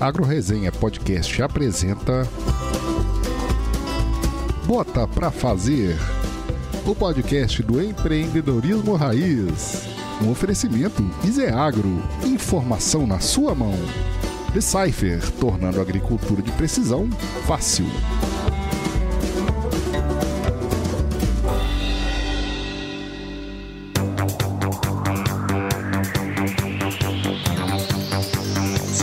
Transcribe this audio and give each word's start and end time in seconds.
AgroResenha 0.00 0.70
Podcast 0.70 1.42
apresenta 1.42 2.26
Bota 4.64 5.08
pra 5.08 5.30
Fazer, 5.30 5.96
o 6.86 6.94
podcast 6.94 7.62
do 7.64 7.82
empreendedorismo 7.82 8.94
raiz. 8.94 9.88
Um 10.22 10.30
oferecimento 10.30 11.02
Iseagro, 11.24 12.02
informação 12.24 13.06
na 13.06 13.18
sua 13.18 13.54
mão. 13.54 13.74
Decipher, 14.52 15.20
tornando 15.32 15.80
a 15.80 15.82
agricultura 15.82 16.42
de 16.42 16.52
precisão 16.52 17.10
fácil. 17.46 17.86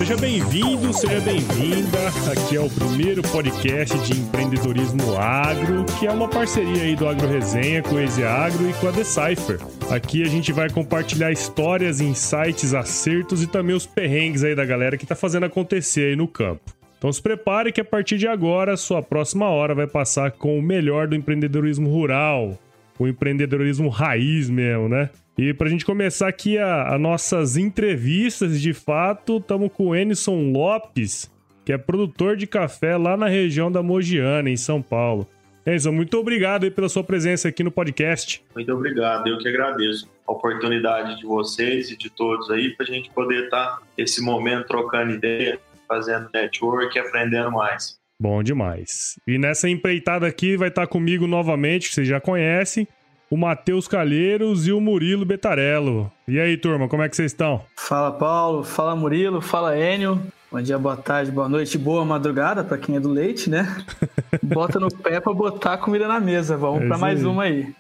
Seja 0.06 0.18
bem-vindo, 0.18 0.94
seja 0.94 1.20
bem-vinda. 1.20 1.98
Aqui 2.32 2.56
é 2.56 2.60
o 2.60 2.70
primeiro 2.70 3.24
podcast 3.24 3.98
de 4.02 4.14
empreendedorismo 4.22 5.18
agro, 5.18 5.84
que 5.98 6.06
é 6.06 6.12
uma 6.12 6.30
parceria 6.30 6.84
aí 6.84 6.96
do 6.96 7.08
Agro 7.08 7.28
Resenha 7.28 7.82
com 7.82 7.96
o 7.96 8.00
Easy 8.00 8.24
Agro 8.24 8.70
e 8.70 8.74
com 8.74 8.88
a 8.88 8.92
Decipher. 8.92 9.60
Aqui 9.90 10.22
a 10.22 10.28
gente 10.28 10.54
vai 10.54 10.70
compartilhar 10.70 11.32
histórias, 11.32 12.02
insights, 12.02 12.76
acertos 12.76 13.42
e 13.42 13.48
também 13.48 13.76
os 13.76 13.88
perrengues 13.88 14.44
aí 14.44 14.54
da 14.54 14.64
galera 14.64 14.96
que 14.96 15.08
tá 15.08 15.16
fazendo 15.16 15.48
acontecer 15.48 16.10
aí 16.10 16.16
no 16.16 16.28
campo. 16.28 16.72
Então 17.00 17.12
se 17.12 17.20
prepare 17.20 17.72
que 17.72 17.82
a 17.82 17.86
partir 17.86 18.20
de 18.20 18.28
agora, 18.28 18.78
sua 18.78 19.02
próxima 19.02 19.50
hora 19.50 19.74
vai 19.74 19.88
passar 19.88 20.30
com 20.30 20.60
o 20.60 20.62
melhor 20.62 21.08
do 21.08 21.16
empreendedorismo 21.16 21.90
rural, 21.90 22.60
o 23.00 23.08
empreendedorismo 23.08 23.90
raiz 23.90 24.52
mesmo, 24.52 24.88
né? 24.88 25.10
E 25.38 25.54
pra 25.54 25.68
gente 25.68 25.86
começar 25.86 26.30
aqui 26.30 26.58
as 26.58 27.00
nossas 27.00 27.58
entrevistas, 27.58 28.62
de 28.62 28.74
fato, 28.74 29.38
estamos 29.38 29.70
com 29.74 29.88
o 29.88 29.96
Enison 29.96 30.52
Lopes, 30.54 31.30
que 31.66 31.74
é 31.74 31.78
produtor 31.78 32.38
de 32.38 32.48
café 32.48 32.96
lá 32.96 33.18
na 33.18 33.28
região 33.28 33.70
da 33.70 33.84
Mogiana, 33.84 34.50
em 34.50 34.56
São 34.56 34.82
Paulo. 34.82 35.28
Enison, 35.66 35.92
muito 35.92 36.18
obrigado 36.18 36.72
pela 36.72 36.88
sua 36.88 37.04
presença 37.04 37.50
aqui 37.50 37.64
no 37.64 37.72
podcast. 37.72 38.42
Muito 38.56 38.72
obrigado, 38.72 39.28
eu 39.28 39.38
que 39.38 39.50
agradeço 39.50 40.10
a 40.26 40.32
oportunidade 40.32 41.18
de 41.18 41.26
vocês 41.26 41.92
e 41.92 41.98
de 41.98 42.10
todos 42.10 42.50
aí 42.50 42.70
para 42.70 42.86
a 42.86 42.90
gente 42.90 43.10
poder 43.10 43.46
estar 43.46 43.78
tá 43.78 43.82
esse 43.98 44.22
momento 44.22 44.68
trocando 44.68 45.12
ideia, 45.12 45.60
fazendo 45.86 46.30
network 46.34 46.96
e 46.96 47.00
aprendendo 47.00 47.52
mais. 47.52 48.00
Bom 48.18 48.42
demais. 48.42 49.20
E 49.28 49.38
nessa 49.38 49.68
empreitada 49.68 50.26
aqui 50.26 50.56
vai 50.56 50.70
estar 50.70 50.84
tá 50.84 50.88
comigo 50.88 51.28
novamente, 51.28 51.90
que 51.90 51.96
vocês 51.96 52.08
já 52.08 52.22
conhecem, 52.22 52.88
o 53.30 53.38
Matheus 53.38 53.88
Calheiros 53.88 54.68
e 54.68 54.72
o 54.72 54.80
Murilo 54.80 55.26
Betarello. 55.26 56.12
E 56.28 56.40
aí, 56.40 56.58
turma, 56.58 56.88
como 56.88 57.04
é 57.04 57.10
que 57.10 57.16
vocês 57.16 57.32
estão? 57.32 57.64
Fala, 57.76 58.12
Paulo. 58.12 58.64
Fala, 58.64 58.96
Murilo. 58.96 59.42
Fala, 59.42 59.78
Enio. 59.78 60.22
Bom 60.52 60.62
dia, 60.62 60.78
boa 60.78 60.96
tarde, 60.96 61.32
boa 61.32 61.50
noite, 61.50 61.78
boa 61.78 62.06
madrugada 62.06 62.64
para 62.64 62.78
quem 62.78 62.96
é 62.96 63.00
do 63.00 63.10
leite, 63.10 63.50
né? 63.50 63.84
Bota 64.42 64.80
no 64.80 64.88
pé 64.90 65.20
para 65.20 65.34
botar 65.34 65.74
a 65.74 65.78
comida 65.78 66.08
na 66.08 66.20
mesa. 66.20 66.56
Vamos 66.56 66.84
é 66.84 66.88
para 66.88 66.98
mais 66.98 67.20
aí. 67.20 67.26
uma 67.26 67.44
aí. 67.44 67.74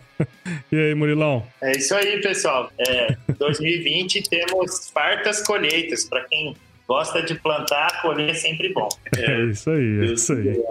e 0.70 0.76
aí, 0.76 0.94
Murilão? 0.94 1.46
É 1.62 1.72
isso 1.72 1.94
aí, 1.94 2.20
pessoal. 2.20 2.70
É, 2.78 3.16
2020 3.38 4.28
temos 4.28 4.90
fartas 4.90 5.40
colheitas. 5.46 6.04
Para 6.04 6.24
quem 6.24 6.54
gosta 6.86 7.22
de 7.22 7.34
plantar, 7.36 8.02
colher 8.02 8.28
é 8.28 8.34
sempre 8.34 8.70
bom. 8.74 8.88
É, 9.16 9.24
é 9.32 9.44
isso 9.46 9.70
aí, 9.70 10.00
é 10.00 10.04
isso 10.04 10.32
aí. 10.34 10.62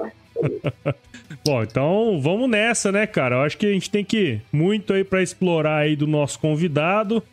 Bom, 1.43 1.63
então 1.63 2.19
vamos 2.21 2.49
nessa, 2.49 2.91
né, 2.91 3.07
cara? 3.07 3.37
Eu 3.37 3.41
acho 3.41 3.57
que 3.57 3.65
a 3.65 3.71
gente 3.71 3.89
tem 3.89 4.05
que 4.05 4.39
muito 4.51 4.93
aí 4.93 5.03
para 5.03 5.23
explorar 5.23 5.77
aí 5.77 5.95
do 5.95 6.05
nosso 6.05 6.39
convidado. 6.39 7.23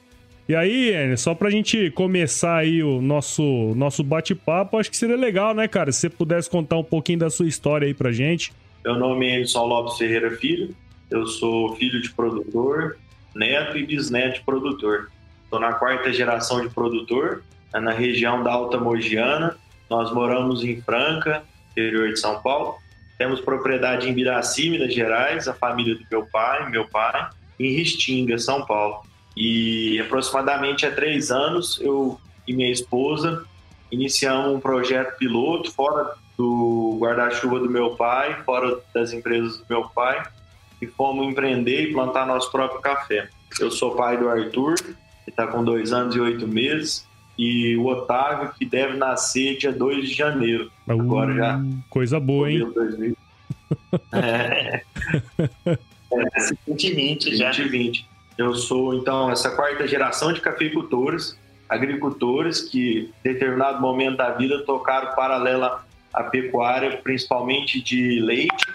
E 0.48 0.54
aí, 0.54 1.14
só 1.18 1.34
pra 1.34 1.50
gente 1.50 1.90
começar 1.90 2.56
aí 2.56 2.82
o 2.82 3.02
nosso, 3.02 3.42
nosso 3.76 4.02
bate-papo, 4.02 4.78
acho 4.78 4.90
que 4.90 4.96
seria 4.96 5.14
legal, 5.14 5.52
né, 5.52 5.68
cara? 5.68 5.92
Se 5.92 6.00
você 6.00 6.08
pudesse 6.08 6.48
contar 6.48 6.78
um 6.78 6.84
pouquinho 6.84 7.18
da 7.18 7.28
sua 7.28 7.46
história 7.46 7.86
aí 7.86 7.92
pra 7.92 8.10
gente. 8.10 8.50
Meu 8.82 8.98
nome 8.98 9.28
é 9.28 9.40
Edson 9.40 9.66
Lopes 9.66 9.98
Ferreira 9.98 10.30
Filho, 10.38 10.74
eu 11.10 11.26
sou 11.26 11.76
filho 11.76 12.00
de 12.00 12.10
produtor, 12.10 12.96
neto 13.34 13.76
e 13.76 13.84
bisneto 13.84 14.38
de 14.38 14.44
produtor. 14.46 15.10
Estou 15.44 15.60
na 15.60 15.74
quarta 15.74 16.10
geração 16.10 16.62
de 16.62 16.72
produtor, 16.72 17.42
é 17.74 17.78
na 17.78 17.92
região 17.92 18.42
da 18.42 18.50
Alta 18.50 18.78
Mogiana. 18.78 19.54
Nós 19.90 20.10
moramos 20.14 20.64
em 20.64 20.80
Franca, 20.80 21.42
interior 21.72 22.08
de 22.08 22.18
São 22.18 22.40
Paulo. 22.40 22.76
Temos 23.18 23.40
propriedade 23.40 24.08
em 24.08 24.14
Biraci, 24.14 24.70
Minas 24.70 24.94
Gerais, 24.94 25.48
a 25.48 25.52
família 25.52 25.96
do 25.96 26.04
meu 26.08 26.24
pai, 26.26 26.70
meu 26.70 26.86
pai, 26.86 27.28
em 27.58 27.72
Ristinga, 27.72 28.38
São 28.38 28.64
Paulo. 28.64 29.02
E 29.36 30.00
aproximadamente 30.00 30.86
há 30.86 30.90
três 30.90 31.30
anos, 31.30 31.80
eu 31.80 32.20
e 32.46 32.52
minha 32.52 32.70
esposa 32.70 33.44
iniciamos 33.90 34.54
um 34.54 34.60
projeto 34.60 35.16
piloto 35.16 35.70
fora 35.72 36.12
do 36.36 36.96
guarda-chuva 37.00 37.58
do 37.58 37.68
meu 37.68 37.96
pai, 37.96 38.40
fora 38.44 38.78
das 38.94 39.12
empresas 39.12 39.58
do 39.58 39.64
meu 39.68 39.88
pai, 39.88 40.22
e 40.80 40.86
fomos 40.86 41.26
empreender 41.26 41.88
e 41.88 41.92
plantar 41.92 42.26
nosso 42.26 42.50
próprio 42.52 42.80
café. 42.80 43.28
Eu 43.58 43.70
sou 43.70 43.96
pai 43.96 44.16
do 44.16 44.28
Arthur, 44.28 44.76
que 44.76 45.30
está 45.30 45.46
com 45.48 45.64
dois 45.64 45.92
anos 45.92 46.14
e 46.14 46.20
oito 46.20 46.46
meses, 46.46 47.07
e 47.38 47.76
o 47.76 47.86
Otávio, 47.86 48.52
que 48.58 48.66
deve 48.66 48.96
nascer 48.96 49.56
dia 49.56 49.72
2 49.72 50.08
de 50.08 50.14
janeiro. 50.14 50.70
Uh, 50.86 50.92
Agora 50.92 51.34
já. 51.34 51.62
Coisa 51.88 52.18
boa, 52.18 52.50
hein? 52.50 52.68
2000. 52.74 53.16
é. 54.12 54.82
é. 55.66 55.78
2020 56.66 57.36
já. 57.36 57.46
2020. 57.46 58.08
Eu 58.36 58.54
sou, 58.54 58.94
então, 58.94 59.30
essa 59.30 59.50
quarta 59.50 59.86
geração 59.86 60.32
de 60.32 60.40
cafeicultores, 60.40 61.38
agricultores 61.68 62.60
que, 62.60 63.12
em 63.24 63.32
determinado 63.32 63.80
momento 63.80 64.16
da 64.16 64.30
vida, 64.30 64.64
tocaram 64.64 65.14
paralela 65.14 65.84
à 66.12 66.24
pecuária, 66.24 66.96
principalmente 66.98 67.80
de 67.80 68.20
leite 68.20 68.66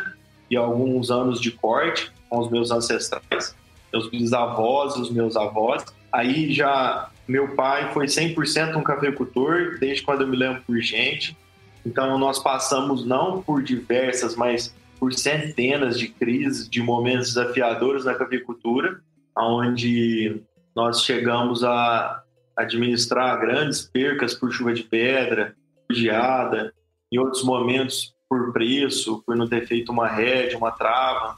e 0.50 0.56
alguns 0.56 1.10
anos 1.12 1.42
de 1.42 1.52
corte 1.52 2.12
com 2.30 2.40
os 2.40 2.50
meus 2.50 2.72
ancestrais, 2.72 3.56
meus 3.92 4.10
bisavós, 4.10 4.96
os 4.96 5.10
meus 5.12 5.36
avós. 5.36 5.84
Aí 6.12 6.54
já 6.54 7.10
meu 7.28 7.56
pai 7.56 7.92
foi 7.94 8.06
100% 8.06 8.76
um 8.76 8.84
cafeicultor, 8.84 9.78
desde 9.80 10.04
quando 10.04 10.22
eu 10.22 10.28
me 10.28 10.38
lembro 10.38 10.62
por 10.64 10.78
gente. 10.80 11.38
Então, 11.86 12.18
nós 12.18 12.40
passamos 12.40 13.06
não 13.06 13.42
por 13.42 13.62
diversas, 13.62 14.36
mas 14.36 14.74
por 15.00 15.14
centenas 15.14 16.00
de 16.00 16.08
crises, 16.08 16.70
de 16.70 16.82
momentos 16.82 17.34
desafiadores 17.34 18.06
na 18.06 18.14
cafeicultura, 18.14 19.02
onde 19.38 20.42
nós 20.76 21.04
chegamos 21.04 21.64
a 21.64 22.24
administrar 22.56 23.40
grandes 23.40 23.82
percas 23.82 24.34
por 24.34 24.52
chuva 24.52 24.74
de 24.74 24.84
pedra, 24.84 25.56
por 25.88 25.96
geada, 25.96 26.74
em 27.12 27.18
outros 27.18 27.44
momentos 27.44 28.14
por 28.30 28.52
preço, 28.54 29.22
por 29.26 29.36
não 29.36 29.48
ter 29.48 29.68
feito 29.68 29.92
uma 29.92 30.08
rede, 30.08 30.56
uma 30.56 30.72
trava, 30.72 31.38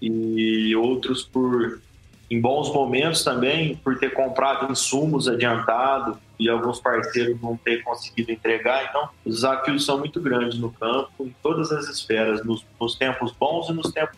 e 0.00 0.74
outros 0.76 1.22
por 1.22 1.80
em 2.30 2.40
bons 2.40 2.72
momentos 2.72 3.24
também, 3.24 3.74
por 3.76 3.98
ter 3.98 4.14
comprado 4.14 4.70
insumos 4.70 5.26
adiantado 5.26 6.16
e 6.38 6.48
alguns 6.48 6.80
parceiros 6.80 7.40
não 7.42 7.56
ter 7.56 7.82
conseguido 7.82 8.30
entregar. 8.30 8.86
Então, 8.88 9.08
os 9.24 9.36
desafios 9.36 9.84
são 9.84 9.98
muito 9.98 10.20
grandes 10.20 10.58
no 10.58 10.70
campo, 10.70 11.10
em 11.20 11.34
todas 11.42 11.72
as 11.72 11.88
esferas, 11.88 12.44
nos, 12.44 12.64
nos 12.80 12.94
tempos 12.94 13.32
bons 13.32 13.68
e 13.68 13.72
nos 13.72 13.90
tempos 13.92 14.16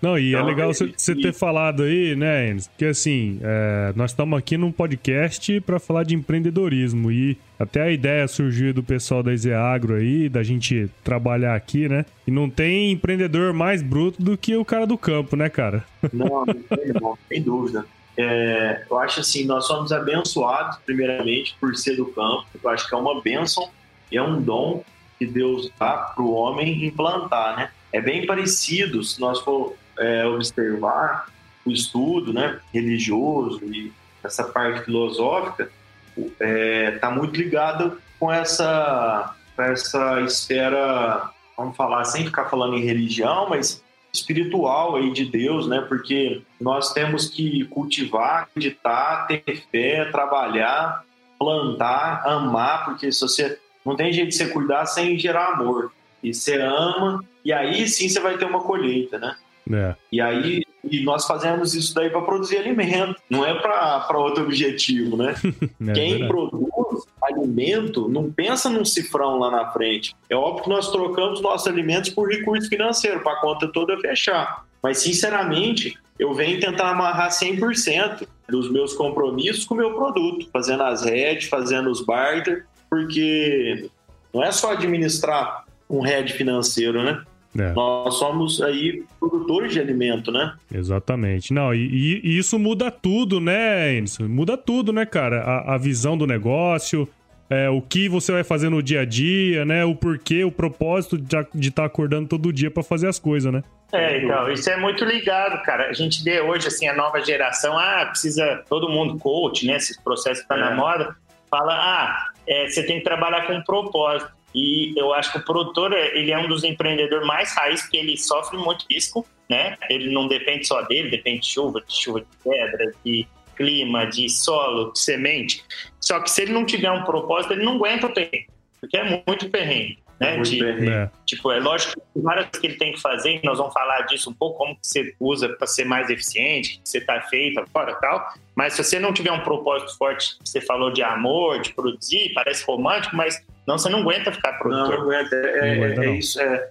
não, 0.00 0.18
e 0.18 0.26
é 0.26 0.28
então, 0.30 0.40
é 0.40 0.44
legal 0.44 0.72
você 0.74 1.14
ter 1.14 1.32
falado 1.32 1.82
aí, 1.82 2.14
né, 2.14 2.50
Enes? 2.50 2.68
Porque 2.68 2.84
assim, 2.84 3.38
é, 3.42 3.92
nós 3.96 4.10
estamos 4.10 4.38
aqui 4.38 4.58
num 4.58 4.70
podcast 4.70 5.60
para 5.62 5.78
falar 5.78 6.04
de 6.04 6.14
empreendedorismo 6.14 7.10
e 7.10 7.38
até 7.58 7.82
a 7.82 7.90
ideia 7.90 8.28
surgiu 8.28 8.74
do 8.74 8.82
pessoal 8.82 9.22
da 9.22 9.32
Izeagro 9.32 9.94
aí, 9.94 10.28
da 10.28 10.42
gente 10.42 10.90
trabalhar 11.02 11.54
aqui, 11.54 11.88
né? 11.88 12.04
E 12.26 12.30
não 12.30 12.50
tem 12.50 12.92
empreendedor 12.92 13.54
mais 13.54 13.82
bruto 13.82 14.22
do 14.22 14.36
que 14.36 14.54
o 14.56 14.64
cara 14.64 14.86
do 14.86 14.98
campo, 14.98 15.36
né, 15.36 15.48
cara? 15.48 15.84
Não, 16.12 16.44
não 16.44 16.44
tem, 16.44 16.92
não, 17.00 17.18
sem 17.28 17.42
dúvida. 17.42 17.86
É, 18.16 18.84
eu 18.90 18.98
acho 18.98 19.20
assim, 19.20 19.44
nós 19.46 19.66
somos 19.66 19.90
abençoados, 19.90 20.78
primeiramente, 20.84 21.56
por 21.58 21.74
ser 21.76 21.96
do 21.96 22.06
campo. 22.06 22.44
Eu 22.62 22.70
acho 22.70 22.88
que 22.88 22.94
é 22.94 22.98
uma 22.98 23.22
bênção 23.22 23.70
e 24.12 24.16
é 24.16 24.22
um 24.22 24.40
dom 24.40 24.84
que 25.18 25.26
Deus 25.26 25.70
dá 25.78 25.96
para 25.96 26.22
o 26.22 26.32
homem 26.32 26.84
implantar, 26.84 27.56
né? 27.56 27.70
É 27.92 28.00
bem 28.00 28.26
parecido, 28.26 29.02
se 29.02 29.20
nós 29.20 29.40
for 29.40 29.76
é, 29.98 30.26
observar 30.26 31.26
o 31.64 31.70
estudo 31.70 32.32
né, 32.32 32.60
religioso 32.72 33.64
e 33.64 33.92
essa 34.22 34.44
parte 34.44 34.84
filosófica 34.84 35.70
está 36.16 36.44
é, 36.44 36.90
tá 36.92 37.10
muito 37.10 37.36
ligado 37.36 37.98
com 38.18 38.32
essa, 38.32 39.34
essa 39.58 40.20
esfera, 40.22 41.30
vamos 41.56 41.76
falar, 41.76 42.04
sem 42.04 42.24
ficar 42.24 42.46
falando 42.46 42.76
em 42.76 42.84
religião, 42.84 43.48
mas 43.48 43.82
espiritual 44.12 44.94
aí 44.96 45.12
de 45.12 45.24
Deus, 45.24 45.66
né? 45.66 45.84
Porque 45.88 46.42
nós 46.60 46.92
temos 46.92 47.28
que 47.28 47.64
cultivar, 47.64 48.44
acreditar, 48.44 49.26
ter 49.26 49.42
fé, 49.72 50.04
trabalhar, 50.06 51.04
plantar, 51.36 52.22
amar, 52.24 52.84
porque 52.84 53.10
se 53.10 53.20
você 53.20 53.58
não 53.84 53.96
tem 53.96 54.12
jeito 54.12 54.28
de 54.28 54.36
você 54.36 54.48
cuidar 54.48 54.86
sem 54.86 55.18
gerar 55.18 55.48
amor. 55.48 55.92
E 56.22 56.32
você 56.32 56.56
ama, 56.56 57.22
e 57.44 57.52
aí 57.52 57.86
sim 57.86 58.08
você 58.08 58.18
vai 58.20 58.38
ter 58.38 58.46
uma 58.46 58.60
colheita, 58.60 59.18
né? 59.18 59.36
É. 59.72 59.94
E 60.12 60.20
aí 60.20 60.62
E 60.84 61.02
nós 61.02 61.26
fazemos 61.26 61.74
isso 61.74 61.94
daí 61.94 62.10
para 62.10 62.20
produzir 62.20 62.58
alimento, 62.58 63.20
não 63.30 63.44
é 63.44 63.54
para 63.54 64.18
outro 64.18 64.44
objetivo, 64.44 65.16
né? 65.16 65.34
é 65.88 65.92
Quem 65.92 66.10
verdade. 66.10 66.28
produz 66.28 67.04
alimento 67.22 68.08
não 68.08 68.30
pensa 68.30 68.68
num 68.68 68.84
cifrão 68.84 69.38
lá 69.38 69.50
na 69.50 69.70
frente. 69.72 70.14
É 70.28 70.36
óbvio 70.36 70.64
que 70.64 70.68
nós 70.68 70.90
trocamos 70.90 71.40
nossos 71.40 71.66
alimentos 71.66 72.10
por 72.10 72.28
recurso 72.28 72.68
financeiro, 72.68 73.20
para 73.20 73.32
a 73.32 73.40
conta 73.40 73.68
toda 73.68 73.98
fechar. 73.98 74.64
Mas, 74.82 74.98
sinceramente, 74.98 75.98
eu 76.18 76.34
venho 76.34 76.60
tentar 76.60 76.90
amarrar 76.90 77.30
100% 77.30 78.26
dos 78.48 78.70
meus 78.70 78.92
compromissos 78.92 79.64
com 79.64 79.74
o 79.74 79.78
meu 79.78 79.94
produto, 79.94 80.48
fazendo 80.52 80.82
as 80.82 81.04
redes, 81.04 81.48
fazendo 81.48 81.90
os 81.90 82.04
barter, 82.04 82.66
porque 82.90 83.88
não 84.32 84.42
é 84.42 84.52
só 84.52 84.72
administrar 84.72 85.64
um 85.88 86.00
head 86.00 86.32
financeiro, 86.32 87.02
né? 87.02 87.22
É. 87.58 87.72
Nós 87.72 88.14
somos 88.14 88.60
aí 88.60 89.04
produtores 89.20 89.72
de 89.72 89.80
alimento, 89.80 90.32
né? 90.32 90.54
Exatamente. 90.72 91.52
Não, 91.52 91.72
e, 91.72 92.20
e 92.22 92.38
isso 92.38 92.58
muda 92.58 92.90
tudo, 92.90 93.40
né, 93.40 93.96
Enzo? 93.96 94.28
Muda 94.28 94.56
tudo, 94.56 94.92
né, 94.92 95.06
cara? 95.06 95.40
A, 95.40 95.74
a 95.74 95.78
visão 95.78 96.18
do 96.18 96.26
negócio, 96.26 97.08
é, 97.48 97.68
o 97.68 97.80
que 97.80 98.08
você 98.08 98.32
vai 98.32 98.42
fazer 98.42 98.68
no 98.68 98.82
dia 98.82 99.02
a 99.02 99.04
dia, 99.04 99.64
né? 99.64 99.84
O 99.84 99.94
porquê, 99.94 100.44
o 100.44 100.50
propósito 100.50 101.16
de 101.16 101.68
estar 101.68 101.82
tá 101.82 101.84
acordando 101.84 102.28
todo 102.28 102.52
dia 102.52 102.70
para 102.70 102.82
fazer 102.82 103.06
as 103.06 103.18
coisas, 103.18 103.52
né? 103.52 103.62
É, 103.92 104.18
então, 104.18 104.50
isso 104.50 104.68
é 104.70 104.76
muito 104.76 105.04
ligado, 105.04 105.62
cara. 105.62 105.88
A 105.88 105.92
gente 105.92 106.24
vê 106.24 106.40
hoje, 106.40 106.66
assim, 106.66 106.88
a 106.88 106.96
nova 106.96 107.20
geração, 107.20 107.78
ah, 107.78 108.06
precisa 108.06 108.64
todo 108.68 108.88
mundo 108.88 109.18
coach, 109.18 109.66
né? 109.66 109.76
Esse 109.76 110.02
processo 110.02 110.46
tá 110.48 110.56
é. 110.56 110.60
na 110.60 110.74
moda. 110.74 111.14
Fala, 111.48 111.74
ah, 111.74 112.30
é, 112.48 112.66
você 112.66 112.82
tem 112.84 112.98
que 112.98 113.04
trabalhar 113.04 113.46
com 113.46 113.52
um 113.52 113.62
propósito. 113.62 114.32
E 114.54 114.94
eu 114.96 115.12
acho 115.12 115.32
que 115.32 115.38
o 115.38 115.44
produtor, 115.44 115.92
ele 115.92 116.30
é 116.30 116.38
um 116.38 116.46
dos 116.46 116.62
empreendedores 116.62 117.26
mais 117.26 117.52
raiz, 117.54 117.82
porque 117.82 117.96
ele 117.96 118.16
sofre 118.16 118.56
muito 118.56 118.84
risco, 118.90 119.26
né? 119.48 119.76
Ele 119.90 120.12
não 120.12 120.28
depende 120.28 120.66
só 120.66 120.82
dele, 120.82 121.10
depende 121.10 121.40
de 121.40 121.46
chuva, 121.46 121.80
de 121.80 121.94
chuva 121.94 122.20
de 122.20 122.26
pedra, 122.42 122.92
de 123.04 123.26
clima, 123.56 124.06
de 124.06 124.28
solo, 124.28 124.92
de 124.92 124.98
semente. 124.98 125.64
Só 126.00 126.20
que 126.20 126.30
se 126.30 126.42
ele 126.42 126.52
não 126.52 126.64
tiver 126.64 126.90
um 126.90 127.02
propósito, 127.02 127.54
ele 127.54 127.64
não 127.64 127.76
aguenta 127.76 128.06
o 128.06 128.12
terreno, 128.12 128.46
porque 128.80 128.96
é 128.96 129.22
muito 129.26 129.48
perrengue. 129.50 129.98
Né? 130.24 130.42
De, 130.42 130.88
é. 130.88 131.10
Tipo, 131.26 131.52
é 131.52 131.60
lógico 131.60 132.00
que 132.00 132.20
várias 132.20 132.48
que 132.48 132.66
ele 132.66 132.76
tem 132.76 132.92
que 132.92 133.00
fazer, 133.00 133.40
nós 133.44 133.58
vamos 133.58 133.72
falar 133.72 134.02
disso 134.02 134.30
um 134.30 134.34
pouco, 134.34 134.58
como 134.58 134.74
que 134.74 134.86
você 134.86 135.14
usa 135.20 135.48
para 135.48 135.66
ser 135.66 135.84
mais 135.84 136.10
eficiente, 136.10 136.80
que 136.82 136.88
você 136.88 136.98
está 136.98 137.20
feito 137.22 137.60
agora 137.60 137.94
tal. 137.96 138.32
Mas 138.54 138.74
se 138.74 138.84
você 138.84 138.98
não 138.98 139.12
tiver 139.12 139.32
um 139.32 139.40
propósito 139.40 139.96
forte, 139.96 140.36
você 140.44 140.60
falou 140.60 140.92
de 140.92 141.02
amor, 141.02 141.60
de 141.60 141.72
produzir, 141.72 142.32
parece 142.34 142.64
romântico, 142.64 143.16
mas 143.16 143.44
não, 143.66 143.78
você 143.78 143.88
não 143.88 144.00
aguenta 144.00 144.30
ficar 144.32 144.54
produtor. 144.54 144.98
Não, 144.98 145.02
aguenta. 145.02 145.36
É, 145.36 145.76
não 145.76 145.84
aguenta, 145.84 146.04
é, 146.04 146.06
é 146.06 146.18
isso. 146.18 146.40
É 146.40 146.70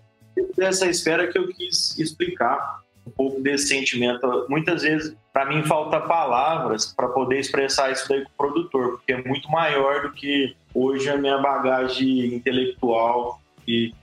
dessa 0.57 0.87
esfera 0.87 1.27
que 1.27 1.37
eu 1.37 1.47
quis 1.47 1.97
explicar 1.97 2.81
um 3.05 3.11
pouco 3.11 3.41
desse 3.41 3.67
sentimento. 3.67 4.45
Muitas 4.49 4.81
vezes, 4.81 5.15
para 5.31 5.45
mim, 5.45 5.63
falta 5.63 5.99
palavras 5.99 6.93
para 6.93 7.07
poder 7.09 7.39
expressar 7.39 7.91
isso 7.91 8.07
daí 8.07 8.23
com 8.23 8.29
o 8.29 8.37
produtor, 8.37 8.91
porque 8.93 9.13
é 9.13 9.23
muito 9.23 9.49
maior 9.51 10.03
do 10.03 10.11
que 10.11 10.55
hoje 10.73 11.09
a 11.09 11.17
minha 11.17 11.37
bagagem 11.37 12.33
intelectual 12.33 13.41
e 13.67 13.93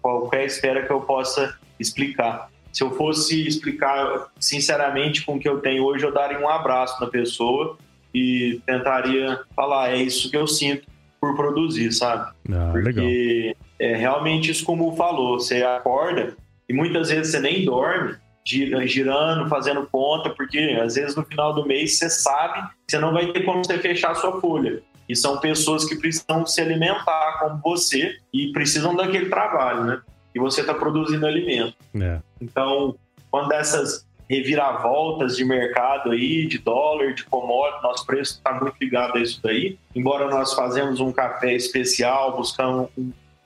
qualquer 0.00 0.44
esfera 0.44 0.86
que 0.86 0.92
eu 0.92 1.00
possa 1.00 1.56
explicar. 1.78 2.48
Se 2.72 2.82
eu 2.82 2.90
fosse 2.92 3.46
explicar 3.46 4.28
sinceramente 4.38 5.24
com 5.24 5.36
o 5.36 5.38
que 5.38 5.48
eu 5.48 5.60
tenho 5.60 5.84
hoje, 5.84 6.04
eu 6.04 6.12
daria 6.12 6.38
um 6.38 6.48
abraço 6.48 7.00
na 7.00 7.06
pessoa 7.06 7.78
e 8.12 8.60
tentaria 8.66 9.40
falar, 9.54 9.92
é 9.92 9.96
isso 9.96 10.30
que 10.30 10.36
eu 10.36 10.46
sinto 10.46 10.86
por 11.20 11.34
produzir, 11.36 11.92
sabe? 11.92 12.32
Ah, 12.52 12.70
Porque 12.72 12.88
legal. 12.88 13.56
é 13.78 13.96
realmente 13.96 14.50
isso 14.50 14.64
como 14.64 14.94
falou, 14.96 15.38
você 15.38 15.62
acorda 15.62 16.36
e 16.68 16.72
muitas 16.72 17.10
vezes 17.10 17.32
você 17.32 17.40
nem 17.40 17.64
dorme, 17.64 18.16
girando, 18.44 19.48
fazendo 19.48 19.86
conta, 19.90 20.30
porque 20.30 20.58
às 20.82 20.96
vezes 20.96 21.16
no 21.16 21.24
final 21.24 21.54
do 21.54 21.66
mês 21.66 21.98
você 21.98 22.10
sabe 22.10 22.60
que 22.86 22.90
você 22.90 22.98
não 22.98 23.12
vai 23.12 23.32
ter 23.32 23.42
como 23.44 23.64
você 23.64 23.78
fechar 23.78 24.10
a 24.10 24.14
sua 24.14 24.40
folha. 24.40 24.82
E 25.08 25.14
são 25.14 25.38
pessoas 25.38 25.84
que 25.84 25.96
precisam 25.96 26.46
se 26.46 26.60
alimentar 26.60 27.38
como 27.40 27.60
você 27.62 28.16
e 28.32 28.52
precisam 28.52 28.96
daquele 28.96 29.28
trabalho, 29.28 29.84
né? 29.84 30.00
E 30.34 30.38
você 30.38 30.62
está 30.62 30.74
produzindo 30.74 31.26
alimento. 31.26 31.76
É. 32.00 32.20
Então, 32.40 32.96
quando 33.30 33.52
essas 33.52 34.06
reviravoltas 34.28 35.36
de 35.36 35.44
mercado 35.44 36.10
aí, 36.10 36.46
de 36.46 36.58
dólar, 36.58 37.12
de 37.12 37.24
commodity, 37.24 37.82
nosso 37.82 38.06
preço 38.06 38.32
está 38.34 38.52
muito 38.52 38.74
ligado 38.80 39.18
a 39.18 39.20
isso 39.20 39.40
daí. 39.42 39.78
Embora 39.94 40.28
nós 40.28 40.54
fazemos 40.54 41.00
um 41.00 41.12
café 41.12 41.54
especial, 41.54 42.36
buscando 42.36 42.88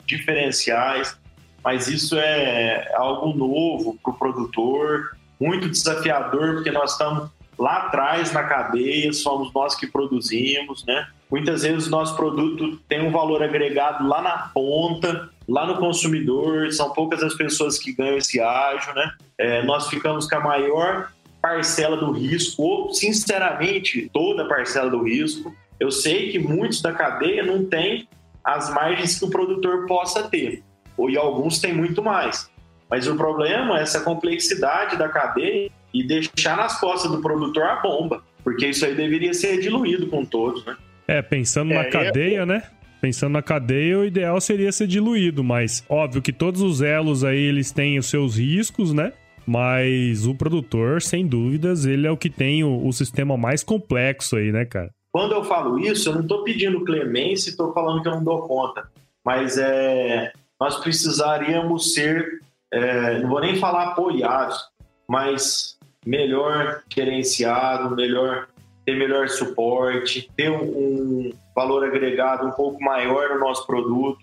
diferenciais, 0.07 1.19
mas 1.63 1.89
isso 1.89 2.17
é 2.17 2.93
algo 2.95 3.37
novo 3.37 3.99
para 4.03 4.13
o 4.13 4.17
produtor, 4.17 5.17
muito 5.41 5.69
desafiador, 5.69 6.55
porque 6.55 6.71
nós 6.71 6.93
estamos 6.93 7.31
lá 7.59 7.79
atrás 7.79 8.33
na 8.33 8.45
cadeia, 8.45 9.13
somos 9.13 9.53
nós 9.53 9.75
que 9.75 9.87
produzimos, 9.87 10.85
né? 10.87 11.09
Muitas 11.31 11.63
vezes 11.63 11.89
o 11.89 11.91
nosso 11.91 12.17
produto 12.17 12.79
tem 12.89 13.07
um 13.07 13.11
valor 13.11 13.43
agregado 13.43 14.07
lá 14.07 14.23
na 14.23 14.39
ponta, 14.55 15.29
lá 15.47 15.67
no 15.67 15.77
consumidor, 15.77 16.73
são 16.73 16.93
poucas 16.93 17.23
as 17.23 17.35
pessoas 17.35 17.79
que 17.79 17.93
ganham 17.93 18.17
esse 18.17 18.41
ágio, 18.41 18.95
né? 18.95 19.13
É, 19.37 19.63
nós 19.63 19.89
ficamos 19.89 20.29
com 20.29 20.37
a 20.37 20.41
maior 20.41 21.13
parcela 21.43 21.97
do 21.97 22.13
risco, 22.13 22.63
ou 22.63 22.93
sinceramente, 22.93 24.11
toda 24.13 24.45
a 24.45 24.49
parcela 24.49 24.91
do 24.91 25.03
risco. 25.03 25.55
Eu 25.79 25.91
sei 25.91 26.31
que 26.31 26.39
muitos 26.39 26.81
da 26.81 26.93
cadeia 26.93 27.43
não 27.45 27.65
têm 27.65 28.09
as 28.45 28.73
margens 28.73 29.19
que 29.19 29.25
o 29.25 29.31
produtor 29.31 29.87
possa 29.87 30.23
ter, 30.25 30.63
ou 30.97 31.11
e 31.11 31.17
alguns 31.17 31.59
têm 31.59 31.73
muito 31.73 32.03
mais. 32.03 32.51
Mas 32.91 33.07
o 33.07 33.15
problema 33.17 33.79
é 33.79 33.83
essa 33.83 34.01
complexidade 34.01 34.97
da 34.97 35.09
cadeia 35.09 35.71
e 35.93 36.07
deixar 36.07 36.57
nas 36.57 36.79
costas 36.81 37.11
do 37.11 37.21
produtor 37.21 37.65
a 37.65 37.77
bomba, 37.77 38.23
porque 38.45 38.67
isso 38.67 38.85
aí 38.85 38.95
deveria 38.95 39.33
ser 39.35 39.59
diluído 39.61 40.07
com 40.09 40.25
todos, 40.25 40.65
né? 40.65 40.77
É, 41.07 41.23
pensando 41.23 41.73
é, 41.73 41.77
na 41.77 41.85
cadeia, 41.87 42.45
né? 42.45 42.63
Pensando 43.01 43.33
na 43.33 43.43
cadeia, 43.43 43.99
o 43.99 44.05
ideal 44.05 44.41
seria 44.41 44.73
ser 44.73 44.87
diluído, 44.87 45.45
mas 45.45 45.85
óbvio 45.89 46.21
que 46.21 46.33
todos 46.33 46.61
os 46.61 46.83
elos 46.83 47.23
aí 47.25 47.39
eles 47.39 47.71
têm 47.71 47.99
os 47.99 48.07
seus 48.07 48.37
riscos, 48.37 48.93
né? 48.93 49.13
Mas 49.47 50.27
o 50.27 50.35
produtor, 50.35 51.01
sem 51.01 51.27
dúvidas, 51.27 51.87
ele 51.87 52.07
é 52.07 52.11
o 52.11 52.17
que 52.17 52.29
tem 52.29 52.63
o, 52.65 52.87
o 52.87 52.93
sistema 52.93 53.37
mais 53.37 53.65
complexo 53.65 54.37
aí, 54.37 54.53
né, 54.53 54.67
cara? 54.67 54.91
Quando 55.11 55.33
eu 55.33 55.43
falo 55.43 55.79
isso, 55.79 56.11
eu 56.11 56.15
não 56.15 56.21
estou 56.23 56.45
pedindo 56.45 56.85
clemência, 56.85 57.49
estou 57.49 57.73
falando 57.73 58.03
que 58.03 58.09
eu 58.09 58.13
não 58.13 58.25
dou 58.25 58.47
conta. 58.47 58.91
Mas 59.25 59.57
é, 59.57 60.33
nós 60.61 60.77
precisaríamos 60.77 61.95
ser, 61.95 62.41
é, 62.71 63.21
não 63.21 63.31
vou 63.31 63.41
nem 63.41 63.57
falar 63.57 63.89
apoiados, 63.89 64.59
mas 65.09 65.78
melhor 66.09 66.83
gerenciado, 66.89 67.95
melhor 67.95 68.49
ter 68.87 68.97
melhor 68.97 69.29
suporte, 69.29 70.31
ter 70.35 70.51
um, 70.51 71.31
valor 71.55 71.85
agregado 71.85 72.47
um 72.47 72.51
pouco 72.51 72.83
maior 72.83 73.35
no 73.35 73.41
nosso 73.41 73.67
produto, 73.67 74.19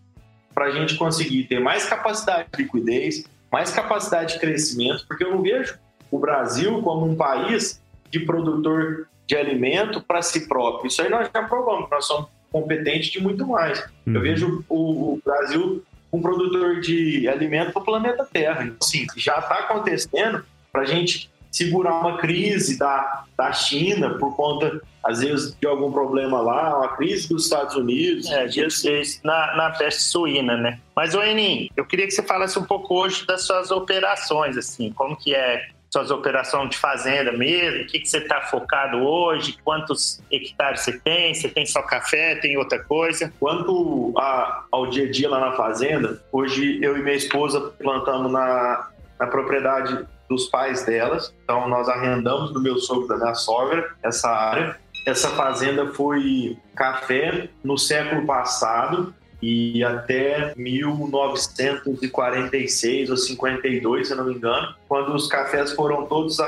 para 0.51 0.65
a 0.65 0.71
gente 0.71 0.95
conseguir 0.95 1.43
ter 1.43 1.59
mais 1.59 1.85
capacidade 1.85 2.47
de 2.51 2.63
liquidez, 2.63 3.25
mais 3.51 3.69
capacidade 3.69 4.33
de 4.33 4.39
crescimento, 4.39 5.05
porque 5.07 5.23
eu 5.23 5.31
não 5.31 5.43
vejo 5.43 5.77
o 6.09 6.17
Brasil 6.17 6.81
como 6.81 7.05
um 7.05 7.15
país 7.15 7.79
de 8.09 8.21
produtor 8.21 9.07
de 9.27 9.35
alimento 9.35 10.01
para 10.01 10.23
si 10.23 10.47
próprio. 10.47 10.87
Isso 10.87 11.03
aí 11.03 11.09
nós 11.09 11.29
já 11.31 11.43
provamos, 11.43 11.87
nós 11.91 12.05
somos 12.05 12.29
competentes 12.51 13.11
de 13.11 13.21
muito 13.21 13.45
mais. 13.45 13.79
Uhum. 14.07 14.15
Eu 14.15 14.21
vejo 14.21 14.65
o, 14.67 15.13
o 15.13 15.21
Brasil 15.23 15.83
um 16.11 16.21
produtor 16.21 16.79
de 16.79 17.27
alimento 17.27 17.73
para 17.73 17.81
o 17.81 17.85
planeta 17.85 18.25
Terra. 18.25 18.63
Então, 18.63 18.77
assim, 18.81 19.05
já 19.15 19.37
está 19.37 19.59
acontecendo 19.59 20.43
para 20.71 20.81
a 20.81 20.85
gente 20.85 21.29
segurar 21.55 21.99
uma 21.99 22.17
crise 22.17 22.77
da, 22.77 23.23
da 23.37 23.53
China 23.53 24.17
por 24.17 24.35
conta, 24.35 24.81
às 25.01 25.21
vezes, 25.21 25.55
de 25.55 25.65
algum 25.65 25.89
problema 25.89 26.41
lá, 26.41 26.79
uma 26.79 26.89
crise 26.97 27.29
dos 27.29 27.45
Estados 27.45 27.75
Unidos. 27.75 28.29
É, 28.29 28.45
isso 28.45 29.21
na, 29.23 29.55
na 29.55 29.69
peste 29.71 30.03
suína, 30.03 30.57
né? 30.57 30.79
Mas, 30.93 31.13
Enin, 31.13 31.69
eu 31.77 31.85
queria 31.85 32.05
que 32.05 32.11
você 32.11 32.23
falasse 32.23 32.59
um 32.59 32.65
pouco 32.65 32.93
hoje 32.93 33.25
das 33.25 33.43
suas 33.43 33.71
operações, 33.71 34.57
assim, 34.57 34.91
como 34.91 35.15
que 35.15 35.33
é 35.33 35.69
suas 35.89 36.11
operações 36.11 36.71
de 36.71 36.77
fazenda 36.77 37.31
mesmo, 37.31 37.83
o 37.83 37.87
que, 37.87 37.99
que 38.01 38.09
você 38.09 38.17
está 38.17 38.41
focado 38.41 38.97
hoje, 38.97 39.57
quantos 39.63 40.21
hectares 40.29 40.81
você 40.81 40.99
tem, 40.99 41.33
você 41.33 41.47
tem 41.47 41.65
só 41.65 41.81
café, 41.83 42.35
tem 42.35 42.57
outra 42.57 42.83
coisa? 42.83 43.31
Quanto 43.39 44.13
a, 44.17 44.65
ao 44.73 44.87
dia 44.87 45.05
a 45.05 45.11
dia 45.11 45.29
lá 45.29 45.39
na 45.39 45.51
fazenda, 45.53 46.21
hoje 46.33 46.79
eu 46.83 46.97
e 46.97 47.01
minha 47.01 47.15
esposa 47.15 47.61
plantamos 47.79 48.29
na, 48.29 48.89
na 49.17 49.27
propriedade 49.27 50.05
dos 50.29 50.45
pais 50.47 50.85
delas. 50.85 51.33
Então 51.43 51.67
nós 51.69 51.89
arrendamos 51.89 52.51
do 52.51 52.61
meu 52.61 52.77
sogro 52.77 53.07
da 53.07 53.17
minha 53.17 53.35
sogra 53.35 53.93
essa 54.03 54.29
área. 54.29 54.77
Essa 55.05 55.29
fazenda 55.29 55.93
foi 55.93 56.57
café 56.75 57.47
no 57.63 57.77
século 57.77 58.25
passado 58.25 59.13
e 59.41 59.83
até 59.83 60.53
1946 60.55 63.09
ou 63.11 63.17
52, 63.17 64.07
se 64.07 64.15
não 64.15 64.23
me 64.25 64.33
engano, 64.33 64.73
quando 64.87 65.13
os 65.13 65.27
cafés 65.27 65.73
foram 65.73 66.07
todos 66.07 66.39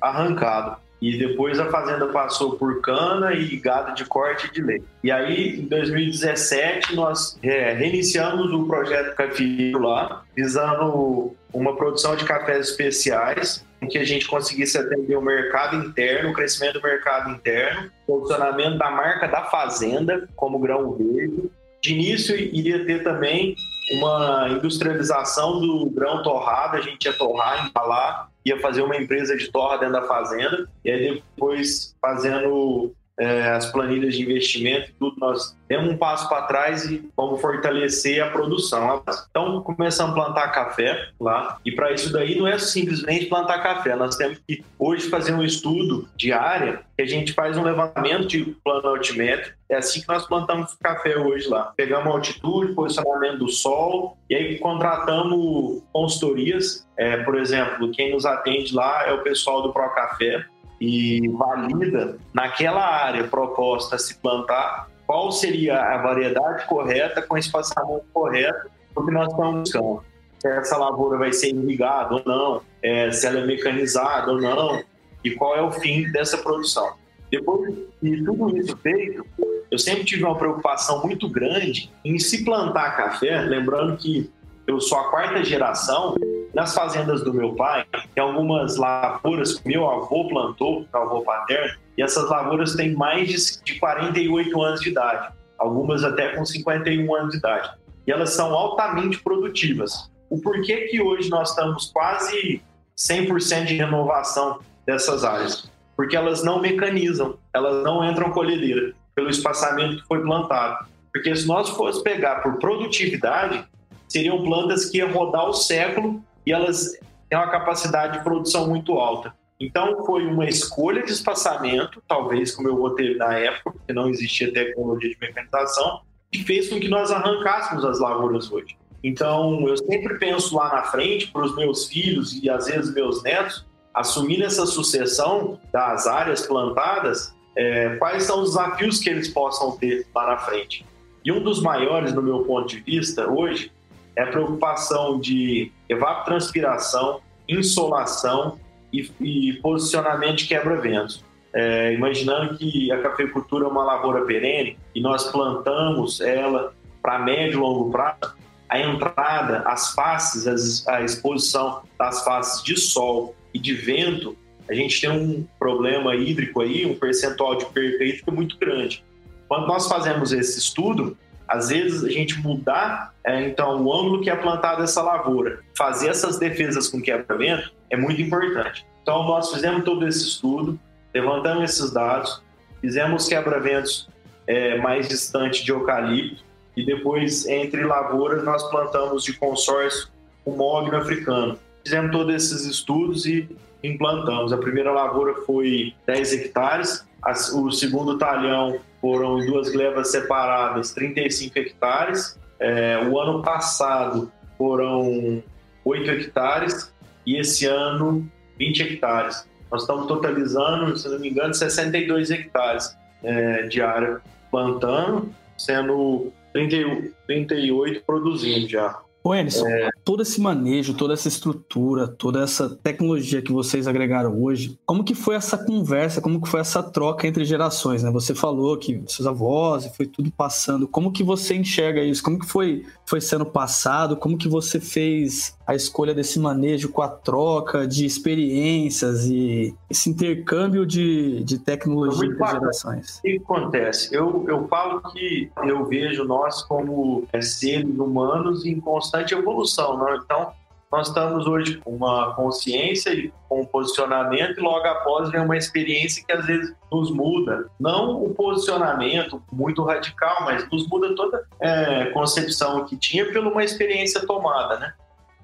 arrancados. 0.00 0.78
E 1.00 1.16
depois 1.16 1.60
a 1.60 1.70
fazenda 1.70 2.08
passou 2.08 2.56
por 2.56 2.80
cana 2.80 3.32
e 3.32 3.56
gado 3.56 3.94
de 3.94 4.04
corte 4.04 4.52
de 4.52 4.60
leite. 4.60 4.84
E 5.02 5.12
aí, 5.12 5.60
em 5.60 5.66
2017, 5.66 6.96
nós 6.96 7.38
é, 7.42 7.72
reiniciamos 7.72 8.52
o 8.52 8.66
projeto 8.66 9.14
Café 9.14 9.72
lá, 9.74 10.24
visando 10.36 11.36
uma 11.52 11.76
produção 11.76 12.14
de 12.16 12.24
cafés 12.24 12.68
especiais 12.68 13.66
que 13.90 13.98
a 13.98 14.04
gente 14.04 14.26
conseguisse 14.26 14.76
atender 14.76 15.16
o 15.16 15.22
mercado 15.22 15.76
interno, 15.76 16.30
o 16.30 16.32
crescimento 16.32 16.74
do 16.74 16.82
mercado 16.82 17.30
interno, 17.30 17.90
posicionamento 18.06 18.76
da 18.76 18.90
marca 18.90 19.26
da 19.26 19.44
fazenda 19.44 20.28
como 20.36 20.58
grão 20.58 20.92
verde. 20.92 21.50
De 21.80 21.94
início, 21.94 22.36
iria 22.36 22.84
ter 22.84 23.04
também 23.04 23.54
uma 23.92 24.48
industrialização 24.50 25.60
do 25.60 25.88
grão 25.90 26.22
torrado, 26.22 26.76
a 26.76 26.80
gente 26.80 27.04
ia 27.04 27.12
torrar, 27.12 27.66
embalar, 27.66 28.28
ia 28.44 28.60
fazer 28.60 28.82
uma 28.82 28.96
empresa 28.96 29.36
de 29.36 29.50
torra 29.50 29.78
dentro 29.78 29.94
da 29.94 30.02
fazenda, 30.02 30.68
e 30.84 30.90
aí 30.90 31.22
depois 31.36 31.94
fazendo 32.00 32.92
é, 33.18 33.50
as 33.50 33.70
planilhas 33.72 34.14
de 34.14 34.22
investimento 34.22 34.92
tudo, 34.98 35.16
nós 35.18 35.56
demos 35.68 35.90
um 35.90 35.96
passo 35.96 36.28
para 36.28 36.42
trás 36.42 36.84
e 36.84 37.10
vamos 37.16 37.40
fortalecer 37.40 38.22
a 38.22 38.30
produção. 38.30 39.02
Então, 39.30 39.60
começamos 39.62 40.12
a 40.12 40.14
plantar 40.14 40.48
café 40.48 41.08
lá, 41.20 41.58
e 41.64 41.72
para 41.72 41.92
isso 41.92 42.12
daí 42.12 42.38
não 42.38 42.46
é 42.46 42.58
simplesmente 42.58 43.26
plantar 43.26 43.62
café, 43.62 43.96
nós 43.96 44.16
temos 44.16 44.38
que 44.46 44.64
hoje 44.78 45.08
fazer 45.08 45.32
um 45.32 45.42
estudo 45.42 46.08
de 46.16 46.32
área, 46.32 46.80
que 46.96 47.02
a 47.02 47.06
gente 47.06 47.32
faz 47.32 47.56
um 47.56 47.62
levantamento 47.62 48.26
de 48.26 48.44
plano 48.64 48.88
altimétrico, 48.88 49.56
é 49.68 49.76
assim 49.76 50.00
que 50.00 50.08
nós 50.08 50.26
plantamos 50.26 50.74
café 50.82 51.18
hoje 51.18 51.46
lá. 51.46 51.72
Pegamos 51.76 52.06
altitude, 52.06 52.72
posicionamento 52.72 53.38
do 53.38 53.48
sol, 53.48 54.16
e 54.30 54.34
aí 54.34 54.58
contratamos 54.58 55.82
consultorias, 55.92 56.88
é, 56.96 57.18
por 57.18 57.36
exemplo, 57.36 57.90
quem 57.90 58.12
nos 58.12 58.24
atende 58.24 58.74
lá 58.74 59.06
é 59.06 59.12
o 59.12 59.22
pessoal 59.22 59.62
do 59.62 59.72
Pro 59.72 59.94
Café, 59.94 60.44
e 60.80 61.28
valida 61.28 62.18
naquela 62.32 62.84
área 62.84 63.24
proposta 63.24 63.96
a 63.96 63.98
se 63.98 64.16
plantar 64.18 64.88
qual 65.06 65.32
seria 65.32 65.80
a 65.80 65.96
variedade 65.98 66.66
correta 66.66 67.22
com 67.22 67.36
espaçamento 67.36 68.04
correto 68.12 68.68
do 68.94 69.06
que 69.06 69.10
nós 69.10 69.30
estamos 69.30 69.60
buscando. 69.60 70.04
Se 70.38 70.48
essa 70.48 70.76
lavoura 70.76 71.18
vai 71.18 71.32
ser 71.32 71.48
irrigada 71.48 72.14
ou 72.14 72.22
não, 72.24 72.62
é, 72.82 73.10
se 73.10 73.26
ela 73.26 73.40
é 73.40 73.46
mecanizada 73.46 74.30
ou 74.30 74.40
não, 74.40 74.82
e 75.24 75.30
qual 75.32 75.56
é 75.56 75.62
o 75.62 75.72
fim 75.72 76.10
dessa 76.12 76.38
produção. 76.38 76.92
Depois 77.30 77.74
de 78.00 78.24
tudo 78.24 78.56
isso 78.56 78.76
feito, 78.76 79.26
eu 79.70 79.78
sempre 79.78 80.04
tive 80.04 80.24
uma 80.24 80.36
preocupação 80.36 81.02
muito 81.02 81.28
grande 81.28 81.90
em 82.04 82.18
se 82.18 82.44
plantar 82.44 82.96
café, 82.96 83.40
lembrando 83.40 83.96
que 83.96 84.30
eu 84.66 84.80
sou 84.80 84.98
a 84.98 85.10
quarta 85.10 85.42
geração, 85.42 86.14
nas 86.58 86.74
fazendas 86.74 87.22
do 87.22 87.32
meu 87.32 87.54
pai, 87.54 87.86
tem 88.12 88.20
algumas 88.20 88.76
lavouras 88.76 89.60
que 89.60 89.68
meu 89.68 89.88
avô 89.88 90.28
plantou, 90.28 90.84
meu 90.92 91.02
avô 91.02 91.22
paterno, 91.22 91.78
e 91.96 92.02
essas 92.02 92.28
lavouras 92.28 92.74
têm 92.74 92.94
mais 92.94 93.62
de 93.64 93.78
48 93.78 94.60
anos 94.60 94.80
de 94.80 94.88
idade, 94.88 95.32
algumas 95.56 96.02
até 96.02 96.34
com 96.34 96.44
51 96.44 97.14
anos 97.14 97.30
de 97.30 97.38
idade. 97.38 97.70
E 98.04 98.10
elas 98.10 98.30
são 98.30 98.52
altamente 98.52 99.22
produtivas. 99.22 100.10
O 100.28 100.40
porquê 100.40 100.88
que 100.88 101.00
hoje 101.00 101.30
nós 101.30 101.50
estamos 101.50 101.92
quase 101.92 102.60
100% 102.96 103.66
de 103.66 103.76
renovação 103.76 104.58
dessas 104.84 105.22
áreas? 105.22 105.70
Porque 105.96 106.16
elas 106.16 106.42
não 106.42 106.60
mecanizam, 106.60 107.38
elas 107.54 107.84
não 107.84 108.04
entram 108.04 108.32
colhedeira 108.32 108.94
pelo 109.14 109.30
espaçamento 109.30 110.02
que 110.02 110.08
foi 110.08 110.20
plantado. 110.22 110.88
Porque 111.12 111.36
se 111.36 111.46
nós 111.46 111.68
fosse 111.68 112.02
pegar 112.02 112.42
por 112.42 112.58
produtividade, 112.58 113.64
seriam 114.08 114.42
plantas 114.42 114.86
que 114.86 114.98
iam 114.98 115.12
rodar 115.12 115.48
o 115.48 115.52
século 115.52 116.20
e 116.48 116.52
elas 116.52 116.98
têm 117.28 117.38
uma 117.38 117.50
capacidade 117.50 118.16
de 118.16 118.24
produção 118.24 118.66
muito 118.66 118.94
alta. 118.94 119.34
Então, 119.60 120.02
foi 120.06 120.24
uma 120.24 120.48
escolha 120.48 121.02
de 121.02 121.12
espaçamento, 121.12 122.02
talvez 122.08 122.54
como 122.54 122.68
eu 122.68 122.76
votei 122.76 123.16
na 123.16 123.34
época, 123.34 123.72
porque 123.72 123.92
não 123.92 124.08
existia 124.08 124.50
tecnologia 124.50 125.10
de 125.10 125.18
mecanização, 125.20 126.00
que 126.32 126.42
fez 126.44 126.70
com 126.70 126.80
que 126.80 126.88
nós 126.88 127.10
arrancássemos 127.10 127.84
as 127.84 127.98
lavouras 127.98 128.50
hoje. 128.50 128.78
Então, 129.04 129.68
eu 129.68 129.76
sempre 129.76 130.18
penso 130.18 130.56
lá 130.56 130.74
na 130.74 130.82
frente 130.84 131.26
para 131.26 131.42
os 131.42 131.54
meus 131.54 131.86
filhos 131.86 132.42
e 132.42 132.48
às 132.48 132.66
vezes 132.66 132.94
meus 132.94 133.22
netos 133.22 133.66
assumirem 133.92 134.46
essa 134.46 134.64
sucessão 134.64 135.60
das 135.70 136.06
áreas 136.06 136.46
plantadas, 136.46 137.34
é, 137.56 137.96
quais 137.96 138.22
são 138.22 138.40
os 138.40 138.50
desafios 138.50 139.00
que 139.00 139.10
eles 139.10 139.28
possam 139.28 139.76
ter 139.76 140.06
lá 140.14 140.28
na 140.28 140.38
frente. 140.38 140.86
E 141.22 141.30
um 141.30 141.42
dos 141.42 141.60
maiores, 141.60 142.14
no 142.14 142.22
meu 142.22 142.44
ponto 142.44 142.68
de 142.68 142.80
vista, 142.80 143.28
hoje, 143.28 143.70
é 144.16 144.22
a 144.22 144.26
preocupação 144.28 145.20
de 145.20 145.72
evapotranspiração, 145.88 147.20
insolação 147.48 148.58
e, 148.92 149.10
e 149.20 149.52
posicionamento 149.54 150.36
de 150.38 150.46
quebra-ventos. 150.46 151.24
É, 151.52 151.92
imaginando 151.94 152.58
que 152.58 152.92
a 152.92 153.00
cafeicultura 153.00 153.64
é 153.64 153.68
uma 153.68 153.82
lavoura 153.82 154.24
perene 154.26 154.78
e 154.94 155.00
nós 155.00 155.30
plantamos 155.30 156.20
ela 156.20 156.74
para 157.00 157.18
médio 157.18 157.54
e 157.54 157.60
longo 157.60 157.90
prazo, 157.90 158.34
a 158.68 158.78
entrada, 158.78 159.60
as 159.60 159.94
faces, 159.94 160.86
a 160.86 161.00
exposição 161.00 161.82
das 161.98 162.22
faces 162.22 162.62
de 162.62 162.76
sol 162.76 163.34
e 163.54 163.58
de 163.58 163.72
vento, 163.72 164.36
a 164.68 164.74
gente 164.74 165.00
tem 165.00 165.10
um 165.10 165.46
problema 165.58 166.14
hídrico 166.14 166.60
aí, 166.60 166.84
um 166.84 166.94
percentual 166.94 167.56
de 167.56 167.64
perca 167.66 168.04
hídrica 168.04 168.30
muito 168.30 168.58
grande. 168.58 169.02
Quando 169.48 169.66
nós 169.66 169.88
fazemos 169.88 170.32
esse 170.32 170.58
estudo, 170.58 171.16
às 171.48 171.70
vezes 171.70 172.04
a 172.04 172.10
gente 172.10 172.38
mudar 172.40 173.14
é, 173.24 173.48
então 173.48 173.82
o 173.82 173.92
ângulo 173.92 174.20
que 174.20 174.28
é 174.30 174.36
plantado 174.36 174.82
essa 174.82 175.02
lavoura, 175.02 175.60
fazer 175.74 176.08
essas 176.08 176.38
defesas 176.38 176.88
com 176.88 177.00
quebra-vento 177.00 177.72
é 177.90 177.96
muito 177.96 178.20
importante. 178.20 178.86
Então 179.02 179.24
nós 179.24 179.52
fizemos 179.52 179.84
todo 179.84 180.06
esse 180.06 180.24
estudo, 180.28 180.78
levantamos 181.14 181.70
esses 181.70 181.90
dados, 181.90 182.42
fizemos 182.80 183.26
quebra-ventos 183.26 184.08
é, 184.46 184.78
mais 184.78 185.08
distante 185.08 185.64
de 185.64 185.72
eucalipto 185.72 186.44
e 186.76 186.84
depois 186.84 187.46
entre 187.46 187.84
lavouras 187.84 188.44
nós 188.44 188.62
plantamos 188.70 189.24
de 189.24 189.32
consórcio 189.32 190.08
o 190.44 190.52
mogno 190.52 190.96
africano. 190.96 191.58
Fizemos 191.82 192.12
todos 192.12 192.34
esses 192.34 192.64
estudos 192.64 193.26
e 193.26 193.48
implantamos. 193.82 194.52
A 194.52 194.58
primeira 194.58 194.90
lavoura 194.90 195.34
foi 195.46 195.94
10 196.06 196.32
hectares, 196.34 197.06
o 197.54 197.70
segundo 197.70 198.18
talhão 198.18 198.78
foram 199.00 199.38
duas 199.44 199.70
glebas 199.70 200.10
separadas 200.10 200.92
35 200.92 201.58
hectares. 201.58 202.38
É, 202.58 202.98
o 203.08 203.18
ano 203.18 203.42
passado 203.42 204.30
foram 204.56 205.42
8 205.84 206.10
hectares 206.10 206.92
e 207.24 207.36
esse 207.36 207.66
ano 207.66 208.28
20 208.58 208.82
hectares. 208.82 209.48
Nós 209.70 209.82
estamos 209.82 210.06
totalizando, 210.06 210.96
se 210.96 211.08
não 211.08 211.18
me 211.18 211.28
engano, 211.28 211.54
62 211.54 212.30
hectares 212.30 212.96
é, 213.22 213.62
de 213.64 213.82
área 213.82 214.20
plantando, 214.50 215.32
sendo 215.56 216.32
30, 216.52 217.12
38 217.26 218.02
produzindo 218.04 218.68
já. 218.68 218.98
Ô, 219.28 219.34
Emerson, 219.34 219.66
é... 219.68 219.90
todo 220.02 220.22
esse 220.22 220.40
manejo, 220.40 220.94
toda 220.94 221.12
essa 221.12 221.28
estrutura, 221.28 222.08
toda 222.08 222.42
essa 222.42 222.70
tecnologia 222.70 223.42
que 223.42 223.52
vocês 223.52 223.86
agregaram 223.86 224.42
hoje, 224.42 224.80
como 224.86 225.04
que 225.04 225.14
foi 225.14 225.34
essa 225.34 225.58
conversa, 225.58 226.22
como 226.22 226.40
que 226.40 226.48
foi 226.48 226.60
essa 226.60 226.82
troca 226.82 227.26
entre 227.26 227.44
gerações, 227.44 228.02
né? 228.02 228.10
Você 228.10 228.34
falou 228.34 228.78
que 228.78 229.02
seus 229.06 229.26
avós, 229.26 229.86
foi 229.94 230.06
tudo 230.06 230.30
passando. 230.30 230.88
Como 230.88 231.12
que 231.12 231.22
você 231.22 231.54
enxerga 231.54 232.02
isso? 232.02 232.22
Como 232.22 232.38
que 232.38 232.46
foi, 232.46 232.86
foi 233.04 233.20
sendo 233.20 233.44
passado? 233.44 234.16
Como 234.16 234.38
que 234.38 234.48
você 234.48 234.80
fez 234.80 235.58
a 235.66 235.74
escolha 235.74 236.14
desse 236.14 236.40
manejo 236.40 236.88
com 236.88 237.02
a 237.02 237.08
troca 237.08 237.86
de 237.86 238.06
experiências 238.06 239.26
e 239.26 239.74
esse 239.90 240.08
intercâmbio 240.08 240.86
de, 240.86 241.44
de 241.44 241.58
tecnologia 241.58 242.26
entre 242.26 242.46
gerações? 242.46 243.18
O 243.18 243.22
que 243.22 243.36
acontece? 243.36 244.14
Eu, 244.14 244.46
eu 244.48 244.66
falo 244.68 245.02
que 245.12 245.50
eu 245.66 245.84
vejo 245.84 246.24
nós 246.24 246.62
como 246.62 247.24
é, 247.30 247.42
seres 247.42 247.98
humanos 247.98 248.64
em 248.64 248.80
constante 248.80 249.17
evolução, 249.34 249.96
não? 249.96 250.14
Então, 250.16 250.52
nós 250.90 251.08
estamos 251.08 251.46
hoje 251.46 251.76
com 251.76 251.94
uma 251.94 252.34
consciência 252.34 253.10
e 253.10 253.30
com 253.48 253.60
um 253.60 253.66
posicionamento 253.66 254.58
e 254.58 254.62
logo 254.62 254.86
após 254.86 255.30
vem 255.30 255.42
uma 255.42 255.56
experiência 255.56 256.24
que 256.24 256.32
às 256.32 256.46
vezes 256.46 256.74
nos 256.90 257.10
muda. 257.10 257.68
Não 257.78 258.22
o 258.22 258.34
posicionamento 258.34 259.42
muito 259.52 259.84
radical, 259.84 260.44
mas 260.44 260.68
nos 260.70 260.88
muda 260.88 261.14
toda 261.14 261.44
é, 261.60 262.06
concepção 262.06 262.86
que 262.86 262.96
tinha 262.96 263.30
pela 263.30 263.50
uma 263.50 263.62
experiência 263.62 264.26
tomada, 264.26 264.78
né? 264.78 264.94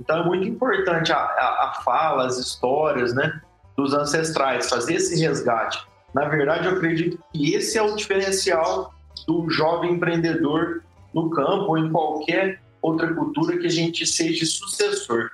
Então 0.00 0.21
é 0.21 0.25
muito 0.25 0.49
importante 0.49 1.12
a, 1.12 1.19
a, 1.19 1.69
a 1.69 1.83
fala, 1.85 2.26
as 2.26 2.38
histórias, 2.38 3.14
né, 3.14 3.40
dos 3.76 3.93
ancestrais, 3.93 4.69
fazer 4.69 4.95
esse 4.95 5.21
resgate. 5.21 5.87
Na 6.14 6.26
verdade, 6.26 6.66
eu 6.66 6.73
acredito 6.73 7.19
que 7.33 7.54
esse 7.54 7.76
é 7.76 7.83
o 7.83 7.95
diferencial 7.95 8.95
do 9.26 9.49
jovem 9.50 9.93
empreendedor 9.93 10.83
no 11.12 11.31
campo 11.31 11.69
ou 11.69 11.78
em 11.78 11.90
qualquer 11.90 12.61
outra 12.85 13.14
cultura 13.14 13.57
que 13.57 13.67
a 13.67 13.71
gente 13.71 14.07
seja 14.07 14.45
sucessor. 14.45 15.31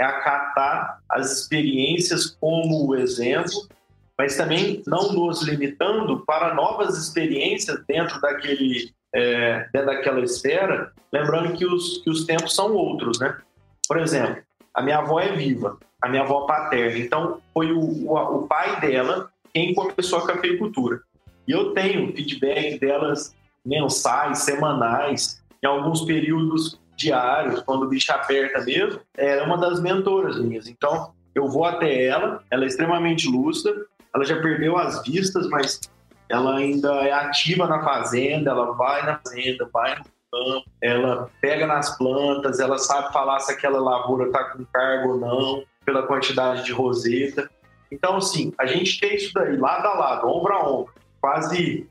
É 0.00 0.04
acatar 0.04 1.00
as 1.10 1.32
experiências 1.32 2.26
como 2.26 2.94
exemplo, 2.96 3.68
mas 4.18 4.36
também 4.36 4.82
não 4.86 5.12
nos 5.12 5.42
limitando 5.42 6.24
para 6.26 6.54
novas 6.54 6.96
experiências 6.96 7.82
dentro 7.86 8.20
daquele 8.20 8.94
é, 9.14 9.68
dentro 9.72 9.86
daquela 9.86 10.20
esfera, 10.20 10.92
lembrando 11.10 11.56
que 11.56 11.64
os, 11.64 11.98
que 11.98 12.10
os 12.10 12.26
tempos 12.26 12.54
são 12.54 12.74
outros, 12.74 13.18
né? 13.18 13.38
Por 13.88 13.98
exemplo, 13.98 14.42
a 14.74 14.82
minha 14.82 14.98
avó 14.98 15.20
é 15.20 15.34
viva, 15.34 15.78
a 16.02 16.08
minha 16.08 16.22
avó 16.22 16.42
paterna, 16.42 16.98
então 16.98 17.40
foi 17.54 17.72
o, 17.72 17.80
o, 17.80 18.14
o 18.14 18.46
pai 18.46 18.78
dela 18.80 19.30
quem 19.54 19.74
começou 19.74 20.18
a 20.18 20.26
cafeicultura. 20.26 21.00
E 21.48 21.52
eu 21.52 21.72
tenho 21.72 22.14
feedback 22.14 22.78
delas 22.78 23.34
mensais, 23.64 24.40
semanais, 24.40 25.42
em 25.62 25.66
alguns 25.66 26.02
períodos 26.02 26.78
diários, 26.96 27.62
quando 27.62 27.84
o 27.84 27.88
bicho 27.88 28.10
aperta 28.12 28.64
mesmo, 28.64 29.00
é 29.16 29.42
uma 29.42 29.58
das 29.58 29.80
mentoras 29.80 30.38
minhas. 30.38 30.66
Então, 30.66 31.12
eu 31.34 31.46
vou 31.48 31.64
até 31.64 32.06
ela, 32.06 32.42
ela 32.50 32.64
é 32.64 32.66
extremamente 32.66 33.28
lúcida, 33.28 33.74
ela 34.14 34.24
já 34.24 34.40
perdeu 34.40 34.76
as 34.78 35.02
vistas, 35.04 35.46
mas 35.48 35.80
ela 36.28 36.56
ainda 36.56 36.92
é 37.06 37.12
ativa 37.12 37.66
na 37.66 37.82
fazenda, 37.84 38.50
ela 38.50 38.72
vai 38.72 39.04
na 39.04 39.18
fazenda, 39.18 39.68
vai 39.72 39.98
no 39.98 40.04
campo, 40.32 40.70
ela 40.80 41.30
pega 41.40 41.66
nas 41.66 41.96
plantas, 41.96 42.58
ela 42.58 42.78
sabe 42.78 43.12
falar 43.12 43.38
se 43.40 43.52
aquela 43.52 43.78
lavoura 43.78 44.26
está 44.26 44.44
com 44.44 44.64
cargo 44.64 45.10
ou 45.10 45.18
não, 45.18 45.62
pela 45.84 46.02
quantidade 46.02 46.64
de 46.64 46.72
roseta. 46.72 47.48
Então, 47.92 48.16
assim, 48.16 48.52
a 48.58 48.66
gente 48.66 48.98
tem 48.98 49.14
isso 49.14 49.32
daí, 49.34 49.56
lado 49.56 49.86
a 49.86 49.94
lado, 49.94 50.28
ombro 50.28 50.52
a 50.54 50.68
ombro, 50.68 50.92
quase 51.20 51.86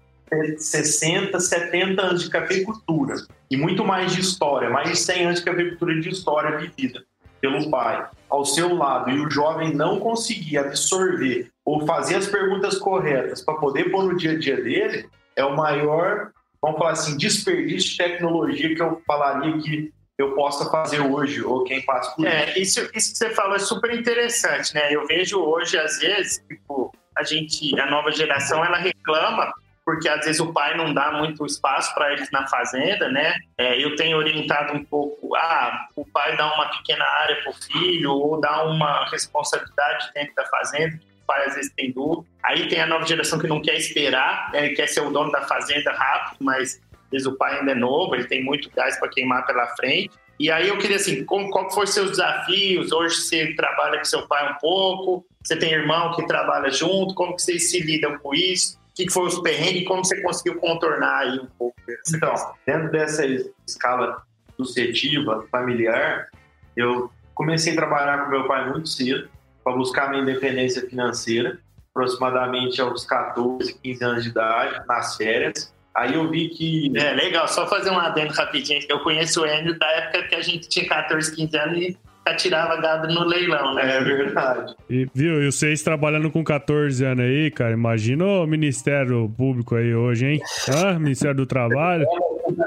60, 0.57 1.39
70 1.39 2.01
anos 2.01 2.23
de 2.23 2.29
cafeicultura 2.29 3.15
e 3.49 3.57
muito 3.57 3.85
mais 3.85 4.13
de 4.13 4.21
história, 4.21 4.69
mais 4.69 4.89
de 4.89 4.97
100 4.97 5.25
anos 5.25 5.39
de 5.39 5.45
cafeicultura 5.45 5.99
de 5.99 6.09
história 6.09 6.57
vivida 6.57 7.03
pelo 7.39 7.69
pai 7.69 8.07
ao 8.29 8.43
seu 8.43 8.73
lado 8.73 9.11
e 9.11 9.19
o 9.19 9.29
jovem 9.29 9.73
não 9.73 9.99
conseguir 9.99 10.57
absorver 10.57 11.51
ou 11.63 11.85
fazer 11.85 12.15
as 12.15 12.27
perguntas 12.27 12.77
corretas 12.77 13.41
para 13.41 13.55
poder 13.55 13.91
pôr 13.91 14.03
no 14.03 14.17
dia 14.17 14.31
a 14.31 14.39
dia 14.39 14.61
dele, 14.61 15.07
é 15.35 15.45
o 15.45 15.55
maior, 15.55 16.31
vamos 16.61 16.77
falar 16.77 16.91
assim, 16.91 17.17
desperdício 17.17 17.91
de 17.91 17.97
tecnologia 17.97 18.73
que 18.73 18.81
eu 18.81 19.01
falaria 19.05 19.57
que 19.59 19.91
eu 20.17 20.33
possa 20.33 20.69
fazer 20.69 21.01
hoje, 21.01 21.43
ou 21.43 21.63
quem 21.63 21.81
passa 21.81 22.15
por 22.15 22.25
é, 22.25 22.57
isso. 22.57 22.79
Isso 22.93 23.11
que 23.11 23.17
você 23.17 23.29
falou 23.31 23.55
é 23.55 23.59
super 23.59 23.93
interessante, 23.93 24.73
né? 24.73 24.93
Eu 24.93 25.05
vejo 25.05 25.39
hoje, 25.39 25.77
às 25.77 25.99
vezes, 25.99 26.41
tipo, 26.47 26.93
a 27.17 27.23
gente, 27.23 27.77
a 27.79 27.89
nova 27.89 28.11
geração, 28.11 28.63
ela 28.63 28.77
reclama 28.77 29.53
porque 29.85 30.09
às 30.09 30.25
vezes 30.25 30.41
o 30.41 30.51
pai 30.51 30.75
não 30.75 30.91
dá 30.93 31.11
muito 31.11 31.45
espaço 31.45 31.93
para 31.93 32.11
eles 32.11 32.29
na 32.31 32.47
fazenda, 32.47 33.07
né? 33.07 33.35
É, 33.55 33.81
eu 33.81 33.95
tenho 33.95 34.17
orientado 34.17 34.73
um 34.73 34.83
pouco, 34.83 35.35
ah, 35.35 35.87
o 35.95 36.03
pai 36.03 36.35
dá 36.35 36.51
uma 36.55 36.69
pequena 36.69 37.05
área 37.05 37.35
para 37.43 37.51
o 37.51 37.53
filho 37.53 38.11
ou 38.11 38.41
dá 38.41 38.65
uma 38.65 39.05
responsabilidade 39.05 40.09
dentro 40.15 40.33
da 40.33 40.45
fazenda, 40.47 40.95
o 40.95 41.25
pai 41.27 41.45
às 41.45 41.53
vezes 41.53 41.71
tem 41.73 41.91
dúvida. 41.91 42.25
Aí 42.43 42.67
tem 42.67 42.81
a 42.81 42.87
nova 42.87 43.05
geração 43.05 43.37
que 43.37 43.47
não 43.47 43.61
quer 43.61 43.75
esperar, 43.75 44.51
né? 44.51 44.65
ele 44.65 44.75
quer 44.75 44.87
ser 44.87 45.01
o 45.01 45.11
dono 45.11 45.31
da 45.31 45.43
fazenda 45.43 45.91
rápido, 45.91 46.37
mas 46.41 46.81
às 46.91 47.11
vezes 47.11 47.27
o 47.27 47.37
pai 47.37 47.59
ainda 47.59 47.71
é 47.71 47.75
novo, 47.75 48.15
ele 48.15 48.25
tem 48.25 48.43
muito 48.43 48.71
gás 48.71 48.97
para 48.97 49.07
queimar 49.09 49.45
pela 49.45 49.67
frente. 49.75 50.09
E 50.39 50.51
aí 50.51 50.67
eu 50.67 50.77
queria 50.79 50.97
assim, 50.97 51.23
como, 51.23 51.49
qual 51.49 51.69
foram 51.71 51.87
seus 51.87 52.09
desafios? 52.09 52.91
Hoje 52.91 53.15
você 53.15 53.53
trabalha 53.53 53.99
com 53.99 54.03
seu 54.03 54.27
pai 54.27 54.51
um 54.51 54.55
pouco, 54.55 55.25
você 55.43 55.55
tem 55.55 55.71
irmão 55.71 56.13
que 56.13 56.25
trabalha 56.25 56.71
junto, 56.71 57.13
como 57.13 57.35
que 57.35 57.41
vocês 57.43 57.69
se 57.69 57.79
lidam 57.79 58.17
com 58.17 58.33
isso? 58.33 58.77
Que, 58.95 59.05
que 59.05 59.13
foi 59.13 59.27
os 59.27 59.39
perrengues 59.39 59.81
e 59.81 59.85
como 59.85 60.03
você 60.03 60.21
conseguiu 60.21 60.59
contornar 60.59 61.19
aí 61.19 61.39
um 61.39 61.47
pouco? 61.57 61.75
Então, 62.13 62.33
dentro 62.65 62.91
dessa 62.91 63.25
escala 63.67 64.23
sucessiva, 64.55 65.45
familiar, 65.51 66.29
eu 66.75 67.11
comecei 67.33 67.73
a 67.73 67.75
trabalhar 67.75 68.23
com 68.23 68.31
meu 68.31 68.47
pai 68.47 68.69
muito 68.69 68.87
cedo 68.87 69.29
para 69.63 69.75
buscar 69.75 70.09
minha 70.09 70.23
independência 70.23 70.87
financeira, 70.87 71.59
aproximadamente 71.91 72.79
aos 72.79 73.05
14, 73.05 73.73
15 73.83 74.03
anos 74.03 74.23
de 74.23 74.29
idade, 74.29 74.87
nas 74.87 75.17
férias. 75.17 75.73
Aí 75.93 76.13
eu 76.13 76.29
vi 76.29 76.49
que. 76.49 76.91
É, 76.97 77.13
legal, 77.13 77.47
só 77.47 77.67
fazer 77.67 77.89
um 77.89 77.99
adendo 77.99 78.33
rapidinho. 78.33 78.81
Eu 78.89 78.99
conheço 78.99 79.41
o 79.41 79.45
Enio 79.45 79.77
da 79.77 79.87
época 79.91 80.27
que 80.27 80.35
a 80.35 80.41
gente 80.41 80.67
tinha 80.67 80.87
14, 80.87 81.35
15 81.35 81.57
anos 81.57 81.77
e 81.79 81.97
tirava 82.33 82.75
gado 82.77 83.07
no 83.13 83.23
leilão, 83.23 83.75
né? 83.75 83.97
É 83.97 84.03
verdade. 84.03 84.75
E, 84.89 85.07
viu, 85.13 85.43
e 85.43 85.51
vocês 85.51 85.83
trabalhando 85.83 86.31
com 86.31 86.43
14 86.43 87.05
anos 87.05 87.23
aí, 87.23 87.51
cara, 87.51 87.73
imagina 87.73 88.25
o 88.25 88.47
Ministério 88.47 89.31
Público 89.37 89.75
aí 89.75 89.93
hoje, 89.93 90.25
hein? 90.25 90.41
Ah, 90.69 90.93
Ministério 90.99 91.35
do 91.35 91.45
Trabalho. 91.45 92.05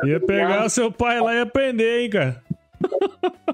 Ia 0.05 0.21
pegar 0.21 0.69
seu 0.69 0.93
pai 0.93 1.21
lá 1.21 1.35
e 1.35 1.41
aprender, 1.41 2.03
hein, 2.03 2.11
cara? 2.11 2.43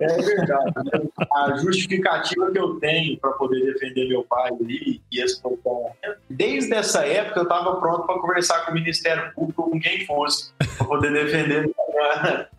É 0.01 0.07
verdade. 0.07 0.73
Né? 0.77 1.09
A 1.33 1.57
justificativa 1.57 2.51
que 2.51 2.59
eu 2.59 2.79
tenho 2.79 3.19
para 3.19 3.33
poder 3.33 3.61
defender 3.73 4.09
meu 4.09 4.23
pai 4.25 4.51
ali, 4.51 5.01
e 5.11 5.21
esse 5.21 5.41
foi 5.41 5.53
o 5.53 5.91
desde 6.29 6.75
essa 6.75 7.07
época 7.07 7.41
eu 7.41 7.45
estava 7.45 7.77
pronto 7.77 8.07
para 8.07 8.21
conversar 8.21 8.65
com 8.65 8.73
o 8.73 8.75
Ministério 8.75 9.33
Público, 9.35 9.71
com 9.71 9.81
quem 9.81 10.05
fosse, 10.05 10.53
para 10.77 10.87
poder 10.87 11.13
defender 11.13 11.71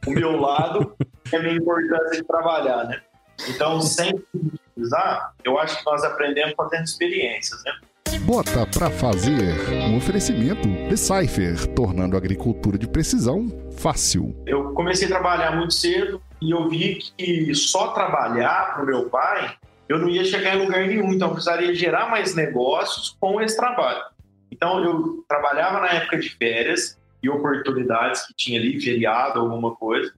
o 0.07 0.11
meu 0.11 0.39
lado 0.39 0.95
e 1.31 1.35
a 1.35 1.39
minha 1.39 1.55
importância 1.55 2.21
de 2.21 2.23
trabalhar, 2.23 2.85
né? 2.85 3.01
Então, 3.49 3.81
sem 3.81 4.13
utilizar, 4.33 5.33
eu 5.43 5.57
acho 5.59 5.79
que 5.79 5.85
nós 5.85 6.03
aprendemos 6.03 6.53
fazendo 6.55 6.83
experiências, 6.83 7.61
né? 7.63 7.73
Bota 8.21 8.65
para 8.65 8.89
fazer 8.89 9.53
um 9.87 9.97
oferecimento 9.97 10.67
de 10.67 10.97
Cypher, 10.97 11.67
tornando 11.75 12.15
a 12.15 12.17
agricultura 12.17 12.77
de 12.77 12.87
precisão 12.87 13.47
fácil. 13.77 14.35
Eu 14.45 14.73
comecei 14.73 15.07
a 15.07 15.11
trabalhar 15.11 15.55
muito 15.55 15.73
cedo 15.73 16.21
e 16.41 16.51
eu 16.51 16.69
vi 16.69 16.99
que 17.17 17.53
só 17.53 17.89
trabalhar 17.89 18.73
para 18.73 18.83
o 18.83 18.85
meu 18.85 19.09
pai 19.09 19.55
eu 19.87 19.99
não 19.99 20.09
ia 20.09 20.25
chegar 20.25 20.55
em 20.55 20.65
lugar 20.65 20.87
nenhum, 20.87 21.13
então 21.13 21.27
eu 21.27 21.33
precisaria 21.33 21.73
gerar 21.75 22.09
mais 22.09 22.33
negócios 22.33 23.15
com 23.19 23.39
esse 23.41 23.55
trabalho. 23.55 24.03
Então 24.51 24.83
eu 24.83 25.23
trabalhava 25.27 25.79
na 25.81 25.89
época 25.89 26.17
de 26.17 26.29
férias 26.29 26.97
e 27.21 27.29
oportunidades 27.29 28.25
que 28.25 28.33
tinha 28.33 28.59
ali, 28.59 28.79
feriado, 28.81 29.39
alguma 29.39 29.75
coisa, 29.75 30.13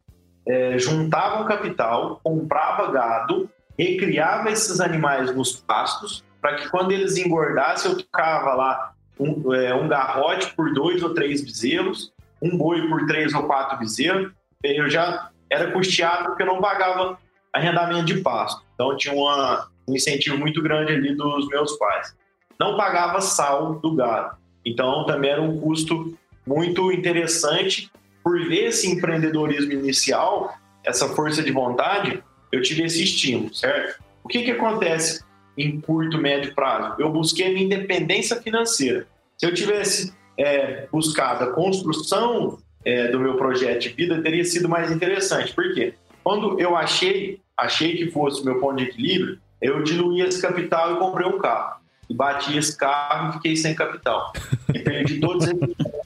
é, 0.48 0.80
juntava 0.80 1.46
capital, 1.46 2.22
comprava 2.24 2.92
gado, 2.92 3.50
recriava 3.78 4.50
esses 4.50 4.80
animais 4.80 5.36
nos 5.36 5.58
pastos, 5.58 6.24
para 6.42 6.56
que 6.56 6.70
quando 6.70 6.92
eles 6.92 7.18
engordassem, 7.18 7.92
eu 7.92 7.98
tocava 7.98 8.54
lá 8.54 8.94
um, 9.20 9.54
é, 9.54 9.74
um 9.76 9.88
garrote 9.88 10.54
por 10.56 10.74
dois 10.74 11.04
ou 11.04 11.14
três 11.14 11.44
bezerros, 11.44 12.14
um 12.42 12.58
boi 12.58 12.88
por 12.88 13.06
três 13.06 13.34
ou 13.34 13.44
quatro 13.44 13.78
bezerros. 13.78 14.32
Eu 14.64 14.90
já 14.90 15.30
era 15.50 15.72
custeado 15.72 16.26
porque 16.26 16.44
eu 16.44 16.48
não 16.48 16.62
pagava 16.62 17.18
arrendamento 17.52 18.06
de 18.06 18.22
pasto. 18.22 18.64
Então 18.74 18.96
tinha 18.96 19.14
uma, 19.14 19.68
um 19.88 19.96
incentivo 19.96 20.38
muito 20.38 20.62
grande 20.62 20.94
ali 20.94 21.16
dos 21.16 21.48
meus 21.48 21.78
pais. 21.78 22.16
Não 22.60 22.78
pagava 22.78 23.22
sal 23.22 23.76
do 23.80 23.96
gado. 23.96 24.38
Então 24.66 25.06
também 25.06 25.32
era 25.32 25.42
um 25.42 25.60
custo 25.60 26.18
muito 26.46 26.92
interessante 26.92 27.92
por 28.28 28.38
ver 28.46 28.66
esse 28.66 28.92
empreendedorismo 28.92 29.72
inicial, 29.72 30.54
essa 30.84 31.08
força 31.08 31.42
de 31.42 31.50
vontade, 31.50 32.22
eu 32.52 32.62
tive 32.62 32.84
esse 32.84 33.02
estímulo, 33.02 33.56
certo? 33.56 34.04
O 34.22 34.28
que, 34.28 34.44
que 34.44 34.52
acontece 34.52 35.24
em 35.58 35.80
curto, 35.80 36.18
médio 36.18 36.54
prazo? 36.54 36.96
Eu 37.00 37.10
busquei 37.10 37.54
minha 37.54 37.64
independência 37.64 38.36
financeira. 38.42 39.08
Se 39.38 39.46
eu 39.46 39.54
tivesse 39.54 40.14
é, 40.38 40.90
buscado 40.92 41.46
a 41.46 41.54
construção 41.54 42.58
é, 42.84 43.08
do 43.08 43.18
meu 43.18 43.38
projeto 43.38 43.84
de 43.84 43.90
vida, 43.94 44.22
teria 44.22 44.44
sido 44.44 44.68
mais 44.68 44.92
interessante. 44.92 45.54
Por 45.54 45.74
quê? 45.74 45.94
Quando 46.22 46.60
eu 46.60 46.76
achei, 46.76 47.40
achei 47.56 47.96
que 47.96 48.12
fosse 48.12 48.42
o 48.42 48.44
meu 48.44 48.60
ponto 48.60 48.76
de 48.76 48.90
equilíbrio, 48.90 49.40
eu 49.62 49.82
diluí 49.84 50.20
esse 50.20 50.42
capital 50.42 50.96
e 50.96 51.00
comprei 51.00 51.26
um 51.26 51.40
carro. 51.40 51.80
E 52.10 52.14
bati 52.14 52.58
esse 52.58 52.78
carro 52.78 53.30
e 53.30 53.34
fiquei 53.36 53.56
sem 53.56 53.74
capital. 53.74 54.34
E 54.74 54.80
perdi 54.80 55.18
todos 55.22 55.48
esses 55.48 55.97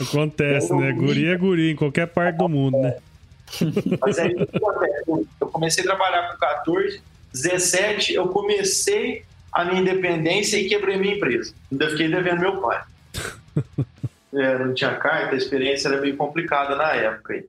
Acontece, 0.00 0.74
né? 0.74 0.92
Guri 0.92 1.28
é 1.28 1.36
guri 1.36 1.70
em 1.72 1.76
qualquer 1.76 2.06
parte 2.06 2.36
do 2.36 2.48
mundo, 2.48 2.78
né? 2.78 2.96
Mas 4.00 4.18
aí 4.18 4.34
eu 5.40 5.46
comecei 5.48 5.84
a 5.84 5.86
trabalhar 5.86 6.32
com 6.32 6.38
14, 6.38 7.02
17, 7.32 8.14
eu 8.14 8.28
comecei 8.28 9.24
a 9.52 9.64
minha 9.64 9.80
independência 9.80 10.56
e 10.56 10.68
quebrei 10.68 10.96
minha 10.96 11.14
empresa. 11.14 11.52
Ainda 11.70 11.90
fiquei 11.90 12.08
devendo 12.08 12.40
meu 12.40 12.60
pai. 12.60 12.82
É, 14.34 14.56
não 14.56 14.72
tinha 14.72 14.94
carta, 14.94 15.34
a 15.34 15.36
experiência 15.36 15.88
era 15.88 16.00
meio 16.00 16.16
complicada 16.16 16.74
na 16.74 16.94
época. 16.94 17.44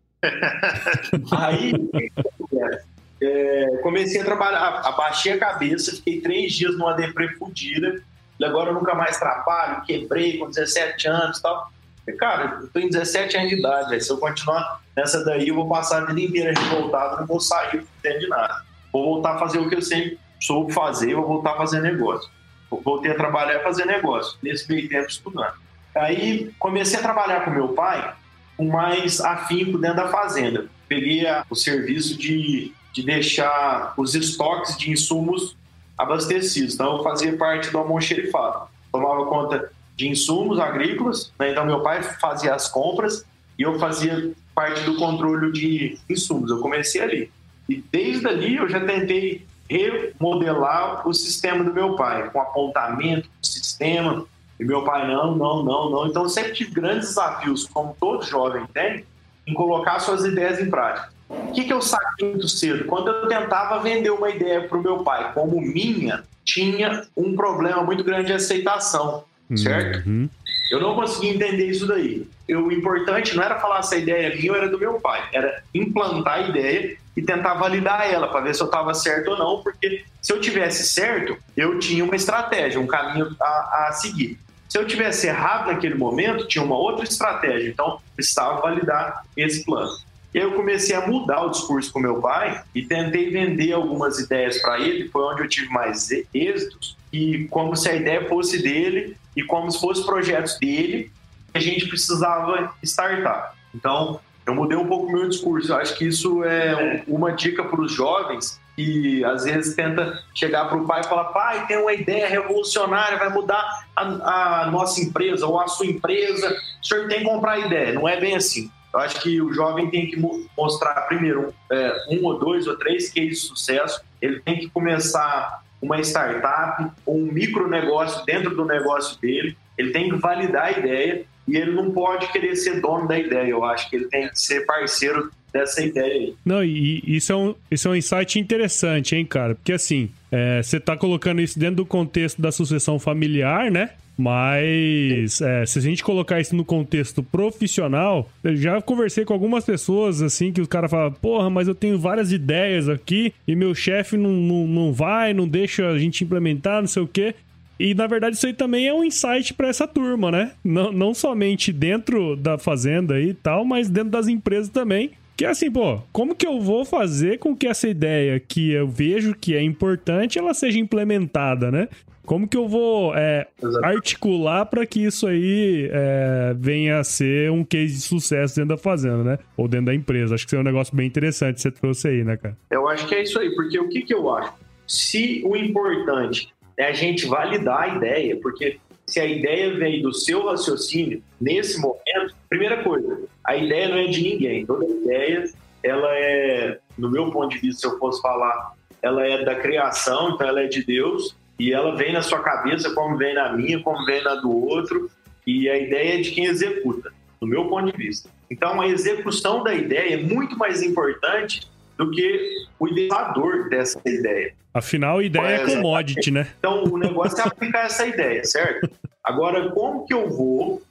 Aí, 1.32 1.72
é, 3.24 3.78
comecei 3.82 4.20
a 4.20 4.26
trabalhar, 4.26 4.82
abaixei 4.84 5.32
a 5.32 5.40
cabeça, 5.40 5.96
fiquei 5.96 6.20
três 6.20 6.52
dias 6.52 6.78
numa 6.78 6.94
deprê 6.94 7.30
fudida, 7.36 8.04
e 8.38 8.44
agora 8.44 8.72
eu 8.72 8.74
nunca 8.74 8.94
mais 8.96 9.18
trabalho, 9.18 9.86
quebrei 9.86 10.38
com 10.38 10.50
17 10.50 11.08
anos 11.08 11.38
e 11.38 11.42
tal. 11.42 11.72
Cara, 12.12 12.62
eu 12.74 12.82
em 12.82 12.90
17 12.90 13.38
anos 13.38 13.50
de 13.50 13.56
idade, 13.60 13.90
véio. 13.90 14.02
se 14.02 14.12
eu 14.12 14.18
continuar 14.18 14.82
nessa 14.96 15.24
daí, 15.24 15.48
eu 15.48 15.56
vou 15.56 15.70
passar 15.70 16.04
a 16.04 16.06
vida 16.06 16.20
inteira 16.20 16.54
revoltado, 16.60 17.22
não 17.22 17.28
vou 17.28 17.40
sair 17.40 17.86
de 18.04 18.28
nada. 18.28 18.62
Vou 18.92 19.06
voltar 19.06 19.36
a 19.36 19.40
fazer 19.40 19.60
o 19.60 19.70
que 19.70 19.76
eu 19.76 19.82
sempre 19.82 20.20
soube 20.40 20.74
fazer, 20.74 21.16
vou 21.16 21.26
voltar 21.26 21.54
a 21.54 21.58
fazer 21.58 21.82
negócio. 21.82 22.30
Voltei 22.70 23.12
a 23.12 23.16
trabalhar 23.16 23.60
e 23.60 23.64
fazer 23.64 23.86
negócio, 23.86 24.38
nesse 24.44 24.70
meio 24.70 24.90
tempo 24.90 25.08
estudando. 25.08 25.54
Aí 25.96 26.52
comecei 26.60 27.00
a 27.00 27.04
trabalhar 27.04 27.46
com 27.46 27.52
meu 27.52 27.70
pai 27.70 28.14
com 28.58 28.68
mais 28.68 29.22
afinco 29.22 29.78
dentro 29.78 29.98
da 29.98 30.10
fazenda. 30.10 30.68
Peguei 30.88 31.26
o 31.50 31.56
serviço 31.56 32.18
de, 32.18 32.74
de 32.92 33.04
deixar 33.04 33.94
os 33.98 34.16
estoques 34.16 34.78
de 34.78 34.92
insumos 34.92 35.56
abastecidos. 35.98 36.74
Então 36.76 36.98
eu 36.98 37.04
fazia 37.04 37.36
parte 37.38 37.70
do 37.72 37.78
almoxerifado. 37.78 38.68
Tomava 38.92 39.26
conta 39.26 39.72
de 39.96 40.08
insumos 40.08 40.60
agrícolas, 40.60 41.32
né? 41.40 41.52
então 41.52 41.66
meu 41.66 41.82
pai 41.82 42.02
fazia 42.04 42.54
as 42.56 42.68
compras 42.68 43.26
e 43.58 43.62
eu 43.62 43.78
fazia 43.78 44.32
parte 44.56 44.82
do 44.82 44.96
controle 44.98 45.52
de 45.52 45.98
insumos. 46.10 46.50
Eu 46.50 46.60
comecei 46.60 47.02
ali. 47.02 47.32
E 47.70 47.84
desde 47.92 48.28
ali 48.28 48.56
eu 48.56 48.68
já 48.68 48.80
tentei 48.80 49.46
remodelar 49.70 51.08
o 51.08 51.14
sistema 51.14 51.64
do 51.64 51.74
meu 51.74 51.96
pai, 51.96 52.30
com 52.30 52.42
apontamento 52.42 53.30
do 53.42 53.48
sistema. 53.48 54.26
E 54.60 54.66
meu 54.66 54.84
pai, 54.84 55.08
não, 55.08 55.36
não, 55.36 55.64
não, 55.64 55.90
não. 55.90 56.08
Então 56.08 56.24
eu 56.24 56.30
sempre 56.30 56.54
tive 56.54 56.72
grandes 56.72 57.10
desafios, 57.10 57.66
como 57.66 57.96
todo 58.00 58.24
jovem 58.24 58.66
tem, 58.74 59.06
em 59.48 59.54
colocar 59.54 60.00
suas 60.00 60.26
ideias 60.26 60.60
em 60.60 60.70
prática. 60.70 61.12
O 61.30 61.52
que, 61.52 61.64
que 61.64 61.74
eu 61.74 61.82
saquei 61.82 62.30
muito 62.30 62.48
cedo? 62.48 62.86
Quando 62.86 63.08
eu 63.08 63.28
tentava 63.28 63.80
vender 63.80 64.12
uma 64.12 64.30
ideia 64.30 64.68
para 64.68 64.78
o 64.78 64.82
meu 64.82 65.04
pai 65.04 65.34
como 65.34 65.60
minha, 65.60 66.24
tinha 66.44 67.08
um 67.16 67.36
problema 67.36 67.84
muito 67.84 68.04
grande 68.04 68.28
de 68.28 68.34
aceitação, 68.34 69.24
certo? 69.56 70.08
Uhum. 70.08 70.30
Eu 70.72 70.80
não 70.80 70.96
conseguia 70.96 71.34
entender 71.34 71.68
isso 71.68 71.86
daí. 71.86 72.28
Eu, 72.48 72.68
o 72.68 72.72
importante 72.72 73.36
não 73.36 73.44
era 73.44 73.60
falar 73.60 73.82
se 73.84 73.96
a 73.96 73.98
ideia 73.98 74.36
minha 74.36 74.52
ou 74.52 74.58
era 74.58 74.70
do 74.70 74.80
meu 74.80 75.00
pai, 75.00 75.24
era 75.32 75.64
implantar 75.74 76.40
a 76.40 76.50
ideia 76.50 76.98
e 77.16 77.22
tentar 77.22 77.54
validar 77.54 78.12
ela 78.12 78.28
para 78.28 78.42
ver 78.42 78.56
se 78.56 78.62
eu 78.62 78.66
estava 78.66 78.94
certo 78.94 79.32
ou 79.32 79.38
não, 79.38 79.62
porque 79.62 80.04
se 80.22 80.34
eu 80.34 80.42
tivesse 80.42 80.84
certo, 80.84 81.38
eu 81.56 81.78
tinha 81.78 82.04
uma 82.04 82.16
estratégia, 82.16 82.80
um 82.80 82.88
caminho 82.88 83.36
a, 83.40 83.88
a 83.88 83.92
seguir. 83.94 84.40
Se 84.68 84.80
eu 84.80 84.88
tivesse 84.88 85.28
errado 85.28 85.68
naquele 85.68 85.94
momento, 85.94 86.48
tinha 86.48 86.64
uma 86.64 86.76
outra 86.76 87.04
estratégia, 87.04 87.70
então 87.70 88.00
precisava 88.16 88.60
validar 88.60 89.24
esse 89.38 89.64
plano. 89.64 89.92
E 90.34 90.38
eu 90.38 90.54
comecei 90.54 90.96
a 90.96 91.06
mudar 91.06 91.46
o 91.46 91.50
discurso 91.50 91.92
com 91.92 92.00
meu 92.00 92.20
pai 92.20 92.64
e 92.74 92.84
tentei 92.84 93.30
vender 93.30 93.74
algumas 93.74 94.18
ideias 94.20 94.62
para 94.62 94.80
ele, 94.80 95.10
foi 95.10 95.22
onde 95.24 95.42
eu 95.42 95.48
tive 95.48 95.70
mais 95.70 96.10
êxitos, 96.34 96.98
e 97.12 97.46
como 97.50 97.76
se 97.76 97.90
a 97.90 97.96
ideia 97.96 98.28
fosse 98.28 98.62
dele 98.62 99.16
e 99.36 99.44
como 99.44 99.72
se 99.72 99.80
fossem 99.80 100.06
projetos 100.06 100.58
dele, 100.58 101.12
a 101.54 101.60
gente 101.60 101.88
precisava 101.88 102.74
startar. 102.82 103.56
Então, 103.76 104.20
eu 104.46 104.56
mudei 104.56 104.78
um 104.78 104.88
pouco 104.88 105.08
o 105.08 105.12
meu 105.12 105.30
discurso. 105.30 105.72
Eu 105.72 105.78
acho 105.78 105.96
que 105.96 106.06
isso 106.06 106.44
é 106.44 107.04
uma 107.08 107.32
dica 107.32 107.64
para 107.64 107.80
os 107.80 107.92
jovens 107.92 108.60
que 108.76 109.24
às 109.24 109.44
vezes 109.44 109.76
tenta 109.76 110.24
chegar 110.34 110.66
para 110.66 110.78
o 110.78 110.86
pai 110.86 111.02
e 111.02 111.04
falar: 111.04 111.26
pai, 111.26 111.68
tem 111.68 111.78
uma 111.78 111.94
ideia 111.94 112.28
revolucionária, 112.28 113.18
vai 113.18 113.30
mudar 113.30 113.86
a, 113.96 114.64
a, 114.64 114.72
nossa 114.72 115.02
empresa 115.02 115.46
ou 115.46 115.60
a 115.60 115.68
sua 115.68 115.86
empresa, 115.86 116.56
o 116.82 116.86
senhor 116.86 117.08
tem 117.08 117.20
que 117.20 117.26
comprar 117.26 117.60
ideia. 117.60 117.94
Não 117.94 118.08
é 118.08 118.20
bem 118.20 118.36
assim. 118.36 118.72
Eu 118.94 119.00
acho 119.00 119.22
que 119.22 119.42
o 119.42 119.52
jovem 119.52 119.90
tem 119.90 120.08
que 120.08 120.18
mostrar 120.56 120.94
primeiro 121.08 121.54
é, 121.72 122.06
um 122.10 122.24
ou 122.26 122.38
dois 122.38 122.68
ou 122.68 122.78
três 122.78 123.12
cases 123.12 123.42
de 123.42 123.48
sucesso, 123.48 124.02
ele 124.22 124.40
tem 124.42 124.60
que 124.60 124.70
começar 124.70 125.64
uma 125.82 126.00
startup 126.00 126.92
ou 127.06 127.18
um 127.18 127.32
micro 127.32 127.68
negócio 127.68 128.24
dentro 128.26 128.56
do 128.56 128.64
negócio 128.64 129.20
dele, 129.20 129.58
ele 129.78 129.92
tem 129.92 130.10
que 130.10 130.16
validar 130.16 130.66
a 130.66 130.72
ideia 130.72 131.26
e 131.48 131.58
ele 131.58 131.72
não 131.72 131.92
pode 131.92 132.32
querer 132.32 132.56
ser 132.56 132.80
dono 132.80 133.08
da 133.08 133.20
ideia. 133.20 133.50
Eu 133.50 133.64
acho 133.66 133.90
que 133.90 133.98
ele 133.98 134.06
tem 134.06 134.30
que 134.30 134.40
ser 134.40 134.66
parceiro 134.66 135.30
dessa 135.52 135.84
ideia 135.84 136.14
aí. 136.14 136.36
Não, 136.46 136.64
e 136.64 137.04
isso 137.06 137.32
é 137.32 137.36
um, 137.36 137.56
isso 137.70 137.88
é 137.88 137.92
um 137.92 137.96
insight 137.96 138.40
interessante, 138.40 139.16
hein, 139.16 139.26
cara? 139.26 139.56
Porque 139.56 139.74
assim, 139.74 140.10
é, 140.32 140.64
você 140.64 140.80
tá 140.80 140.96
colocando 140.96 141.42
isso 141.42 141.60
dentro 141.60 141.78
do 141.78 141.86
contexto 141.86 142.42
da 142.42 142.52
sucessão 142.52 142.98
familiar, 142.98 143.70
né? 143.70 143.92
Mas 144.18 145.42
é, 145.42 145.66
se 145.66 145.80
a 145.80 145.82
gente 145.82 146.04
colocar 146.04 146.40
isso 146.40 146.56
no 146.56 146.64
contexto 146.64 147.24
profissional, 147.24 148.30
eu 148.44 148.56
já 148.56 148.82
conversei 148.82 149.26
com 149.26 149.34
algumas 149.34 149.66
pessoas 149.66 150.22
assim 150.22 150.52
que 150.52 150.62
o 150.62 150.68
cara 150.68 150.88
fala: 150.88 151.10
Porra, 151.12 151.50
mas 151.50 151.68
eu 151.68 151.76
tenho 151.76 151.98
várias 151.98 152.32
ideias 152.32 152.88
aqui 152.88 153.34
e 153.48 153.56
meu 153.56 153.74
chefe 153.74 154.16
não, 154.16 154.32
não, 154.32 154.68
não 154.68 154.94
vai, 154.94 155.34
não 155.34 155.48
deixa 155.48 155.88
a 155.90 155.98
gente 155.98 156.24
implementar, 156.24 156.82
não 156.82 156.88
sei 156.88 157.02
o 157.02 157.08
quê. 157.08 157.36
E 157.80 157.96
na 157.96 158.06
verdade 158.06 158.36
isso 158.36 158.46
aí 158.46 158.54
também 158.54 158.88
é 158.88 158.94
um 158.94 159.04
insight 159.04 159.54
para 159.54 159.68
essa 159.68 159.88
turma, 159.88 160.32
né? 160.32 160.52
Não, 160.64 160.92
não 160.92 161.14
somente 161.14 161.74
dentro 161.74 162.36
da 162.36 162.58
fazenda 162.58 163.20
e 163.20 163.34
tal, 163.34 163.66
mas 163.66 163.90
dentro 163.90 164.12
das 164.12 164.28
empresas 164.28 164.70
também. 164.70 165.12
Que 165.36 165.46
é 165.46 165.50
assim, 165.50 165.72
pô, 165.72 166.00
como 166.12 166.36
que 166.36 166.46
eu 166.46 166.62
vou 166.62 166.86
fazer 166.86 167.40
com 167.40 167.56
que 167.56 167.68
essa 167.68 167.88
ideia 167.88 168.40
que 168.40 168.72
eu 168.72 168.88
vejo 168.88 169.34
que 169.34 169.56
é 169.56 169.64
importante, 169.64 170.38
ela 170.38 170.54
seja 170.54 170.78
implementada, 170.78 171.72
né? 171.72 171.90
Como 172.26 172.48
que 172.48 172.56
eu 172.56 172.68
vou 172.68 173.14
é, 173.16 173.48
articular 173.84 174.66
para 174.66 174.86
que 174.86 175.04
isso 175.04 175.28
aí 175.28 175.90
é, 175.92 176.54
venha 176.58 177.00
a 177.00 177.04
ser 177.04 177.52
um 177.52 177.64
case 177.64 177.96
de 177.96 178.02
sucesso 178.02 178.56
dentro 178.56 178.76
da 178.76 178.78
fazenda, 178.78 179.24
né? 179.24 179.40
Ou 179.58 179.68
dentro 179.68 179.88
da 179.88 179.94
empresa. 179.94 180.36
Acho 180.36 180.46
que 180.46 180.50
isso 180.50 180.56
é 180.56 180.60
um 180.60 180.64
negócio 180.64 180.96
bem 180.96 181.06
interessante 181.06 181.56
que 181.56 181.62
você 181.62 181.72
trouxe 181.72 182.08
aí, 182.08 182.24
né, 182.24 182.38
cara? 182.38 182.58
Eu 182.72 182.88
acho 182.88 183.06
que 183.08 183.16
é 183.16 183.24
isso 183.24 183.38
aí, 183.40 183.54
porque 183.54 183.78
o 183.78 183.90
que, 183.90 184.04
que 184.04 184.14
eu 184.14 184.34
acho? 184.34 184.54
Se 184.88 185.42
o 185.46 185.56
importante 185.56 186.54
é 186.78 186.86
a 186.86 186.94
gente 186.94 187.26
validar 187.26 187.82
a 187.82 187.98
ideia, 187.98 188.38
porque 188.38 188.78
se 189.06 189.20
a 189.20 189.26
ideia 189.26 189.76
vem 189.76 190.02
do 190.02 190.14
seu 190.14 190.46
raciocínio, 190.46 191.22
nesse 191.40 191.80
momento, 191.80 192.36
primeira 192.50 192.84
coisa, 192.84 193.22
a 193.44 193.56
ideia 193.56 193.90
não 193.90 193.98
é 193.98 194.08
de 194.08 194.22
ninguém. 194.22 194.66
Toda 194.66 194.86
ideia, 194.86 195.44
ela 195.84 196.08
é, 196.18 196.80
no 196.98 197.10
meu 197.12 197.30
ponto 197.32 197.50
de 197.50 197.60
vista, 197.60 197.82
se 197.82 197.94
eu 197.94 198.00
fosse 198.00 198.22
falar, 198.22 198.74
ela 199.02 199.26
é 199.28 199.44
da 199.44 199.56
criação, 199.56 200.32
então 200.32 200.48
ela 200.48 200.62
é 200.62 200.68
de 200.68 200.84
Deus 200.84 201.36
e 201.60 201.72
ela 201.72 201.96
vem 201.96 202.14
na 202.14 202.22
sua 202.22 202.40
cabeça 202.40 202.94
como 202.94 203.18
vem 203.18 203.34
na 203.34 203.54
minha, 203.54 203.82
como 203.82 204.06
vem 204.06 204.24
na 204.24 204.36
do 204.36 204.52
outro, 204.52 205.10
e 205.46 205.70
a 205.70 205.78
ideia 205.78 206.20
é 206.20 206.22
de 206.22 206.32
quem 206.32 206.46
executa, 206.46 207.12
do 207.40 207.48
meu 207.48 207.68
ponto 207.68 207.92
de 207.92 207.98
vista. 207.98 208.30
Então, 208.50 208.80
a 208.82 208.88
execução 208.88 209.64
da 209.64 209.74
ideia 209.74 210.16
é 210.16 210.22
muito 210.22 210.58
mais 210.58 210.82
importante 210.82 211.68
do 211.98 212.10
que 212.12 212.66
o 212.80 212.88
ideador 212.88 213.70
dessa 213.70 214.02
ideia. 214.06 214.54
Afinal, 214.74 215.20
a 215.20 215.24
ideia 215.24 215.56
é 215.56 215.66
commodity, 215.66 216.32
né? 216.32 216.48
Então, 216.58 216.84
o 216.86 216.98
negócio 216.98 217.40
é 217.40 217.44
aplicar 217.48 217.86
essa 217.86 218.08
ideia, 218.08 218.44
certo? 218.44 218.90
Agora, 219.24 219.70
como 219.72 220.06
que 220.06 220.14
eu 220.14 220.30
vou 220.30 220.82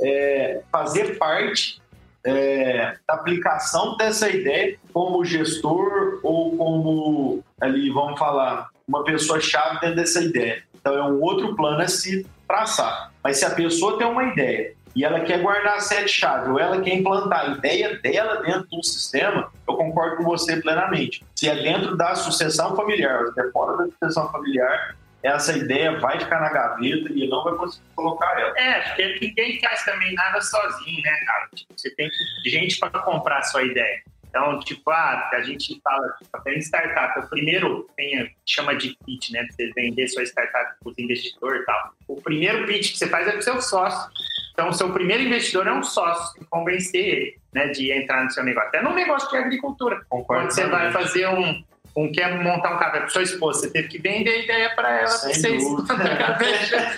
é, 0.00 0.62
fazer 0.72 1.18
parte 1.18 1.80
é, 2.26 2.96
da 3.06 3.14
aplicação 3.14 3.96
dessa 3.96 4.28
ideia 4.28 4.76
como 4.92 5.24
gestor 5.24 6.18
ou 6.22 6.56
como, 6.56 7.44
ali, 7.60 7.88
vamos 7.88 8.18
falar, 8.18 8.68
uma 8.86 9.04
pessoa 9.04 9.40
chave 9.40 9.80
dentro 9.80 9.96
dessa 9.96 10.20
ideia. 10.20 10.62
Então 10.74 10.94
é 10.94 11.02
um 11.04 11.22
outro 11.22 11.54
plano 11.54 11.80
a 11.80 11.88
se 11.88 12.26
traçar. 12.46 13.12
Mas 13.22 13.38
se 13.38 13.44
a 13.44 13.50
pessoa 13.50 13.96
tem 13.96 14.06
uma 14.06 14.24
ideia 14.24 14.74
e 14.94 15.04
ela 15.04 15.20
quer 15.20 15.40
guardar 15.40 15.80
sete 15.80 16.08
chaves, 16.08 16.48
ou 16.48 16.58
ela 16.58 16.80
quer 16.80 16.94
implantar 16.94 17.40
a 17.40 17.48
ideia 17.48 17.98
dela 18.00 18.42
dentro 18.42 18.66
do 18.68 18.82
sistema, 18.82 19.52
eu 19.68 19.74
concordo 19.74 20.16
com 20.16 20.24
você 20.24 20.56
plenamente. 20.56 21.24
Se 21.34 21.48
é 21.48 21.54
dentro 21.54 21.96
da 21.96 22.14
sucessão 22.14 22.74
familiar, 22.74 23.26
se 23.34 23.40
é 23.40 23.50
fora 23.50 23.76
da 23.76 23.84
sucessão 23.84 24.32
familiar, 24.32 24.96
essa 25.26 25.56
ideia 25.56 25.98
vai 25.98 26.18
ficar 26.18 26.40
na 26.40 26.50
gaveta 26.50 27.12
e 27.12 27.28
não 27.28 27.42
vai 27.44 27.54
conseguir 27.54 27.86
colocar 27.94 28.38
ela. 28.38 28.58
É, 28.58 28.80
porque 28.80 29.18
ninguém 29.20 29.60
faz 29.60 29.84
também 29.84 30.14
nada 30.14 30.40
sozinho, 30.40 31.02
né, 31.02 31.16
cara? 31.26 31.48
Tipo, 31.54 31.74
você 31.76 31.90
tem 31.90 32.08
gente 32.44 32.78
para 32.78 32.90
comprar 33.00 33.38
a 33.38 33.42
sua 33.42 33.62
ideia. 33.62 34.02
Então, 34.28 34.60
tipo, 34.60 34.90
ah, 34.90 35.30
a 35.32 35.40
gente 35.40 35.80
fala, 35.82 36.14
até 36.32 36.54
em 36.54 36.58
startup, 36.58 37.20
o 37.20 37.28
primeiro 37.28 37.88
tem, 37.96 38.30
chama 38.44 38.76
de 38.76 38.94
pitch, 39.06 39.30
né? 39.30 39.46
Você 39.50 39.72
vender 39.74 40.06
sua 40.08 40.24
startup 40.24 40.74
para 40.78 40.90
os 40.90 40.98
investidores 40.98 41.62
e 41.62 41.64
tal. 41.64 41.92
O 42.06 42.20
primeiro 42.20 42.66
pitch 42.66 42.92
que 42.92 42.98
você 42.98 43.08
faz 43.08 43.26
é 43.26 43.30
para 43.30 43.40
o 43.40 43.42
seu 43.42 43.62
sócio. 43.62 44.10
Então, 44.52 44.68
o 44.68 44.74
seu 44.74 44.92
primeiro 44.92 45.22
investidor 45.22 45.66
é 45.66 45.72
um 45.72 45.82
sócio, 45.82 46.34
tem 46.34 46.42
que 46.42 46.50
convencer 46.50 47.04
ele 47.04 47.38
né, 47.52 47.68
de 47.68 47.90
entrar 47.90 48.24
no 48.24 48.30
seu 48.30 48.44
negócio. 48.44 48.68
Até 48.68 48.82
no 48.82 48.94
negócio 48.94 49.30
de 49.30 49.36
agricultura. 49.38 50.04
Concordo 50.08 50.44
Quando 50.44 50.50
você 50.52 50.66
vai 50.66 50.92
fazer 50.92 51.28
um, 51.28 51.64
um 51.96 52.12
quer 52.12 52.42
montar 52.42 52.74
um 52.74 52.78
café 52.78 53.00
para 53.00 53.08
sua 53.08 53.22
esposa, 53.22 53.60
você 53.60 53.70
teve 53.70 53.88
que 53.88 53.98
vender 53.98 54.30
a 54.30 54.38
ideia 54.44 54.74
para 54.74 55.00
ela 55.00 55.18
para 55.18 55.32
vocês 55.32 55.64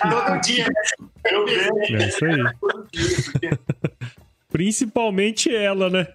todo 0.01 0.41
dia. 0.41 0.67
Eu 1.25 1.47
é 1.47 2.07
isso 2.07 2.25
aí. 2.25 3.49
Principalmente 4.49 5.53
ela, 5.53 5.89
né? 5.89 6.07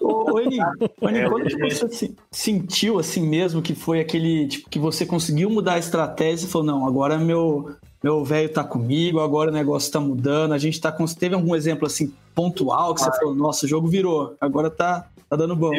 Ô, 0.00 0.40
Eni, 0.40 0.58
quando 0.98 1.46
que 1.46 1.74
você 1.74 2.14
sentiu 2.30 2.98
assim 2.98 3.26
mesmo 3.26 3.62
que 3.62 3.74
foi 3.74 4.00
aquele, 4.00 4.48
tipo, 4.48 4.70
que 4.70 4.78
você 4.78 5.04
conseguiu 5.04 5.50
mudar 5.50 5.74
a 5.74 5.78
estratégia 5.78 6.46
e 6.46 6.50
falou, 6.50 6.66
não, 6.66 6.86
agora 6.86 7.18
meu 7.18 7.76
meu 8.02 8.24
velho 8.24 8.48
tá 8.48 8.62
comigo, 8.62 9.20
agora 9.20 9.50
o 9.50 9.54
negócio 9.54 9.90
tá 9.90 9.98
mudando, 9.98 10.52
a 10.52 10.58
gente 10.58 10.80
tá 10.80 10.92
com... 10.92 11.04
Teve 11.06 11.34
algum 11.34 11.56
exemplo 11.56 11.86
assim 11.86 12.14
pontual 12.34 12.94
que 12.94 13.00
você 13.00 13.10
falou, 13.18 13.34
nossa, 13.34 13.66
o 13.66 13.68
jogo 13.68 13.88
virou, 13.88 14.36
agora 14.40 14.70
tá, 14.70 15.08
tá 15.28 15.34
dando 15.34 15.56
bom. 15.56 15.72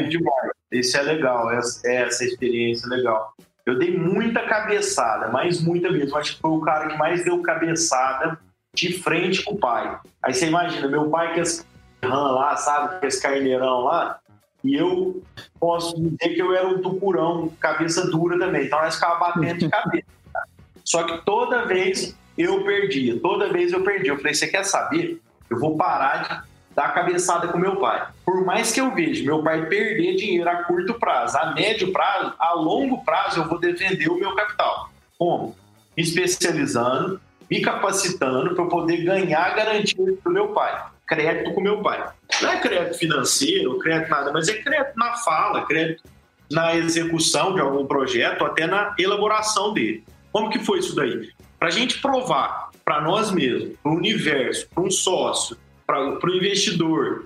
Isso 0.71 0.97
é 0.97 1.01
legal, 1.01 1.51
essa, 1.51 1.89
essa 1.89 2.25
experiência 2.25 2.87
é 2.87 2.89
legal. 2.89 3.33
Eu 3.65 3.77
dei 3.77 3.97
muita 3.97 4.43
cabeçada, 4.43 5.29
mas 5.29 5.61
muita 5.61 5.91
mesmo. 5.91 6.15
Acho 6.17 6.35
que 6.35 6.41
foi 6.41 6.51
o 6.51 6.61
cara 6.61 6.87
que 6.87 6.97
mais 6.97 7.23
deu 7.23 7.41
cabeçada 7.41 8.39
de 8.73 8.93
frente 8.93 9.43
com 9.43 9.55
o 9.55 9.57
pai. 9.57 9.99
Aí 10.23 10.33
você 10.33 10.47
imagina, 10.47 10.87
meu 10.87 11.09
pai 11.09 11.33
que 11.33 11.41
é 11.41 12.07
RAM 12.07 12.31
lá, 12.31 12.55
sabe? 12.55 13.05
Esse 13.05 13.21
carneirão 13.21 13.81
lá. 13.81 14.19
E 14.63 14.75
eu 14.75 15.21
posso 15.59 15.99
dizer 15.99 16.33
que 16.33 16.41
eu 16.41 16.53
era 16.53 16.67
um 16.67 16.81
tucurão, 16.81 17.49
cabeça 17.59 18.09
dura 18.09 18.37
também. 18.39 18.65
Então 18.65 18.81
nós 18.81 18.95
ficava 18.95 19.19
batendo 19.19 19.59
de 19.59 19.67
cabeça. 19.69 20.05
Só 20.83 21.03
que 21.03 21.25
toda 21.25 21.65
vez 21.65 22.15
eu 22.37 22.63
perdia, 22.63 23.19
toda 23.19 23.51
vez 23.51 23.73
eu 23.73 23.83
perdia. 23.83 24.11
Eu 24.11 24.17
falei, 24.17 24.33
você 24.33 24.47
quer 24.47 24.63
saber? 24.63 25.21
Eu 25.49 25.59
vou 25.59 25.75
parar 25.75 26.23
de 26.23 26.47
dar 26.77 26.93
cabeçada 26.93 27.47
com 27.47 27.57
meu 27.57 27.77
pai. 27.77 28.07
Por 28.23 28.45
mais 28.45 28.71
que 28.71 28.79
eu 28.79 28.93
veja 28.93 29.25
meu 29.25 29.41
pai 29.41 29.65
perder 29.65 30.15
dinheiro 30.15 30.47
a 30.47 30.63
curto 30.63 30.93
prazo, 30.93 31.35
a 31.39 31.55
médio 31.55 31.91
prazo, 31.91 32.35
a 32.37 32.53
longo 32.53 33.03
prazo 33.03 33.39
eu 33.39 33.47
vou 33.47 33.57
defender 33.57 34.07
o 34.09 34.19
meu 34.19 34.35
capital. 34.35 34.91
Como? 35.17 35.55
Me 35.97 36.03
especializando, 36.03 37.19
me 37.49 37.59
capacitando 37.61 38.53
para 38.53 38.63
eu 38.63 38.69
poder 38.69 38.97
ganhar 38.97 39.55
garantia 39.55 40.05
do 40.23 40.29
meu 40.29 40.49
pai 40.49 40.91
crédito 41.07 41.53
com 41.53 41.61
meu 41.61 41.81
pai. 41.81 42.05
Não 42.41 42.51
é 42.51 42.59
crédito 42.59 42.97
financeiro, 42.97 43.79
crédito 43.79 44.09
nada, 44.09 44.31
mas 44.33 44.49
é 44.49 44.61
crédito 44.61 44.91
na 44.97 45.13
fala, 45.13 45.65
crédito 45.65 46.03
na 46.51 46.75
execução 46.75 47.55
de 47.55 47.61
algum 47.61 47.85
projeto, 47.85 48.45
até 48.45 48.67
na 48.67 48.93
elaboração 48.99 49.73
dele. 49.73 50.03
Como 50.33 50.49
que 50.49 50.59
foi 50.59 50.79
isso 50.79 50.93
daí? 50.93 51.29
Para 51.57 51.69
a 51.69 51.71
gente 51.71 51.99
provar 52.01 52.71
para 52.83 53.01
nós 53.01 53.31
mesmos, 53.31 53.77
para 53.81 53.91
o 53.91 53.95
universo, 53.95 54.67
para 54.73 54.83
um 54.83 54.91
sócio, 54.91 55.57
para 55.87 56.19
o 56.23 56.35
investidor, 56.35 57.25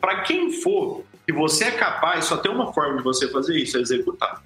para 0.00 0.20
quem 0.20 0.52
for, 0.52 1.04
que 1.26 1.32
você 1.32 1.64
é 1.64 1.70
capaz, 1.72 2.26
só 2.26 2.36
tem 2.36 2.52
uma 2.52 2.72
forma 2.72 2.98
de 2.98 3.02
você 3.02 3.28
fazer 3.28 3.56
isso, 3.56 3.78
é 3.78 3.80
executar, 3.80 4.42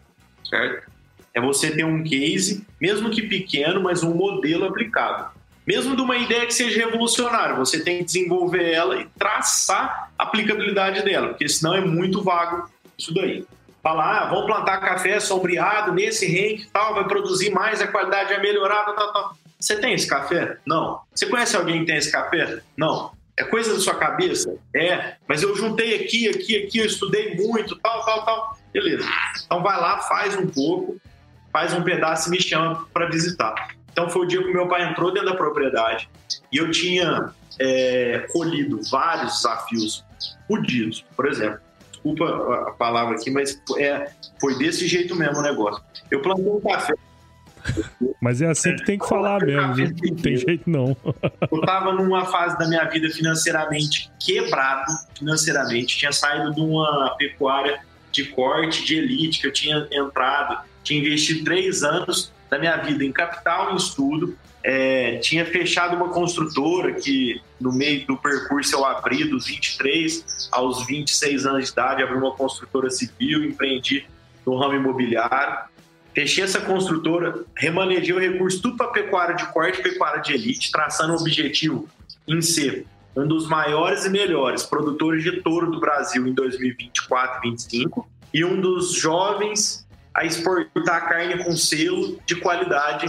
certo? 0.48 0.96
é 1.36 1.40
você 1.40 1.70
ter 1.70 1.84
um 1.84 2.02
case, 2.02 2.66
mesmo 2.80 3.10
que 3.10 3.20
pequeno, 3.20 3.82
mas 3.82 4.02
um 4.02 4.14
modelo 4.14 4.64
aplicado. 4.64 5.30
Mesmo 5.66 5.94
de 5.94 6.00
uma 6.00 6.16
ideia 6.16 6.46
que 6.46 6.54
seja 6.54 6.86
revolucionária, 6.86 7.54
você 7.54 7.84
tem 7.84 7.98
que 7.98 8.04
desenvolver 8.04 8.72
ela 8.72 8.96
e 8.96 9.06
traçar 9.18 10.10
a 10.18 10.22
aplicabilidade 10.22 11.02
dela, 11.02 11.28
porque 11.28 11.46
senão 11.46 11.74
é 11.74 11.80
muito 11.82 12.22
vago 12.22 12.70
isso 12.96 13.12
daí. 13.12 13.44
Falar, 13.82 14.22
ah, 14.22 14.26
vamos 14.30 14.46
plantar 14.46 14.78
café 14.78 15.20
sombreado 15.20 15.92
nesse 15.92 16.26
range 16.26 16.70
tal, 16.72 16.94
vai 16.94 17.06
produzir 17.06 17.50
mais, 17.50 17.82
a 17.82 17.86
qualidade 17.86 18.32
é 18.32 18.40
melhorada, 18.40 18.94
tal, 18.94 19.12
tal. 19.12 19.36
Você 19.60 19.76
tem 19.78 19.92
esse 19.92 20.06
café? 20.06 20.56
Não. 20.64 21.00
Você 21.14 21.26
conhece 21.26 21.54
alguém 21.54 21.80
que 21.80 21.86
tem 21.86 21.96
esse 21.96 22.10
café? 22.10 22.62
Não. 22.74 23.12
É 23.38 23.44
coisa 23.44 23.74
da 23.74 23.80
sua 23.80 23.94
cabeça? 23.94 24.56
É. 24.74 25.14
Mas 25.28 25.42
eu 25.42 25.54
juntei 25.54 25.94
aqui, 25.94 26.28
aqui, 26.28 26.64
aqui, 26.64 26.78
eu 26.78 26.86
estudei 26.86 27.34
muito, 27.36 27.76
tal, 27.76 28.04
tal, 28.04 28.24
tal. 28.24 28.58
Beleza. 28.72 29.06
Então 29.44 29.62
vai 29.62 29.78
lá, 29.78 29.98
faz 30.00 30.34
um 30.36 30.46
pouco, 30.46 30.98
faz 31.52 31.74
um 31.74 31.82
pedaço 31.82 32.28
e 32.28 32.30
me 32.30 32.40
chama 32.40 32.86
para 32.92 33.06
visitar. 33.06 33.76
Então 33.92 34.08
foi 34.08 34.22
o 34.22 34.26
dia 34.26 34.42
que 34.42 34.52
meu 34.52 34.68
pai 34.68 34.88
entrou 34.88 35.12
dentro 35.12 35.30
da 35.30 35.36
propriedade 35.36 36.08
e 36.52 36.56
eu 36.58 36.70
tinha 36.70 37.32
é, 37.58 38.26
colhido 38.32 38.80
vários 38.90 39.34
desafios 39.34 40.04
fudidos. 40.46 41.04
Por 41.14 41.26
exemplo, 41.26 41.60
desculpa 41.90 42.68
a 42.68 42.72
palavra 42.72 43.16
aqui, 43.16 43.30
mas 43.30 43.60
é, 43.78 44.10
foi 44.40 44.56
desse 44.58 44.86
jeito 44.86 45.14
mesmo 45.14 45.38
o 45.38 45.42
negócio. 45.42 45.82
Eu 46.10 46.20
plantei 46.20 46.46
um 46.46 46.60
café 46.60 46.94
mas 48.20 48.40
é 48.40 48.46
assim 48.46 48.74
que 48.76 48.84
tem 48.84 48.98
que 48.98 49.08
falar 49.08 49.44
mesmo, 49.44 49.94
não 50.04 50.16
tem 50.16 50.36
jeito 50.36 50.68
não. 50.68 50.96
Eu 51.50 51.60
tava 51.62 51.92
numa 51.92 52.24
fase 52.26 52.58
da 52.58 52.66
minha 52.66 52.84
vida 52.84 53.08
financeiramente 53.10 54.10
quebrado, 54.18 54.90
financeiramente, 55.16 55.98
tinha 55.98 56.12
saído 56.12 56.54
de 56.54 56.60
uma 56.60 57.14
pecuária 57.18 57.80
de 58.10 58.24
corte, 58.24 58.84
de 58.84 58.96
elite, 58.96 59.40
que 59.40 59.46
eu 59.46 59.52
tinha 59.52 59.86
entrado, 59.92 60.64
tinha 60.82 61.00
investido 61.00 61.44
três 61.44 61.82
anos 61.82 62.32
da 62.48 62.58
minha 62.58 62.76
vida 62.76 63.04
em 63.04 63.12
capital, 63.12 63.72
em 63.72 63.76
estudo, 63.76 64.36
é, 64.62 65.18
tinha 65.18 65.46
fechado 65.46 65.94
uma 65.94 66.08
construtora 66.08 66.94
que 66.94 67.40
no 67.60 67.72
meio 67.72 68.04
do 68.04 68.16
percurso 68.16 68.74
eu 68.74 68.84
abri 68.84 69.24
dos 69.24 69.46
23 69.46 70.48
aos 70.50 70.84
26 70.86 71.46
anos 71.46 71.66
de 71.66 71.70
idade, 71.70 72.02
abri 72.02 72.16
uma 72.16 72.32
construtora 72.32 72.90
civil, 72.90 73.44
empreendi 73.44 74.06
no 74.44 74.56
ramo 74.56 74.74
imobiliário, 74.74 75.68
Fechei 76.16 76.44
essa 76.44 76.62
construtora, 76.62 77.44
remanejei 77.54 78.14
o 78.14 78.18
recurso 78.18 78.62
tudo 78.62 78.78
para 78.78 78.86
pecuária 78.86 79.34
de 79.34 79.52
corte, 79.52 79.82
pecuária 79.82 80.22
de 80.22 80.32
elite, 80.32 80.72
traçando 80.72 81.12
o 81.12 81.16
objetivo 81.20 81.86
em 82.26 82.40
ser 82.40 82.86
um 83.14 83.28
dos 83.28 83.46
maiores 83.46 84.06
e 84.06 84.08
melhores 84.08 84.62
produtores 84.62 85.22
de 85.22 85.42
touro 85.42 85.70
do 85.70 85.78
Brasil 85.78 86.26
em 86.26 86.32
2024 86.32 87.42
2025 87.42 88.08
e 88.32 88.42
um 88.46 88.58
dos 88.58 88.94
jovens 88.94 89.86
a 90.14 90.24
exportar 90.24 91.06
carne 91.06 91.44
com 91.44 91.54
selo 91.54 92.18
de 92.24 92.36
qualidade 92.36 93.08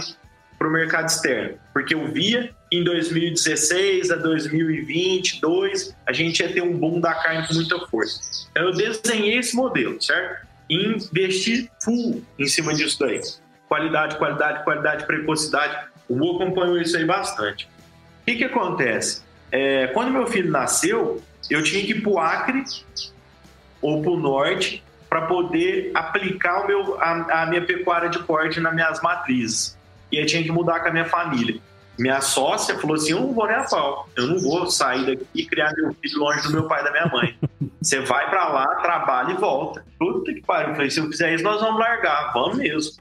para 0.58 0.68
o 0.68 0.70
mercado 0.70 1.08
externo. 1.08 1.58
Porque 1.72 1.94
eu 1.94 2.12
via 2.12 2.54
em 2.70 2.84
2016 2.84 4.10
a 4.10 4.16
2022 4.16 5.96
a 6.04 6.12
gente 6.12 6.40
ia 6.40 6.52
ter 6.52 6.62
um 6.62 6.76
boom 6.76 7.00
da 7.00 7.14
carne 7.14 7.48
com 7.48 7.54
muita 7.54 7.78
força. 7.86 8.20
Então 8.50 8.64
eu 8.64 8.74
desenhei 8.74 9.38
esse 9.38 9.56
modelo, 9.56 9.98
certo? 9.98 10.47
Investir 10.68 11.70
full 11.82 12.22
em 12.38 12.46
cima 12.46 12.74
disso 12.74 12.98
daí. 13.00 13.20
Qualidade, 13.68 14.16
qualidade, 14.16 14.64
qualidade, 14.64 15.06
precocidade. 15.06 15.88
O 16.08 16.16
Gu 16.16 16.36
acompanhou 16.36 16.78
isso 16.78 16.96
aí 16.96 17.04
bastante. 17.04 17.66
O 18.22 18.24
que, 18.26 18.36
que 18.36 18.44
acontece? 18.44 19.22
É, 19.50 19.88
quando 19.88 20.10
meu 20.10 20.26
filho 20.26 20.50
nasceu, 20.50 21.22
eu 21.50 21.62
tinha 21.62 21.84
que 21.84 21.92
ir 21.92 22.02
para 22.02 22.10
o 22.10 22.18
Acre 22.18 22.64
ou 23.80 24.02
para 24.02 24.10
o 24.10 24.16
Norte 24.16 24.82
para 25.08 25.22
poder 25.22 25.90
aplicar 25.94 26.64
o 26.64 26.66
meu, 26.66 27.00
a, 27.00 27.42
a, 27.42 27.46
minha 27.46 27.64
pecuária 27.64 28.08
de 28.08 28.18
corte 28.20 28.60
nas 28.60 28.74
minhas 28.74 29.00
matrizes. 29.00 29.76
E 30.12 30.18
aí 30.18 30.26
tinha 30.26 30.42
que 30.42 30.52
mudar 30.52 30.80
com 30.80 30.88
a 30.88 30.90
minha 30.90 31.06
família. 31.06 31.60
Minha 31.98 32.20
sócia 32.20 32.78
falou 32.78 32.96
assim: 32.96 33.12
Eu 33.12 33.20
não 33.20 33.32
vou 33.32 33.46
nem 33.46 33.56
a 33.56 33.64
pau, 33.64 34.08
eu 34.16 34.26
não 34.26 34.38
vou 34.38 34.70
sair 34.70 35.04
daqui 35.04 35.26
e 35.34 35.44
criar 35.46 35.72
meu 35.74 35.92
filho 35.94 36.18
longe 36.18 36.42
do 36.42 36.52
meu 36.52 36.68
pai 36.68 36.80
e 36.80 36.84
da 36.84 36.92
minha 36.92 37.06
mãe. 37.06 37.36
Você 37.82 38.00
vai 38.00 38.30
para 38.30 38.48
lá, 38.48 38.66
trabalha 38.76 39.32
e 39.32 39.36
volta. 39.36 39.84
Puta 39.98 40.32
que 40.32 40.40
pariu. 40.42 40.70
Eu 40.70 40.74
falei: 40.74 40.90
Se 40.90 41.00
eu 41.00 41.06
fizer 41.06 41.34
isso, 41.34 41.42
nós 41.42 41.60
vamos 41.60 41.80
largar, 41.80 42.32
vamos 42.32 42.56
mesmo. 42.56 42.92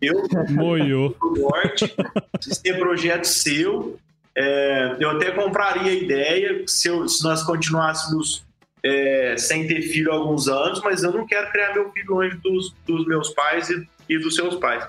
Eu, 0.00 0.22
Moiou. 0.50 1.16
norte, 1.36 1.94
se 2.40 2.62
ter 2.62 2.78
projeto 2.78 3.24
seu, 3.24 3.98
é, 4.36 4.96
eu 5.00 5.10
até 5.10 5.30
compraria 5.30 5.90
a 5.90 5.94
ideia 5.94 6.62
se, 6.66 6.88
eu, 6.88 7.08
se 7.08 7.24
nós 7.24 7.42
continuássemos 7.42 8.44
é, 8.82 9.36
sem 9.36 9.66
ter 9.66 9.82
filho 9.82 10.12
há 10.12 10.14
alguns 10.14 10.48
anos, 10.48 10.80
mas 10.82 11.02
eu 11.02 11.12
não 11.12 11.26
quero 11.26 11.50
criar 11.50 11.74
meu 11.74 11.90
filho 11.90 12.14
longe 12.14 12.36
dos, 12.36 12.74
dos 12.86 13.06
meus 13.06 13.30
pais 13.30 13.70
e, 13.70 13.88
e 14.08 14.18
dos 14.18 14.34
seus 14.34 14.56
pais. 14.56 14.86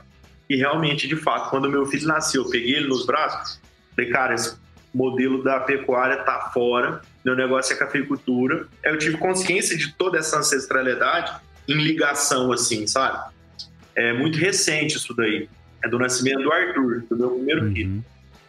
E 0.49 0.55
realmente, 0.55 1.07
de 1.07 1.15
fato, 1.15 1.49
quando 1.49 1.69
meu 1.69 1.85
filho 1.85 2.07
nasceu, 2.07 2.43
eu 2.43 2.49
peguei 2.49 2.75
ele 2.75 2.87
nos 2.87 3.05
braços, 3.05 3.59
falei, 3.95 4.09
cara, 4.09 4.33
esse 4.33 4.55
modelo 4.93 5.43
da 5.43 5.59
pecuária 5.59 6.17
tá 6.17 6.49
fora, 6.53 7.01
meu 7.23 7.35
negócio 7.35 7.73
é 7.73 7.77
cafeicultura. 7.77 8.67
Eu 8.83 8.97
tive 8.97 9.17
consciência 9.17 9.77
de 9.77 9.93
toda 9.93 10.17
essa 10.17 10.39
ancestralidade 10.39 11.35
em 11.67 11.75
ligação, 11.75 12.51
assim, 12.51 12.87
sabe? 12.87 13.33
É 13.95 14.13
muito 14.13 14.37
recente 14.37 14.95
isso 14.95 15.13
daí. 15.13 15.49
É 15.83 15.89
do 15.89 15.99
nascimento 15.99 16.41
do 16.41 16.51
Arthur, 16.51 17.03
do 17.09 17.17
meu 17.17 17.29
primeiro 17.31 17.65
uhum. 17.65 17.73
filho. 17.73 18.05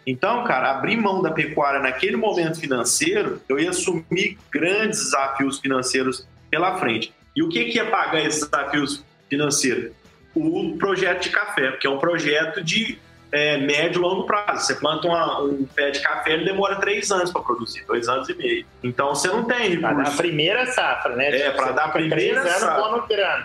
Então, 0.07 0.43
cara, 0.45 0.71
abrir 0.71 0.97
mão 0.97 1.21
da 1.21 1.31
pecuária 1.31 1.81
naquele 1.81 2.17
momento 2.17 2.59
financeiro, 2.59 3.43
eu 3.47 3.59
ia 3.59 3.71
assumir 3.71 4.39
grandes 4.51 5.05
desafios 5.05 5.59
financeiros 5.59 6.27
pela 6.51 6.79
frente. 6.79 7.13
E 7.37 7.43
o 7.43 7.49
que, 7.49 7.67
que 7.67 7.77
ia 7.77 7.91
pagar 7.91 8.25
esses 8.25 8.49
desafios 8.49 9.05
financeiros? 9.29 9.93
O 10.38 10.77
projeto 10.79 11.22
de 11.22 11.31
café, 11.31 11.72
que 11.72 11.87
é 11.87 11.90
um 11.90 11.98
projeto 11.98 12.62
de 12.62 12.98
é, 13.31 13.59
médio 13.59 14.01
e 14.01 14.03
longo 14.03 14.24
prazo. 14.24 14.66
Você 14.66 14.74
planta 14.74 15.07
uma, 15.07 15.42
um 15.42 15.64
pé 15.64 15.90
de 15.90 16.01
café, 16.01 16.33
ele 16.33 16.44
demora 16.44 16.77
três 16.77 17.11
anos 17.11 17.31
para 17.31 17.42
produzir, 17.42 17.85
dois 17.87 18.09
anos 18.09 18.29
e 18.29 18.35
meio. 18.35 18.66
Então 18.83 19.14
você 19.14 19.29
não 19.29 19.44
tem 19.44 19.70
recurso. 19.70 19.81
Para 19.81 20.03
dar 20.03 20.09
a 20.09 20.16
primeira 20.16 20.66
safra, 20.66 21.16
né? 21.16 21.31
É, 21.31 21.51
para 21.51 21.72
dar 21.72 21.85
a 21.85 21.88
primeira 21.88 22.40
três 22.40 22.57
safra. 22.57 22.77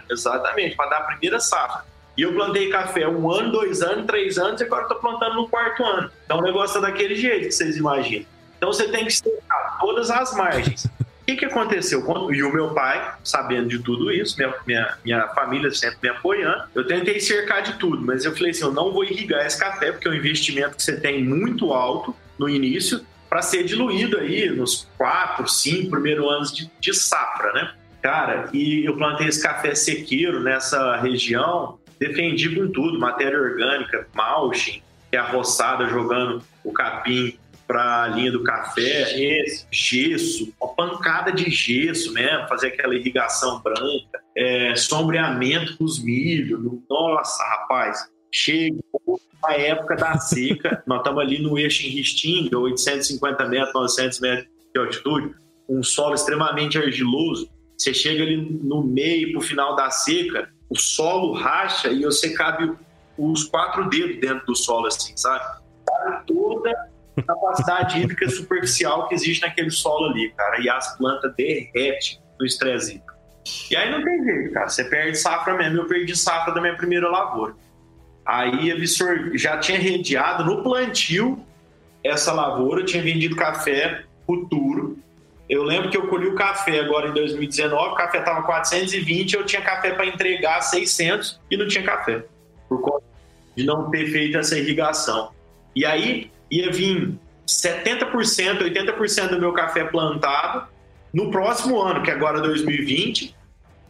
Exatamente, 0.09 0.75
para 0.75 0.89
dar 0.89 0.97
a 0.97 1.03
primeira 1.03 1.39
safra. 1.39 1.83
E 2.15 2.21
eu 2.21 2.33
plantei 2.33 2.69
café 2.69 3.07
um 3.07 3.29
ano, 3.31 3.51
dois 3.51 3.81
anos, 3.81 4.05
três 4.05 4.37
anos, 4.37 4.61
e 4.61 4.63
agora 4.63 4.83
estou 4.83 4.99
plantando 4.99 5.35
no 5.35 5.47
quarto 5.47 5.83
ano. 5.83 6.11
Então 6.25 6.37
o 6.37 6.41
negócio 6.41 6.77
é 6.77 6.81
daquele 6.81 7.15
jeito 7.15 7.47
que 7.47 7.51
vocês 7.51 7.75
imaginam. 7.75 8.25
Então 8.57 8.71
você 8.71 8.87
tem 8.87 9.05
que 9.05 9.11
cercar 9.11 9.77
todas 9.79 10.09
as 10.11 10.33
margens. 10.35 10.87
O 11.23 11.25
que, 11.25 11.37
que 11.37 11.45
aconteceu? 11.45 12.05
E 12.33 12.43
o 12.43 12.51
meu 12.51 12.73
pai, 12.73 13.15
sabendo 13.23 13.69
de 13.69 13.79
tudo 13.79 14.11
isso, 14.11 14.35
minha, 14.37 14.53
minha, 14.67 14.97
minha 15.05 15.27
família 15.29 15.71
sempre 15.71 15.97
me 16.03 16.09
apoiando, 16.09 16.65
eu 16.75 16.85
tentei 16.85 17.17
cercar 17.21 17.63
de 17.63 17.75
tudo, 17.79 18.05
mas 18.05 18.25
eu 18.25 18.35
falei 18.35 18.51
assim: 18.51 18.63
eu 18.63 18.73
não 18.73 18.91
vou 18.91 19.05
irrigar 19.05 19.45
esse 19.45 19.57
café, 19.57 19.93
porque 19.93 20.05
é 20.05 20.11
um 20.11 20.15
investimento 20.15 20.75
que 20.75 20.83
você 20.83 20.99
tem 20.99 21.23
muito 21.23 21.71
alto 21.71 22.13
no 22.37 22.49
início, 22.49 23.05
para 23.29 23.41
ser 23.41 23.63
diluído 23.63 24.19
aí 24.19 24.49
nos 24.49 24.87
quatro, 24.97 25.47
cinco 25.47 25.91
primeiros 25.91 26.29
anos 26.29 26.53
de, 26.53 26.69
de 26.81 26.93
safra, 26.93 27.53
né? 27.53 27.73
Cara, 28.01 28.49
e 28.51 28.83
eu 28.85 28.97
plantei 28.97 29.27
esse 29.27 29.41
café 29.41 29.73
sequeiro 29.73 30.41
nessa 30.41 30.97
região, 30.97 31.79
defendi 31.97 32.53
com 32.53 32.67
tudo, 32.67 32.99
matéria 32.99 33.39
orgânica, 33.39 34.05
mulching, 34.13 34.83
que 35.09 35.15
é 35.15 35.19
a 35.19 35.23
roçada 35.23 35.87
jogando 35.87 36.43
o 36.65 36.73
capim 36.73 37.39
para 37.67 38.03
a 38.03 38.07
linha 38.07 38.31
do 38.31 38.43
café, 38.43 39.17
esse, 39.19 39.65
gesso, 39.71 40.53
uma 40.61 40.73
pancada 40.73 41.31
de 41.31 41.49
gesso 41.49 42.13
mesmo, 42.13 42.47
fazer 42.47 42.67
aquela 42.67 42.95
irrigação 42.95 43.61
branca, 43.61 44.21
é, 44.35 44.75
sombreamento 44.75 45.77
com 45.77 45.83
os 45.83 46.03
milhos. 46.03 46.59
Nossa, 46.89 47.43
rapaz, 47.43 48.09
chega 48.31 48.77
a 49.45 49.53
época 49.53 49.95
da 49.95 50.17
seca, 50.17 50.83
nós 50.87 50.99
estamos 50.99 51.21
ali 51.21 51.41
no 51.41 51.57
eixo 51.57 51.85
em 51.85 51.89
Ristinga, 51.89 52.57
850 52.57 53.45
metros, 53.47 53.73
900 53.73 54.19
metros 54.19 54.47
de 54.73 54.79
altitude, 54.79 55.35
um 55.69 55.83
solo 55.83 56.15
extremamente 56.15 56.77
argiloso. 56.77 57.49
Você 57.77 57.93
chega 57.93 58.23
ali 58.23 58.37
no 58.37 58.83
meio, 58.83 59.31
para 59.31 59.39
o 59.39 59.41
final 59.41 59.75
da 59.75 59.89
seca, 59.89 60.49
o 60.69 60.77
solo 60.77 61.33
racha 61.33 61.89
e 61.89 62.03
você 62.03 62.33
cabe 62.33 62.71
os 63.17 63.43
quatro 63.43 63.89
dedos 63.89 64.19
dentro 64.19 64.45
do 64.45 64.55
solo, 64.55 64.87
assim, 64.87 65.15
sabe? 65.15 65.43
Toda 66.25 66.92
capacidade 67.21 68.01
hídrica 68.01 68.29
superficial 68.29 69.07
que 69.07 69.15
existe 69.15 69.41
naquele 69.41 69.69
solo 69.69 70.09
ali, 70.09 70.31
cara. 70.31 70.59
E 70.61 70.69
as 70.69 70.97
plantas 70.97 71.33
derretem 71.35 72.19
no 72.39 72.45
estresse 72.45 72.95
hídrico. 72.95 73.13
E 73.69 73.75
aí 73.75 73.91
não 73.91 74.03
tem 74.03 74.23
jeito, 74.23 74.53
cara. 74.53 74.69
Você 74.69 74.83
perde 74.85 75.17
safra 75.17 75.55
mesmo. 75.55 75.79
Eu 75.79 75.87
perdi 75.87 76.15
safra 76.15 76.53
da 76.53 76.61
minha 76.61 76.75
primeira 76.75 77.09
lavoura. 77.09 77.55
Aí 78.25 78.71
absorvi, 78.71 79.37
já 79.37 79.57
tinha 79.57 79.77
redeado 79.77 80.45
no 80.45 80.63
plantio 80.63 81.45
essa 82.03 82.31
lavoura, 82.31 82.83
tinha 82.83 83.03
vendido 83.03 83.35
café 83.35 84.03
futuro. 84.25 84.97
Eu 85.49 85.63
lembro 85.63 85.89
que 85.89 85.97
eu 85.97 86.07
colhi 86.07 86.27
o 86.27 86.35
café 86.35 86.79
agora 86.79 87.09
em 87.09 87.13
2019, 87.13 87.91
o 87.91 87.95
café 87.95 88.19
estava 88.19 88.43
420, 88.43 89.33
eu 89.33 89.45
tinha 89.45 89.61
café 89.61 89.91
para 89.91 90.05
entregar 90.05 90.61
600 90.61 91.39
e 91.51 91.57
não 91.57 91.67
tinha 91.67 91.83
café, 91.83 92.25
por 92.69 92.81
conta 92.81 93.03
de 93.55 93.65
não 93.65 93.91
ter 93.91 94.09
feito 94.09 94.37
essa 94.37 94.57
irrigação. 94.57 95.31
E 95.75 95.85
aí 95.85 96.31
ia 96.57 96.71
vir 96.71 97.13
70%, 97.47 98.61
80% 98.61 99.29
do 99.29 99.39
meu 99.39 99.53
café 99.53 99.83
plantado 99.83 100.67
no 101.13 101.29
próximo 101.29 101.79
ano, 101.81 102.01
que 102.03 102.09
é 102.09 102.13
agora 102.13 102.41
2020, 102.41 103.35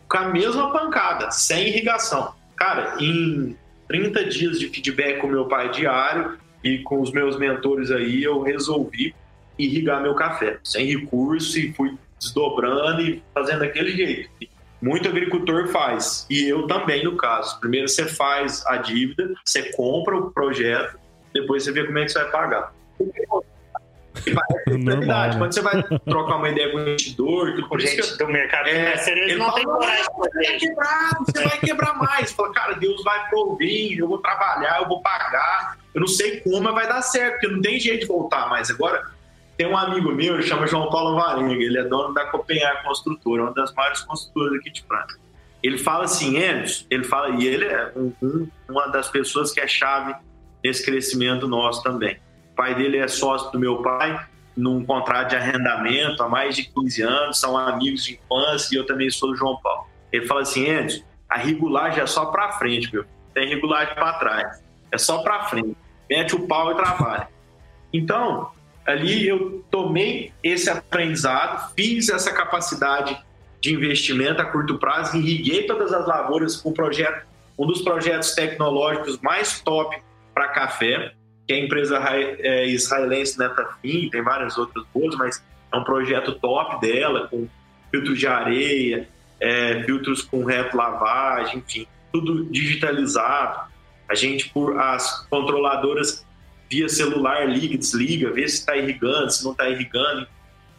com 0.09 0.17
a 0.17 0.29
mesma 0.29 0.71
pancada, 0.71 1.31
sem 1.31 1.67
irrigação. 1.67 2.33
Cara, 2.55 2.95
em 2.99 3.57
30 3.87 4.25
dias 4.25 4.59
de 4.59 4.69
feedback 4.69 5.19
com 5.19 5.27
meu 5.27 5.45
pai 5.45 5.69
diário 5.71 6.37
e 6.63 6.79
com 6.79 7.01
os 7.01 7.11
meus 7.11 7.37
mentores 7.37 7.91
aí, 7.91 8.23
eu 8.23 8.41
resolvi 8.41 9.13
irrigar 9.57 10.01
meu 10.01 10.15
café, 10.15 10.59
sem 10.63 10.85
recurso, 10.85 11.59
e 11.59 11.73
fui 11.73 11.97
desdobrando 12.19 13.01
e 13.01 13.21
fazendo 13.33 13.59
daquele 13.59 13.91
jeito. 13.91 14.29
Muito 14.81 15.07
agricultor 15.07 15.67
faz, 15.67 16.25
e 16.29 16.43
eu 16.43 16.67
também, 16.67 17.03
no 17.03 17.15
caso. 17.15 17.59
Primeiro 17.59 17.87
você 17.87 18.05
faz 18.05 18.65
a 18.65 18.77
dívida, 18.77 19.33
você 19.45 19.71
compra 19.71 20.17
o 20.17 20.31
projeto, 20.31 20.97
depois 21.33 21.63
você 21.63 21.71
vê 21.71 21.85
como 21.85 21.97
é 21.97 22.05
que 22.05 22.11
você 22.11 22.19
vai 22.19 22.31
pagar. 22.31 22.73
Verdade. 24.67 25.35
Né? 25.35 25.39
Quando 25.39 25.53
você 25.53 25.61
vai 25.61 25.83
trocar 25.83 26.35
uma 26.37 26.49
ideia 26.49 26.71
com 26.71 26.77
o 26.77 26.81
investidor, 26.81 27.55
tudo 27.55 27.67
por 27.67 27.79
gente 27.79 28.17
do 28.17 28.27
mercado 28.27 28.67
é, 28.67 29.09
ele 29.09 29.35
não 29.35 29.45
fala, 29.45 29.55
tem 29.55 29.65
coragem 29.65 30.05
Você 30.15 30.43
vai 30.45 30.57
quebrar, 30.57 31.09
você 31.19 31.43
vai 31.43 31.57
quebrar 31.59 31.93
mais. 31.97 32.31
Fala, 32.31 32.53
cara, 32.53 32.73
Deus 32.75 33.03
vai 33.03 33.29
prover, 33.29 33.97
eu 33.97 34.07
vou 34.07 34.19
trabalhar, 34.19 34.81
eu 34.81 34.87
vou 34.87 35.01
pagar. 35.01 35.77
Eu 35.93 36.01
não 36.01 36.07
sei 36.07 36.39
como, 36.41 36.61
mas 36.61 36.73
vai 36.73 36.87
dar 36.87 37.01
certo, 37.01 37.33
porque 37.33 37.47
não 37.47 37.61
tem 37.61 37.79
jeito 37.79 38.01
de 38.01 38.07
voltar 38.07 38.49
mais. 38.49 38.69
Agora, 38.69 39.03
tem 39.57 39.67
um 39.67 39.77
amigo 39.77 40.11
meu, 40.11 40.35
ele 40.35 40.43
chama 40.43 40.65
João 40.65 40.89
Paulo 40.89 41.15
Varenga, 41.15 41.53
ele 41.53 41.77
é 41.77 41.83
dono 41.83 42.13
da 42.13 42.25
Copenhague 42.25 42.83
Construtora, 42.83 43.43
uma 43.43 43.53
das 43.53 43.73
maiores 43.73 44.01
construtoras 44.01 44.59
aqui 44.59 44.71
de 44.71 44.83
Franca. 44.83 45.17
Ele 45.61 45.77
fala 45.77 46.05
assim, 46.05 46.37
Enes, 46.37 46.85
ele 46.89 47.03
fala, 47.03 47.29
e 47.29 47.47
ele 47.47 47.65
é 47.65 47.91
um, 47.95 48.11
um, 48.21 48.47
uma 48.67 48.87
das 48.87 49.09
pessoas 49.09 49.51
que 49.51 49.61
é 49.61 49.67
chave 49.67 50.13
nesse 50.63 50.83
crescimento 50.85 51.47
nosso 51.47 51.83
também. 51.83 52.17
O 52.51 52.55
pai 52.55 52.75
dele 52.75 52.97
é 52.97 53.07
sócio 53.07 53.51
do 53.51 53.59
meu 53.59 53.81
pai, 53.81 54.27
num 54.55 54.85
contrato 54.85 55.29
de 55.29 55.35
arrendamento 55.35 56.21
há 56.21 56.29
mais 56.29 56.55
de 56.55 56.63
15 56.63 57.01
anos, 57.01 57.39
são 57.39 57.57
amigos 57.57 58.05
de 58.05 58.13
infância 58.13 58.75
e 58.75 58.77
eu 58.77 58.85
também 58.85 59.09
sou 59.09 59.29
do 59.29 59.35
João 59.35 59.57
Paulo. 59.57 59.87
Ele 60.11 60.25
fala 60.27 60.41
assim, 60.41 60.69
Enzo, 60.69 61.03
a 61.27 61.37
regulagem 61.37 62.01
é 62.01 62.05
só 62.05 62.27
para 62.27 62.53
frente, 62.53 62.93
meu. 62.93 63.03
Tem 63.33 63.47
regulagem 63.47 63.95
para 63.95 64.13
trás. 64.13 64.63
É 64.91 64.97
só 64.97 65.23
para 65.23 65.45
frente. 65.45 65.75
Mete 66.07 66.35
o 66.35 66.47
pau 66.47 66.71
e 66.71 66.75
trabalha. 66.75 67.27
Então, 67.91 68.51
ali 68.85 69.27
eu 69.27 69.65
tomei 69.71 70.31
esse 70.43 70.69
aprendizado, 70.69 71.73
fiz 71.75 72.09
essa 72.09 72.31
capacidade 72.31 73.19
de 73.59 73.73
investimento 73.73 74.41
a 74.41 74.45
curto 74.45 74.77
prazo, 74.77 75.17
irriguei 75.17 75.63
todas 75.63 75.91
as 75.91 76.05
lavouras 76.05 76.57
com 76.57 76.69
um 76.69 76.73
projeto, 76.73 77.25
um 77.57 77.65
dos 77.65 77.81
projetos 77.81 78.35
tecnológicos 78.35 79.17
mais 79.19 79.61
top 79.61 79.99
para 80.33 80.49
café, 80.49 81.13
que 81.47 81.53
é 81.53 81.57
a 81.57 81.59
empresa 81.59 81.99
é, 82.09 82.67
israelense 82.67 83.37
Netafim, 83.37 84.09
tem 84.09 84.21
várias 84.21 84.57
outras 84.57 84.85
boas, 84.93 85.15
mas 85.15 85.43
é 85.71 85.77
um 85.77 85.83
projeto 85.83 86.33
top 86.35 86.79
dela, 86.79 87.27
com 87.27 87.47
filtros 87.91 88.17
de 88.17 88.27
areia, 88.27 89.07
é, 89.39 89.83
filtros 89.83 90.21
com 90.21 90.43
reto 90.43 90.75
lavagem, 90.75 91.59
enfim, 91.59 91.87
tudo 92.11 92.45
digitalizado. 92.45 93.71
A 94.09 94.15
gente, 94.15 94.49
por 94.49 94.79
as 94.79 95.27
controladoras 95.27 96.25
via 96.69 96.89
celular, 96.89 97.47
liga, 97.47 97.77
desliga, 97.77 98.31
vê 98.31 98.47
se 98.47 98.59
está 98.59 98.75
irrigando, 98.75 99.31
se 99.31 99.43
não 99.43 99.51
está 99.51 99.69
irrigando. 99.69 100.27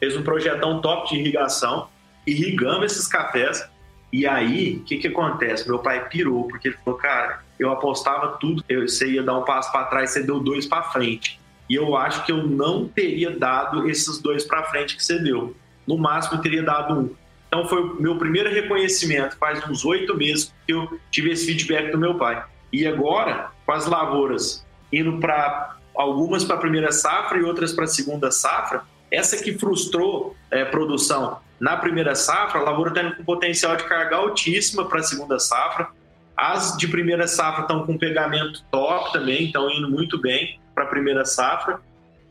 Fez 0.01 0.17
um 0.17 0.23
projetão 0.23 0.81
top 0.81 1.09
de 1.09 1.21
irrigação, 1.21 1.89
irrigamos 2.27 2.93
esses 2.93 3.07
cafés. 3.07 3.69
E 4.13 4.27
aí, 4.27 4.77
o 4.77 4.85
que, 4.85 4.99
que 4.99 5.09
acontece? 5.09 5.69
Meu 5.69 5.79
pai 5.79 6.09
pirou, 6.09 6.49
porque 6.49 6.69
ele 6.69 6.77
falou, 6.85 6.99
cara, 6.99 7.44
eu 7.59 7.71
apostava 7.71 8.37
tudo, 8.39 8.65
eu, 8.69 8.87
você 8.87 9.13
ia 9.13 9.23
dar 9.23 9.39
um 9.39 9.45
passo 9.45 9.71
para 9.71 9.85
trás, 9.85 10.11
você 10.11 10.23
deu 10.23 10.41
dois 10.41 10.67
para 10.67 10.83
frente. 10.85 11.41
E 11.69 11.75
eu 11.75 11.97
acho 11.97 12.25
que 12.25 12.33
eu 12.33 12.47
não 12.47 12.87
teria 12.87 13.31
dado 13.31 13.89
esses 13.89 14.19
dois 14.19 14.45
para 14.45 14.65
frente 14.65 14.97
que 14.97 15.05
você 15.05 15.19
deu. 15.19 15.57
No 15.87 15.97
máximo, 15.97 16.39
eu 16.39 16.43
teria 16.43 16.63
dado 16.63 16.95
um. 16.95 17.11
Então, 17.49 17.67
foi 17.67 17.83
o 17.83 18.03
meu 18.03 18.19
primeiro 18.19 18.51
reconhecimento, 18.51 19.37
faz 19.37 19.65
uns 19.69 19.85
oito 19.85 20.17
meses 20.17 20.53
que 20.67 20.73
eu 20.73 20.99
tive 21.11 21.31
esse 21.31 21.47
feedback 21.47 21.93
do 21.93 21.99
meu 21.99 22.17
pai. 22.17 22.45
E 22.73 22.87
agora, 22.87 23.51
com 23.65 23.73
as 23.73 23.87
lavouras 23.87 24.67
indo 24.93 25.19
para 25.19 25.77
algumas 25.95 26.45
para 26.45 26.57
a 26.57 26.59
primeira 26.59 26.91
safra 26.91 27.39
e 27.39 27.43
outras 27.43 27.73
para 27.73 27.85
a 27.85 27.89
segunda 27.89 28.31
safra, 28.31 28.83
essa 29.11 29.43
que 29.43 29.57
frustrou 29.57 30.37
é, 30.51 30.65
produção 30.65 31.39
na 31.61 31.77
primeira 31.77 32.15
safra, 32.15 32.61
a 32.61 32.65
lavoura 32.65 32.91
está 32.91 33.17
com 33.17 33.25
potencial 33.25 33.77
de 33.77 33.85
carga 33.85 34.17
altíssima 34.17 34.85
para 34.87 35.01
a 35.01 35.03
segunda 35.03 35.39
safra. 35.39 35.89
As 36.37 36.77
de 36.77 36.89
primeira 36.89 37.27
safra 37.27 37.63
estão 37.63 37.87
com 37.87 37.97
pegamento 37.97 38.65
top 38.71 39.13
também, 39.13 39.45
estão 39.45 39.71
indo 39.71 39.89
muito 39.89 40.21
bem 40.21 40.59
para 40.75 40.85
a 40.85 40.87
primeira 40.89 41.25
safra. 41.25 41.81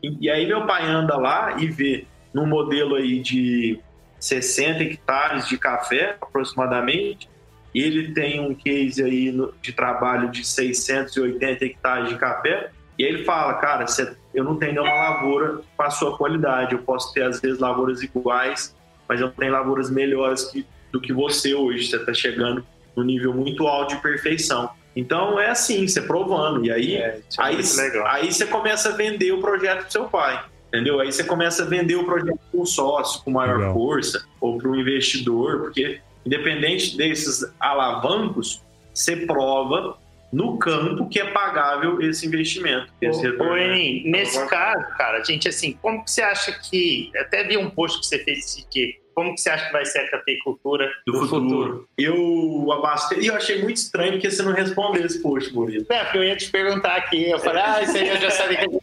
E, 0.02 0.26
e, 0.26 0.30
aí 0.30 0.46
meu 0.46 0.66
pai 0.66 0.86
anda 0.86 1.16
lá 1.16 1.56
e 1.58 1.66
vê 1.66 2.06
num 2.32 2.46
modelo 2.46 2.96
aí 2.96 3.20
de 3.20 3.80
60 4.18 4.82
hectares 4.82 5.48
de 5.48 5.56
café, 5.56 6.16
aproximadamente, 6.20 7.28
ele 7.74 8.12
tem 8.12 8.40
um 8.40 8.54
case 8.54 9.02
aí 9.02 9.32
no, 9.32 9.52
de 9.60 9.72
trabalho 9.72 10.30
de 10.30 10.44
680 10.44 11.64
hectares 11.64 12.08
de 12.08 12.16
café, 12.16 12.70
e 12.98 13.04
aí 13.04 13.10
ele 13.10 13.24
fala, 13.24 13.54
cara, 13.54 13.84
eu 14.32 14.44
não 14.44 14.56
tenho 14.56 14.74
nenhuma 14.74 14.94
lavoura 14.94 15.60
com 15.76 15.82
a 15.82 15.90
sua 15.90 16.16
qualidade, 16.16 16.74
eu 16.74 16.78
posso 16.80 17.12
ter 17.12 17.22
às 17.22 17.40
vezes 17.40 17.58
lavouras 17.58 18.02
iguais, 18.02 18.74
mas 19.08 19.20
eu 19.20 19.30
tenho 19.30 19.52
lavouras 19.52 19.90
melhores 19.90 20.44
que, 20.44 20.64
do 20.92 21.00
que 21.00 21.12
você 21.12 21.54
hoje, 21.54 21.88
você 21.88 21.96
está 21.96 22.14
chegando 22.14 22.64
no 22.96 23.02
nível 23.02 23.32
muito 23.32 23.66
alto 23.66 23.96
de 23.96 24.02
perfeição. 24.02 24.70
Então 24.96 25.38
é 25.38 25.50
assim, 25.50 25.86
você 25.86 26.00
provando. 26.00 26.64
E 26.64 26.70
aí, 26.70 26.96
é, 26.96 26.98
é 26.98 27.22
aí, 27.38 27.58
aí 28.06 28.32
você 28.32 28.46
começa 28.46 28.90
a 28.90 28.92
vender 28.92 29.32
o 29.32 29.40
projeto 29.40 29.82
pro 29.82 29.92
seu 29.92 30.04
pai. 30.04 30.44
Entendeu? 30.68 31.00
Aí 31.00 31.12
você 31.12 31.22
começa 31.22 31.62
a 31.62 31.66
vender 31.66 31.94
o 31.94 32.04
projeto 32.04 32.40
com 32.50 32.62
um 32.62 32.66
sócio, 32.66 33.22
com 33.22 33.30
maior 33.30 33.58
legal. 33.58 33.74
força, 33.74 34.24
ou 34.40 34.58
para 34.58 34.68
um 34.68 34.74
investidor, 34.74 35.60
porque 35.60 36.00
independente 36.26 36.96
desses 36.96 37.44
alavancos, 37.60 38.60
você 38.92 39.16
prova 39.16 39.96
no 40.32 40.58
campo 40.58 41.08
que 41.08 41.20
é 41.20 41.30
pagável 41.30 42.00
esse 42.00 42.26
investimento. 42.26 42.92
Esse 43.00 43.28
ô, 43.28 43.44
ô, 43.44 43.54
nesse 43.54 44.44
caso, 44.48 44.84
cara, 44.96 45.22
gente, 45.22 45.48
assim, 45.48 45.78
como 45.80 46.04
que 46.04 46.10
você 46.10 46.22
acha 46.22 46.52
que. 46.52 47.10
Até 47.16 47.44
vi 47.44 47.56
um 47.56 47.70
post 47.70 48.00
que 48.00 48.06
você 48.06 48.18
fez 48.18 48.66
que 48.68 48.98
como 49.14 49.34
que 49.34 49.40
você 49.40 49.50
acha 49.50 49.66
que 49.66 49.72
vai 49.72 49.86
ser 49.86 50.00
a 50.00 50.10
cafeicultura 50.10 50.92
do, 51.06 51.12
do 51.12 51.18
futuro? 51.20 51.40
futuro? 51.40 51.88
Eu 51.96 52.72
abastei. 52.72 53.20
E 53.20 53.26
eu 53.28 53.34
achei 53.34 53.62
muito 53.62 53.76
estranho 53.76 54.12
porque 54.12 54.30
você 54.30 54.42
não 54.42 54.52
respondeu 54.52 55.04
esse 55.04 55.22
post, 55.22 55.54
Murilo. 55.54 55.86
É, 55.88 56.04
porque 56.04 56.18
eu 56.18 56.24
ia 56.24 56.36
te 56.36 56.50
perguntar 56.50 56.96
aqui. 56.96 57.30
Eu 57.30 57.38
falei, 57.38 57.62
ah, 57.62 57.82
isso 57.82 57.96
aí 57.96 58.08
eu 58.08 58.20
já 58.20 58.30
sabia 58.30 58.58
que. 58.58 58.78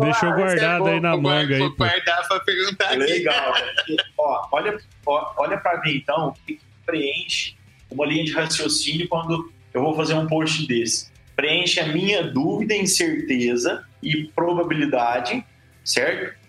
Deixou 0.00 0.28
ah, 0.28 0.32
guardado 0.32 0.88
é 0.88 0.92
aí 0.92 1.00
na 1.00 1.16
manga. 1.16 1.58
Vou 1.58 1.76
guardar 1.76 2.26
para 2.28 2.40
perguntar 2.40 2.86
aqui. 2.86 2.98
Legal. 2.98 3.54
ó, 4.18 4.48
olha, 4.52 4.78
ó, 5.06 5.32
olha 5.36 5.58
para 5.58 5.80
mim, 5.82 5.96
então, 5.96 6.28
o 6.28 6.32
que 6.46 6.58
preenche 6.84 7.54
uma 7.90 8.06
linha 8.06 8.24
de 8.24 8.32
raciocínio 8.32 9.08
quando 9.08 9.52
eu 9.72 9.82
vou 9.82 9.94
fazer 9.94 10.14
um 10.14 10.26
post 10.26 10.66
desse. 10.66 11.10
Preenche 11.36 11.80
a 11.80 11.86
minha 11.86 12.22
dúvida, 12.22 12.74
incerteza 12.74 13.84
e 14.02 14.24
probabilidade, 14.34 15.44
certo? 15.84 16.41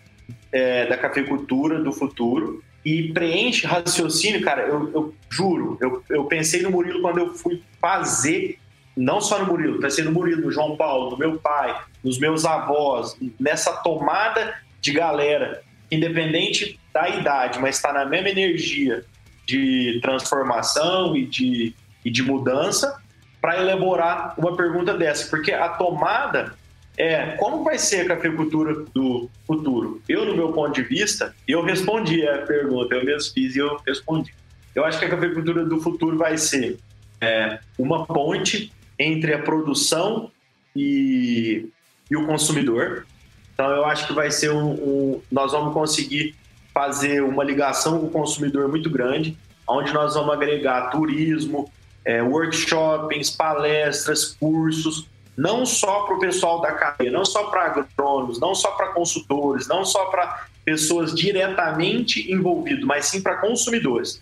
É, 0.51 0.86
da 0.86 0.97
cafeicultura 0.97 1.81
do 1.81 1.91
futuro 1.91 2.63
e 2.86 3.12
preenche 3.13 3.65
raciocínio, 3.65 4.41
cara, 4.41 4.63
eu, 4.63 4.91
eu 4.93 5.13
juro, 5.29 5.77
eu, 5.81 6.03
eu 6.09 6.25
pensei 6.25 6.62
no 6.62 6.71
Murilo 6.71 7.01
quando 7.01 7.17
eu 7.19 7.33
fui 7.33 7.62
fazer, 7.79 8.59
não 8.95 9.21
só 9.21 9.39
no 9.39 9.47
Murilo, 9.47 9.79
pensei 9.79 10.03
no 10.03 10.12
Murilo, 10.12 10.41
no 10.41 10.51
João 10.51 10.75
Paulo, 10.75 11.12
no 11.12 11.17
meu 11.17 11.39
pai, 11.39 11.75
nos 12.03 12.19
meus 12.19 12.45
avós, 12.45 13.17
nessa 13.39 13.71
tomada 13.77 14.53
de 14.81 14.91
galera, 14.91 15.63
independente 15.89 16.79
da 16.93 17.07
idade, 17.09 17.59
mas 17.59 17.77
está 17.77 17.93
na 17.93 18.05
mesma 18.05 18.29
energia 18.29 19.05
de 19.45 19.99
transformação 20.01 21.15
e 21.15 21.25
de, 21.25 21.73
e 22.03 22.12
de 22.12 22.21
mudança, 22.21 23.01
para 23.41 23.59
elaborar 23.59 24.36
uma 24.38 24.55
pergunta 24.55 24.93
dessa, 24.93 25.29
porque 25.29 25.51
a 25.51 25.69
tomada 25.69 26.55
é 26.97 27.36
como 27.38 27.63
vai 27.63 27.77
ser 27.77 28.01
a 28.01 28.15
cafeicultura 28.15 28.86
do 28.93 29.29
futuro? 29.47 30.01
Eu, 30.08 30.25
no 30.25 30.36
meu 30.36 30.51
ponto 30.51 30.73
de 30.73 30.84
vista, 30.84 31.36
eu 31.47 31.63
respondi 31.63 32.27
a 32.27 32.39
pergunta, 32.39 32.95
eu 32.95 33.03
mesmo 33.03 33.34
fiz 33.34 33.56
e 33.56 33.60
eu 33.60 33.77
respondi. 33.86 34.34
Eu 34.75 34.86
acho 34.86 34.99
que 34.99 35.06
a 35.06 35.10
cafeicultura 35.10 35.65
do 35.65 35.79
futuro 35.82 36.17
vai 36.17 36.38
ser 36.38 36.77
é, 37.19 37.60
uma 37.77 38.06
ponte 38.06 38.71
entre 38.97 39.34
a 39.34 39.39
produção 39.39 40.32
e, 40.76 41.67
e, 42.09 42.15
o 42.15 42.26
consumidor. 42.26 43.05
Então, 43.53 43.70
eu 43.70 43.86
acho 43.86 44.07
que 44.07 44.13
vai 44.13 44.32
ser 44.32 44.51
um, 44.51 44.72
um, 44.72 45.22
Nós 45.32 45.51
vamos 45.51 45.74
conseguir 45.74 46.36
fazer 46.74 47.24
uma 47.24 47.43
ligação 47.43 47.99
com 47.99 48.07
o 48.07 48.09
consumidor 48.09 48.67
muito 48.67 48.89
grande, 48.89 49.38
onde 49.67 49.93
nós 49.93 50.15
vamos 50.15 50.34
agregar 50.34 50.89
turismo, 50.89 51.72
é, 52.03 52.22
workshops, 52.22 53.30
palestras, 53.30 54.26
cursos, 54.26 55.07
não 55.36 55.65
só 55.65 56.03
para 56.03 56.15
o 56.15 56.19
pessoal 56.19 56.61
da 56.61 56.71
cadeia, 56.73 57.11
não 57.11 57.25
só 57.25 57.45
para 57.45 57.65
agrônomos, 57.65 58.39
não 58.39 58.53
só 58.53 58.71
para 58.71 58.88
consultores, 58.93 59.67
não 59.67 59.84
só 59.84 60.05
para 60.05 60.47
pessoas 60.63 61.13
diretamente 61.13 62.31
envolvidas, 62.31 62.84
mas 62.84 63.05
sim 63.05 63.21
para 63.21 63.38
consumidores. 63.38 64.21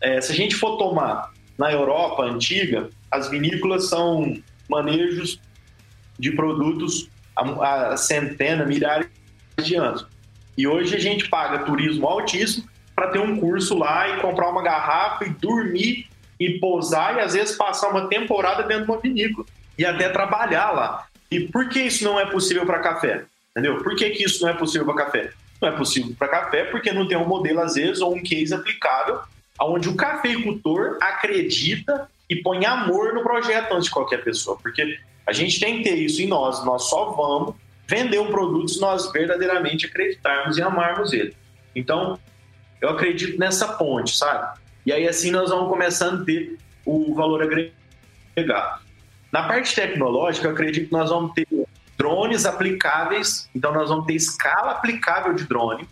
É, 0.00 0.20
se 0.20 0.32
a 0.32 0.34
gente 0.34 0.56
for 0.56 0.76
tomar 0.76 1.32
na 1.58 1.72
Europa 1.72 2.22
antiga, 2.22 2.90
as 3.10 3.28
vinícolas 3.28 3.88
são 3.88 4.36
manejos 4.68 5.40
de 6.18 6.32
produtos 6.32 7.08
há, 7.36 7.96
centenas, 7.96 8.66
milhares 8.66 9.08
de 9.62 9.76
anos. 9.76 10.06
E 10.56 10.66
hoje 10.66 10.96
a 10.96 10.98
gente 10.98 11.28
paga 11.28 11.64
turismo 11.64 12.06
altíssimo 12.06 12.68
para 12.94 13.08
ter 13.08 13.20
um 13.20 13.38
curso 13.38 13.78
lá 13.78 14.08
e 14.08 14.20
comprar 14.20 14.50
uma 14.50 14.62
garrafa 14.62 15.24
e 15.24 15.30
dormir 15.30 16.08
e 16.38 16.58
pousar 16.58 17.16
e 17.16 17.20
às 17.20 17.34
vezes 17.34 17.56
passar 17.56 17.90
uma 17.90 18.08
temporada 18.08 18.62
dentro 18.62 18.84
de 18.84 18.90
uma 18.90 19.00
vinícola 19.00 19.46
e 19.80 19.86
até 19.86 20.10
trabalhar 20.10 20.72
lá. 20.72 21.06
E 21.30 21.40
por 21.40 21.70
que 21.70 21.80
isso 21.80 22.04
não 22.04 22.20
é 22.20 22.26
possível 22.26 22.66
para 22.66 22.80
café? 22.80 23.24
Entendeu? 23.50 23.82
Por 23.82 23.96
que, 23.96 24.10
que 24.10 24.24
isso 24.24 24.42
não 24.42 24.50
é 24.50 24.52
possível 24.52 24.84
para 24.84 25.06
café? 25.06 25.30
Não 25.58 25.70
é 25.70 25.72
possível 25.72 26.14
para 26.18 26.28
café 26.28 26.64
porque 26.64 26.92
não 26.92 27.08
tem 27.08 27.16
um 27.16 27.26
modelo, 27.26 27.60
às 27.60 27.76
vezes, 27.76 28.02
ou 28.02 28.14
um 28.14 28.22
case 28.22 28.52
aplicável 28.52 29.20
onde 29.58 29.88
o 29.88 29.96
cafeicultor 29.96 30.98
acredita 31.00 32.08
e 32.28 32.36
põe 32.36 32.66
amor 32.66 33.14
no 33.14 33.22
projeto 33.22 33.72
antes 33.72 33.86
de 33.86 33.90
qualquer 33.90 34.22
pessoa. 34.22 34.58
Porque 34.58 34.98
a 35.26 35.32
gente 35.32 35.58
tem 35.58 35.78
que 35.78 35.84
ter 35.84 35.96
isso 35.96 36.20
em 36.20 36.26
nós. 36.26 36.62
Nós 36.62 36.84
só 36.84 37.12
vamos 37.12 37.54
vender 37.86 38.18
um 38.18 38.30
produto 38.30 38.68
se 38.68 38.80
nós 38.80 39.10
verdadeiramente 39.10 39.86
acreditarmos 39.86 40.58
e 40.58 40.62
amarmos 40.62 41.14
ele. 41.14 41.34
Então, 41.74 42.18
eu 42.82 42.90
acredito 42.90 43.38
nessa 43.38 43.66
ponte, 43.74 44.14
sabe? 44.14 44.58
E 44.84 44.92
aí 44.92 45.08
assim 45.08 45.30
nós 45.30 45.48
vamos 45.48 45.68
começando 45.68 46.20
a 46.22 46.24
ter 46.24 46.58
o 46.84 47.14
valor 47.14 47.42
agregado. 47.42 48.89
Na 49.32 49.44
parte 49.44 49.74
tecnológica, 49.74 50.46
eu 50.46 50.52
acredito 50.52 50.86
que 50.86 50.92
nós 50.92 51.10
vamos 51.10 51.32
ter 51.32 51.46
drones 51.96 52.46
aplicáveis, 52.46 53.48
então 53.54 53.72
nós 53.72 53.88
vamos 53.90 54.06
ter 54.06 54.14
escala 54.14 54.72
aplicável 54.72 55.34
de 55.34 55.44
drone, 55.44 55.88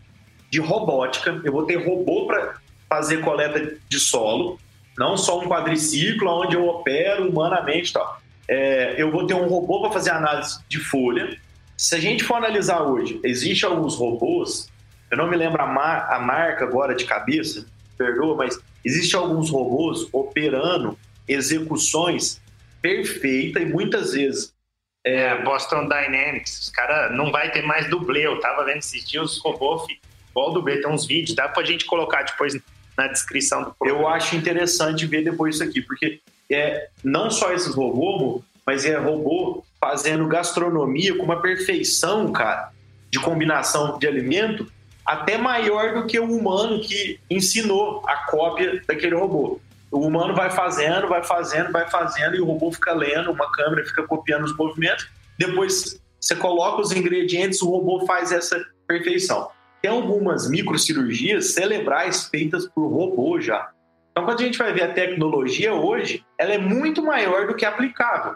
de 0.50 0.58
robótica, 0.58 1.40
eu 1.44 1.52
vou 1.52 1.64
ter 1.64 1.76
robô 1.76 2.26
para 2.26 2.54
fazer 2.88 3.18
coleta 3.18 3.76
de 3.88 4.00
solo, 4.00 4.58
não 4.96 5.16
só 5.16 5.38
um 5.38 5.46
quadriciclo 5.46 6.28
onde 6.30 6.56
eu 6.56 6.66
opero 6.66 7.28
humanamente 7.28 7.92
tal. 7.92 8.20
É, 8.48 8.94
eu 8.96 9.10
vou 9.12 9.26
ter 9.26 9.34
um 9.34 9.46
robô 9.46 9.82
para 9.82 9.92
fazer 9.92 10.10
análise 10.10 10.58
de 10.68 10.80
folha. 10.80 11.38
Se 11.76 11.94
a 11.94 12.00
gente 12.00 12.24
for 12.24 12.36
analisar 12.36 12.80
hoje, 12.82 13.20
existem 13.22 13.68
alguns 13.68 13.94
robôs, 13.94 14.68
eu 15.10 15.18
não 15.18 15.28
me 15.28 15.36
lembro 15.36 15.62
a, 15.62 15.66
mar, 15.66 16.08
a 16.10 16.18
marca 16.18 16.64
agora 16.64 16.94
de 16.94 17.04
cabeça, 17.04 17.66
perdoa, 17.96 18.34
mas 18.34 18.58
existem 18.84 19.20
alguns 19.20 19.50
robôs 19.50 20.08
operando 20.12 20.98
execuções 21.28 22.40
perfeitas 22.80 23.62
e 23.62 23.66
muitas 23.66 24.12
vezes 24.12 24.54
é, 25.04 25.42
Boston 25.42 25.88
Dynamics, 25.88 26.60
os 26.60 26.68
caras 26.70 27.16
não 27.16 27.30
vai 27.30 27.50
ter 27.50 27.62
mais 27.62 27.88
dublê. 27.88 28.26
Eu 28.26 28.40
tava 28.40 28.64
vendo 28.64 28.78
esses 28.78 29.08
dias 29.08 29.32
os 29.32 29.38
robôs 29.38 29.84
igual 30.30 30.52
dublê, 30.52 30.80
tem 30.80 30.90
uns 30.90 31.06
vídeos, 31.06 31.34
dá 31.34 31.48
pra 31.48 31.64
gente 31.64 31.84
colocar 31.84 32.22
depois 32.22 32.56
na 32.96 33.08
descrição 33.08 33.64
do 33.64 33.74
programa. 33.74 34.02
Eu 34.02 34.08
acho 34.08 34.36
interessante 34.36 35.06
ver 35.06 35.24
depois 35.24 35.56
isso 35.56 35.64
aqui, 35.64 35.80
porque 35.80 36.20
é 36.50 36.88
não 37.02 37.30
só 37.30 37.52
esses 37.52 37.74
robôs, 37.74 38.42
mas 38.66 38.84
é 38.84 38.96
robô 38.96 39.64
fazendo 39.80 40.26
gastronomia 40.26 41.16
com 41.16 41.24
uma 41.24 41.40
perfeição, 41.40 42.30
cara, 42.32 42.70
de 43.10 43.18
combinação 43.18 43.98
de 43.98 44.06
alimento, 44.06 44.70
até 45.04 45.38
maior 45.38 45.94
do 45.94 46.06
que 46.06 46.18
o 46.18 46.24
humano 46.24 46.80
que 46.80 47.18
ensinou 47.30 48.02
a 48.06 48.26
cópia 48.26 48.82
daquele 48.86 49.14
robô. 49.14 49.60
O 49.90 50.00
humano 50.00 50.34
vai 50.34 50.50
fazendo, 50.50 51.08
vai 51.08 51.22
fazendo, 51.22 51.72
vai 51.72 51.88
fazendo, 51.88 52.36
e 52.36 52.40
o 52.40 52.44
robô 52.44 52.70
fica 52.70 52.92
lendo, 52.92 53.30
uma 53.30 53.50
câmera 53.52 53.86
fica 53.86 54.02
copiando 54.02 54.44
os 54.44 54.56
movimentos. 54.56 55.08
Depois 55.38 56.00
você 56.20 56.36
coloca 56.36 56.82
os 56.82 56.92
ingredientes, 56.92 57.62
o 57.62 57.70
robô 57.70 58.04
faz 58.06 58.32
essa 58.32 58.62
perfeição. 58.86 59.50
Tem 59.80 59.90
algumas 59.90 60.48
microcirurgias 60.50 61.52
cerebrais 61.52 62.28
feitas 62.28 62.66
por 62.66 62.88
robô 62.88 63.40
já. 63.40 63.70
Então, 64.10 64.24
quando 64.24 64.40
a 64.40 64.44
gente 64.44 64.58
vai 64.58 64.72
ver 64.72 64.82
a 64.82 64.92
tecnologia 64.92 65.72
hoje, 65.72 66.24
ela 66.36 66.52
é 66.52 66.58
muito 66.58 67.02
maior 67.02 67.46
do 67.46 67.54
que 67.54 67.64
aplicável. 67.64 68.34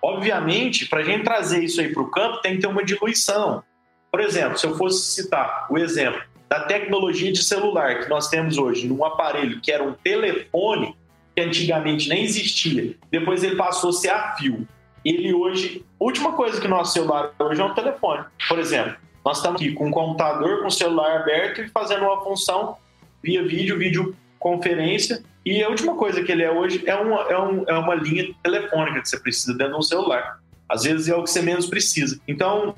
Obviamente, 0.00 0.86
para 0.86 1.00
a 1.00 1.02
gente 1.02 1.24
trazer 1.24 1.64
isso 1.64 1.80
aí 1.80 1.92
para 1.92 2.02
o 2.02 2.10
campo, 2.10 2.40
tem 2.40 2.54
que 2.54 2.60
ter 2.60 2.68
uma 2.68 2.84
diluição. 2.84 3.64
Por 4.12 4.20
exemplo, 4.20 4.56
se 4.56 4.64
eu 4.64 4.76
fosse 4.76 5.22
citar 5.22 5.66
o 5.68 5.76
exemplo 5.76 6.22
da 6.48 6.60
tecnologia 6.60 7.30
de 7.32 7.42
celular 7.42 8.00
que 8.00 8.08
nós 8.08 8.28
temos 8.28 8.56
hoje 8.56 8.88
num 8.88 9.04
aparelho 9.04 9.60
que 9.60 9.70
era 9.70 9.84
um 9.84 9.92
telefone, 9.92 10.96
que 11.36 11.42
antigamente 11.42 12.08
nem 12.08 12.24
existia, 12.24 12.94
depois 13.10 13.44
ele 13.44 13.56
passou 13.56 13.90
a 13.90 13.92
ser 13.92 14.10
a 14.10 14.34
fio. 14.36 14.66
Ele 15.04 15.32
hoje, 15.32 15.84
última 16.00 16.32
coisa 16.32 16.60
que 16.60 16.66
nosso 16.66 16.94
celular 16.94 17.32
hoje 17.38 17.60
é 17.60 17.64
um 17.64 17.74
telefone. 17.74 18.24
Por 18.48 18.58
exemplo, 18.58 18.96
nós 19.24 19.36
estamos 19.36 19.60
aqui 19.60 19.72
com 19.72 19.88
um 19.88 19.90
computador, 19.90 20.60
com 20.60 20.68
o 20.68 20.70
celular 20.70 21.20
aberto 21.20 21.60
e 21.60 21.68
fazendo 21.68 22.04
uma 22.04 22.22
função 22.24 22.76
via 23.22 23.42
vídeo, 23.42 23.78
videoconferência. 23.78 25.22
E 25.44 25.62
a 25.62 25.68
última 25.68 25.94
coisa 25.94 26.22
que 26.22 26.32
ele 26.32 26.42
é 26.42 26.50
hoje 26.50 26.82
é 26.86 26.94
uma, 26.94 27.22
é, 27.22 27.38
um, 27.38 27.64
é 27.68 27.78
uma 27.78 27.94
linha 27.94 28.34
telefônica 28.42 29.00
que 29.00 29.08
você 29.08 29.20
precisa 29.20 29.56
dentro 29.56 29.74
de 29.74 29.78
um 29.78 29.82
celular. 29.82 30.40
Às 30.68 30.82
vezes 30.84 31.08
é 31.08 31.14
o 31.14 31.22
que 31.22 31.30
você 31.30 31.40
menos 31.40 31.66
precisa. 31.66 32.20
Então, 32.26 32.74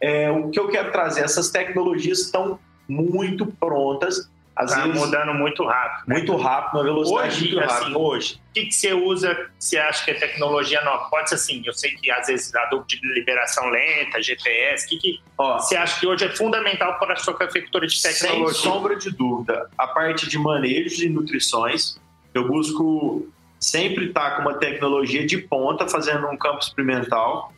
é, 0.00 0.30
o 0.30 0.50
que 0.50 0.58
eu 0.58 0.68
quero 0.68 0.90
trazer, 0.90 1.22
essas 1.22 1.50
tecnologias 1.50 2.20
estão 2.20 2.58
muito 2.88 3.46
prontas. 3.46 4.30
Às 4.56 4.72
tá 4.72 4.82
vezes, 4.82 5.00
mudando 5.00 5.34
muito 5.34 5.64
rápido. 5.64 6.08
Né? 6.08 6.16
Muito 6.16 6.34
rápido, 6.34 6.74
uma 6.74 6.82
velocidade 6.82 7.28
hoje, 7.28 7.54
muito 7.54 7.70
assim, 7.70 7.94
hoje, 7.94 8.34
o 8.34 8.52
que, 8.52 8.66
que 8.66 8.74
você 8.74 8.92
usa, 8.92 9.50
você 9.56 9.78
acha 9.78 10.04
que 10.04 10.10
é 10.10 10.14
tecnologia 10.14 10.82
nova? 10.82 11.08
Pode 11.08 11.28
ser 11.28 11.36
assim, 11.36 11.62
eu 11.64 11.72
sei 11.72 11.92
que 11.92 12.10
às 12.10 12.26
vezes 12.26 12.50
dúvida 12.68 12.86
de 12.88 13.14
liberação 13.14 13.70
lenta, 13.70 14.20
GPS, 14.20 14.86
o 14.86 14.88
que, 14.88 14.96
que 14.96 15.20
Ó, 15.38 15.60
você 15.60 15.76
acha 15.76 16.00
que 16.00 16.08
hoje 16.08 16.24
é 16.24 16.30
fundamental 16.30 16.98
para 16.98 17.12
a 17.12 17.16
sua 17.16 17.34
cafeicultura 17.34 17.86
de 17.86 18.02
tecnologia? 18.02 18.48
Sem 18.48 18.72
sombra 18.72 18.96
de 18.96 19.12
dúvida, 19.12 19.70
a 19.78 19.86
parte 19.86 20.28
de 20.28 20.36
manejo 20.36 20.96
de 20.96 21.08
nutrições, 21.08 21.96
eu 22.34 22.48
busco 22.48 23.28
sempre 23.60 24.06
estar 24.06 24.36
com 24.36 24.42
uma 24.42 24.54
tecnologia 24.54 25.24
de 25.24 25.38
ponta, 25.38 25.88
fazendo 25.88 26.26
um 26.26 26.36
campo 26.36 26.58
experimental. 26.58 27.52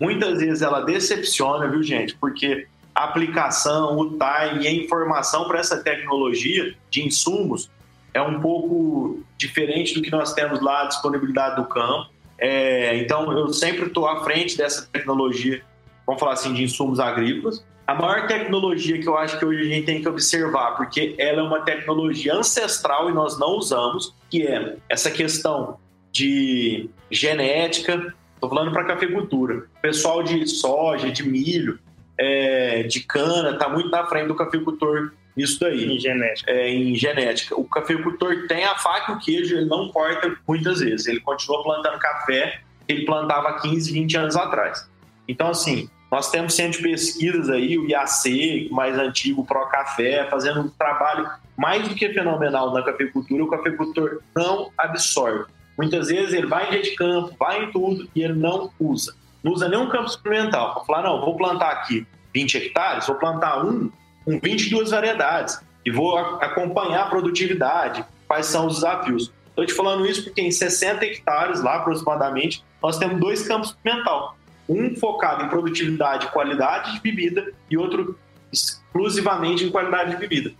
Muitas 0.00 0.40
vezes 0.40 0.62
ela 0.62 0.80
decepciona, 0.80 1.68
viu, 1.68 1.82
gente? 1.82 2.14
Porque 2.16 2.66
a 2.96 3.04
aplicação, 3.04 3.98
o 3.98 4.08
time 4.08 4.64
e 4.64 4.66
a 4.66 4.72
informação 4.72 5.46
para 5.46 5.60
essa 5.60 5.76
tecnologia 5.82 6.74
de 6.90 7.04
insumos 7.04 7.70
é 8.14 8.22
um 8.22 8.40
pouco 8.40 9.22
diferente 9.36 9.92
do 9.92 10.00
que 10.00 10.10
nós 10.10 10.32
temos 10.32 10.62
lá, 10.62 10.84
a 10.84 10.86
disponibilidade 10.86 11.56
do 11.56 11.66
campo. 11.66 12.08
É, 12.38 12.96
então, 12.96 13.30
eu 13.36 13.52
sempre 13.52 13.84
estou 13.84 14.08
à 14.08 14.24
frente 14.24 14.56
dessa 14.56 14.86
tecnologia, 14.90 15.62
vamos 16.06 16.18
falar 16.18 16.32
assim, 16.32 16.54
de 16.54 16.64
insumos 16.64 16.98
agrícolas. 16.98 17.62
A 17.86 17.94
maior 17.94 18.26
tecnologia 18.26 18.98
que 18.98 19.06
eu 19.06 19.18
acho 19.18 19.38
que 19.38 19.44
hoje 19.44 19.60
a 19.60 19.74
gente 19.74 19.84
tem 19.84 20.00
que 20.00 20.08
observar, 20.08 20.74
porque 20.76 21.14
ela 21.18 21.42
é 21.42 21.44
uma 21.44 21.60
tecnologia 21.60 22.34
ancestral 22.34 23.10
e 23.10 23.12
nós 23.12 23.38
não 23.38 23.58
usamos, 23.58 24.14
que 24.30 24.46
é 24.46 24.76
essa 24.88 25.10
questão 25.10 25.76
de 26.10 26.88
genética, 27.10 28.14
estou 28.34 28.48
falando 28.48 28.72
para 28.72 28.84
cafeicultura, 28.84 29.66
pessoal 29.82 30.22
de 30.22 30.46
soja, 30.46 31.10
de 31.10 31.22
milho, 31.22 31.78
é, 32.18 32.82
de 32.84 33.00
cana 33.00 33.50
está 33.50 33.68
muito 33.68 33.90
na 33.90 34.06
frente 34.06 34.28
do 34.28 34.34
cafeicultor 34.34 35.12
nisso 35.36 35.60
daí. 35.60 35.96
Em 35.96 35.98
genética. 35.98 36.50
É, 36.50 36.70
em 36.70 36.94
genética. 36.94 37.58
O 37.58 37.64
cafeicultor 37.64 38.46
tem 38.48 38.64
a 38.64 38.74
faca 38.76 39.12
e 39.12 39.14
o 39.16 39.18
queijo, 39.18 39.56
ele 39.56 39.66
não 39.66 39.88
corta 39.88 40.34
muitas 40.48 40.80
vezes. 40.80 41.06
Ele 41.06 41.20
continua 41.20 41.62
plantando 41.62 41.98
café 41.98 42.60
que 42.86 42.92
ele 42.92 43.04
plantava 43.04 43.60
15, 43.60 43.92
20 43.92 44.16
anos 44.16 44.36
atrás. 44.36 44.88
Então, 45.28 45.48
assim, 45.48 45.90
nós 46.10 46.30
temos 46.30 46.54
centro 46.54 46.78
de 46.78 46.88
pesquisas 46.88 47.50
aí, 47.50 47.76
o 47.76 47.88
IAC, 47.88 48.68
mais 48.70 48.96
antigo, 48.96 49.42
o 49.42 49.44
Pro 49.44 49.66
Café, 49.66 50.26
fazendo 50.30 50.60
um 50.60 50.68
trabalho 50.68 51.28
mais 51.56 51.88
do 51.88 51.94
que 51.94 52.08
fenomenal 52.12 52.72
na 52.72 52.82
cafeicultura. 52.82 53.44
O 53.44 53.48
cafeicultor 53.48 54.20
não 54.34 54.70
absorve. 54.78 55.50
Muitas 55.76 56.08
vezes 56.08 56.32
ele 56.32 56.46
vai 56.46 56.68
em 56.68 56.70
dia 56.70 56.82
de 56.82 56.94
campo, 56.94 57.34
vai 57.38 57.64
em 57.64 57.70
tudo 57.70 58.08
e 58.14 58.22
ele 58.22 58.34
não 58.34 58.70
usa 58.78 59.14
não 59.46 59.52
usa 59.52 59.68
nenhum 59.68 59.88
campo 59.88 60.06
experimental. 60.06 60.74
Para 60.74 60.84
falar, 60.84 61.02
não, 61.02 61.20
vou 61.20 61.36
plantar 61.36 61.70
aqui 61.70 62.04
20 62.34 62.56
hectares, 62.56 63.06
vou 63.06 63.14
plantar 63.14 63.64
um 63.64 63.88
com 64.24 64.40
22 64.40 64.90
variedades 64.90 65.60
e 65.84 65.90
vou 65.90 66.18
acompanhar 66.18 67.02
a 67.02 67.06
produtividade, 67.06 68.04
quais 68.26 68.46
são 68.46 68.66
os 68.66 68.74
desafios. 68.74 69.32
Estou 69.50 69.64
te 69.64 69.72
falando 69.72 70.04
isso 70.04 70.24
porque 70.24 70.42
em 70.42 70.50
60 70.50 71.04
hectares, 71.04 71.62
lá 71.62 71.76
aproximadamente, 71.76 72.64
nós 72.82 72.98
temos 72.98 73.20
dois 73.20 73.46
campos 73.46 73.68
experimental. 73.68 74.36
Um 74.68 74.96
focado 74.96 75.44
em 75.44 75.48
produtividade 75.48 76.26
e 76.26 76.30
qualidade 76.30 76.94
de 76.94 77.00
bebida 77.00 77.52
e 77.70 77.78
outro 77.78 78.18
exclusivamente 78.52 79.64
em 79.64 79.70
qualidade 79.70 80.10
de 80.10 80.16
bebida. 80.16 80.52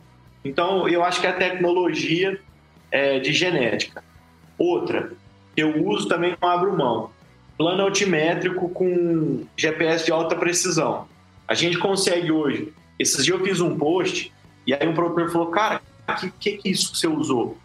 Então, 0.45 0.89
eu 0.89 1.03
acho 1.03 1.21
que 1.21 1.27
a 1.27 1.33
tecnologia 1.33 2.41
é, 2.93 3.19
de 3.19 3.33
genética. 3.33 4.05
Outra, 4.57 5.13
eu 5.57 5.85
uso 5.85 6.07
também 6.07 6.37
não 6.41 6.49
abro 6.49 6.77
mão 6.77 7.11
plano 7.57 7.83
altimétrico 7.83 8.69
com 8.69 9.45
GPS 9.57 10.05
de 10.05 10.13
alta 10.13 10.37
precisão. 10.37 11.09
A 11.49 11.55
gente 11.55 11.79
consegue 11.79 12.31
hoje. 12.31 12.73
Esses 12.99 13.25
dias 13.25 13.39
eu 13.39 13.45
fiz 13.45 13.61
um 13.61 13.77
post 13.77 14.33
e 14.67 14.75
aí 14.75 14.87
um 14.87 14.95
produtor 14.95 15.31
falou: 15.31 15.49
Cara, 15.49 15.81
o 16.09 16.15
que, 16.15 16.31
que, 16.31 16.57
que 16.59 16.71
isso 16.71 16.93
que 16.93 16.99
você 16.99 17.07
usou? 17.07 17.57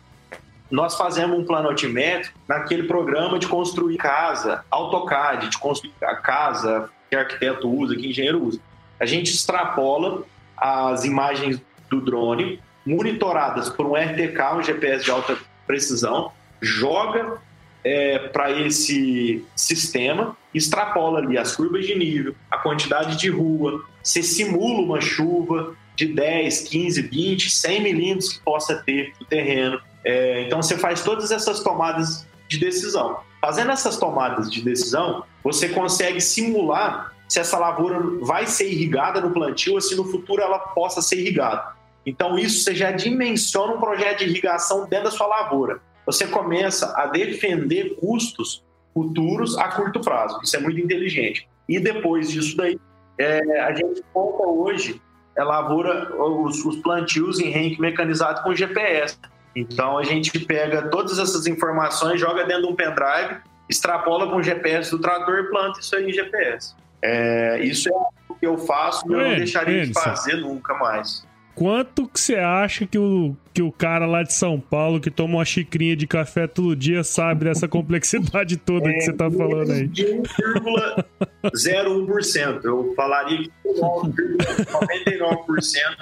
Nós 0.69 0.95
fazemos 0.95 1.37
um 1.37 1.43
plano 1.43 1.67
altimétrico 1.67 2.37
naquele 2.47 2.83
programa 2.83 3.37
de 3.37 3.47
construir 3.47 3.97
casa, 3.97 4.63
AutoCAD, 4.71 5.49
de 5.49 5.57
construir 5.57 5.93
a 6.01 6.15
casa 6.15 6.89
que 7.09 7.15
arquiteto 7.15 7.69
usa, 7.69 7.95
que 7.95 8.09
engenheiro 8.09 8.41
usa. 8.41 8.59
A 8.97 9.05
gente 9.05 9.33
extrapola 9.33 10.23
as 10.55 11.03
imagens 11.03 11.61
do 11.89 11.99
drone, 11.99 12.61
monitoradas 12.85 13.67
por 13.67 13.85
um 13.85 13.95
RTK, 13.95 14.55
um 14.55 14.63
GPS 14.63 15.03
de 15.03 15.11
alta 15.11 15.37
precisão, 15.67 16.31
joga 16.61 17.37
é, 17.83 18.19
para 18.19 18.51
esse 18.51 19.43
sistema, 19.55 20.35
extrapola 20.53 21.19
ali 21.19 21.37
as 21.37 21.55
curvas 21.55 21.85
de 21.85 21.95
nível, 21.95 22.35
a 22.49 22.57
quantidade 22.57 23.17
de 23.17 23.29
rua, 23.29 23.83
você 24.03 24.21
simula 24.21 24.81
uma 24.81 25.01
chuva 25.01 25.75
de 25.95 26.07
10, 26.07 26.61
15, 26.61 27.01
20, 27.03 27.49
100 27.49 27.81
milímetros 27.81 28.33
que 28.33 28.39
possa 28.43 28.75
ter 28.75 29.13
no 29.19 29.25
terreno. 29.25 29.79
É, 30.03 30.43
então 30.43 30.61
você 30.61 30.77
faz 30.77 31.03
todas 31.03 31.31
essas 31.31 31.61
tomadas 31.61 32.25
de 32.47 32.57
decisão. 32.57 33.19
Fazendo 33.39 33.71
essas 33.71 33.97
tomadas 33.97 34.51
de 34.51 34.61
decisão, 34.61 35.23
você 35.43 35.69
consegue 35.69 36.21
simular 36.21 37.13
se 37.27 37.39
essa 37.39 37.57
lavoura 37.57 37.99
vai 38.21 38.45
ser 38.45 38.69
irrigada 38.69 39.21
no 39.21 39.31
plantio 39.31 39.73
ou 39.73 39.81
se 39.81 39.95
no 39.95 40.03
futuro 40.03 40.41
ela 40.41 40.59
possa 40.59 41.01
ser 41.01 41.17
irrigada. 41.17 41.73
Então, 42.05 42.37
isso 42.37 42.63
você 42.63 42.75
já 42.75 42.91
dimensiona 42.91 43.73
um 43.73 43.79
projeto 43.79 44.19
de 44.19 44.25
irrigação 44.25 44.87
dentro 44.87 45.05
da 45.05 45.11
sua 45.11 45.27
lavoura. 45.27 45.79
Você 46.11 46.27
começa 46.27 46.93
a 46.97 47.05
defender 47.05 47.95
custos 47.95 48.61
futuros 48.93 49.57
a 49.57 49.69
curto 49.69 50.01
prazo. 50.01 50.41
Isso 50.43 50.57
é 50.57 50.59
muito 50.59 50.77
inteligente. 50.77 51.47
E 51.69 51.79
depois 51.79 52.29
disso 52.29 52.57
daí, 52.57 52.77
é, 53.17 53.61
a 53.61 53.73
gente 53.73 54.03
conta 54.13 54.43
hoje 54.43 55.01
é 55.37 55.41
lavoura 55.41 56.13
os, 56.21 56.65
os 56.65 56.75
plantios 56.77 57.39
em 57.39 57.49
renque 57.49 57.79
mecanizado 57.79 58.43
com 58.43 58.53
GPS. 58.53 59.17
Então 59.55 59.97
a 59.97 60.03
gente 60.03 60.37
pega 60.39 60.89
todas 60.89 61.17
essas 61.17 61.47
informações, 61.47 62.19
joga 62.19 62.43
dentro 62.43 62.63
de 62.63 62.73
um 62.73 62.75
pendrive, 62.75 63.37
extrapola 63.69 64.29
com 64.29 64.35
o 64.35 64.43
GPS 64.43 64.91
do 64.91 64.99
trator 64.99 65.39
e 65.39 65.43
planta 65.49 65.79
isso 65.79 65.95
aí 65.95 66.09
em 66.09 66.11
GPS. 66.11 66.75
É, 67.01 67.59
isso 67.63 67.87
é 67.87 67.93
o 68.27 68.35
que 68.35 68.45
eu 68.45 68.57
faço 68.57 69.09
e 69.09 69.13
eu 69.13 69.17
não 69.17 69.35
deixaria 69.37 69.85
de 69.85 69.93
fazer 69.93 70.35
nunca 70.35 70.73
mais. 70.73 71.25
Quanto 71.61 72.07
que 72.07 72.19
você 72.19 72.37
acha 72.37 72.87
que 72.87 72.97
o, 72.97 73.37
que 73.53 73.61
o 73.61 73.71
cara 73.71 74.07
lá 74.07 74.23
de 74.23 74.33
São 74.33 74.59
Paulo, 74.59 74.99
que 74.99 75.11
toma 75.11 75.35
uma 75.35 75.45
xicrinha 75.45 75.95
de 75.95 76.07
café 76.07 76.47
todo 76.47 76.75
dia, 76.75 77.03
sabe 77.03 77.45
dessa 77.45 77.67
complexidade 77.69 78.57
toda 78.57 78.89
é, 78.89 78.93
que 78.93 79.01
você 79.01 79.13
tá 79.13 79.29
falando 79.29 79.71
aí? 79.71 79.87
De 79.87 80.05
1,01%. 80.05 82.65
Eu 82.65 82.95
falaria 82.95 83.43
que 83.43 83.51
99% 83.63 85.51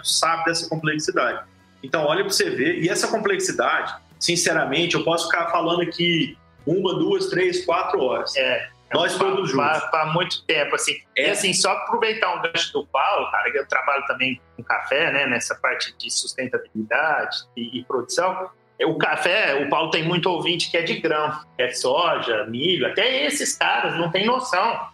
sabe 0.02 0.46
dessa 0.46 0.70
complexidade. 0.70 1.42
Então, 1.84 2.06
olha 2.06 2.24
para 2.24 2.32
você 2.32 2.50
ver. 2.50 2.82
E 2.82 2.88
essa 2.88 3.10
complexidade, 3.10 3.94
sinceramente, 4.18 4.96
eu 4.96 5.04
posso 5.04 5.30
ficar 5.30 5.52
falando 5.52 5.82
aqui 5.82 6.38
uma, 6.66 6.98
duas, 6.98 7.28
três, 7.28 7.66
quatro 7.66 8.02
horas. 8.02 8.34
É. 8.38 8.70
Nós 8.94 9.18
todos 9.18 9.52
juntos. 9.52 9.84
Para 9.86 10.06
muito 10.08 10.44
tempo, 10.46 10.76
assim. 10.76 10.94
É. 11.16 11.28
E 11.28 11.30
assim, 11.32 11.54
só 11.54 11.72
aproveitar 11.72 12.36
um 12.36 12.42
gancho 12.42 12.74
do 12.74 12.86
Paulo, 12.88 13.30
cara, 13.32 13.52
que 13.52 13.58
eu 13.58 13.68
trabalho 13.68 14.06
também 14.08 14.42
com 14.56 14.64
café, 14.64 15.12
né, 15.12 15.26
nessa 15.28 15.56
parte 15.56 15.96
de 15.98 16.10
sustentabilidade 16.12 17.38
e, 17.56 17.80
e 17.80 17.84
produção. 17.86 18.50
O 18.82 18.98
café, 18.98 19.56
o 19.56 19.70
Paulo 19.70 19.92
tem 19.92 20.04
muito 20.04 20.30
ouvinte 20.30 20.72
que 20.72 20.78
é 20.78 20.82
de 20.82 21.00
grão, 21.00 21.38
que 21.58 21.64
é 21.64 21.72
soja, 21.72 22.46
milho, 22.46 22.88
até 22.88 23.26
esses 23.26 23.58
caras 23.58 23.96
não 23.96 24.10
têm 24.10 24.26
noção 24.26 24.88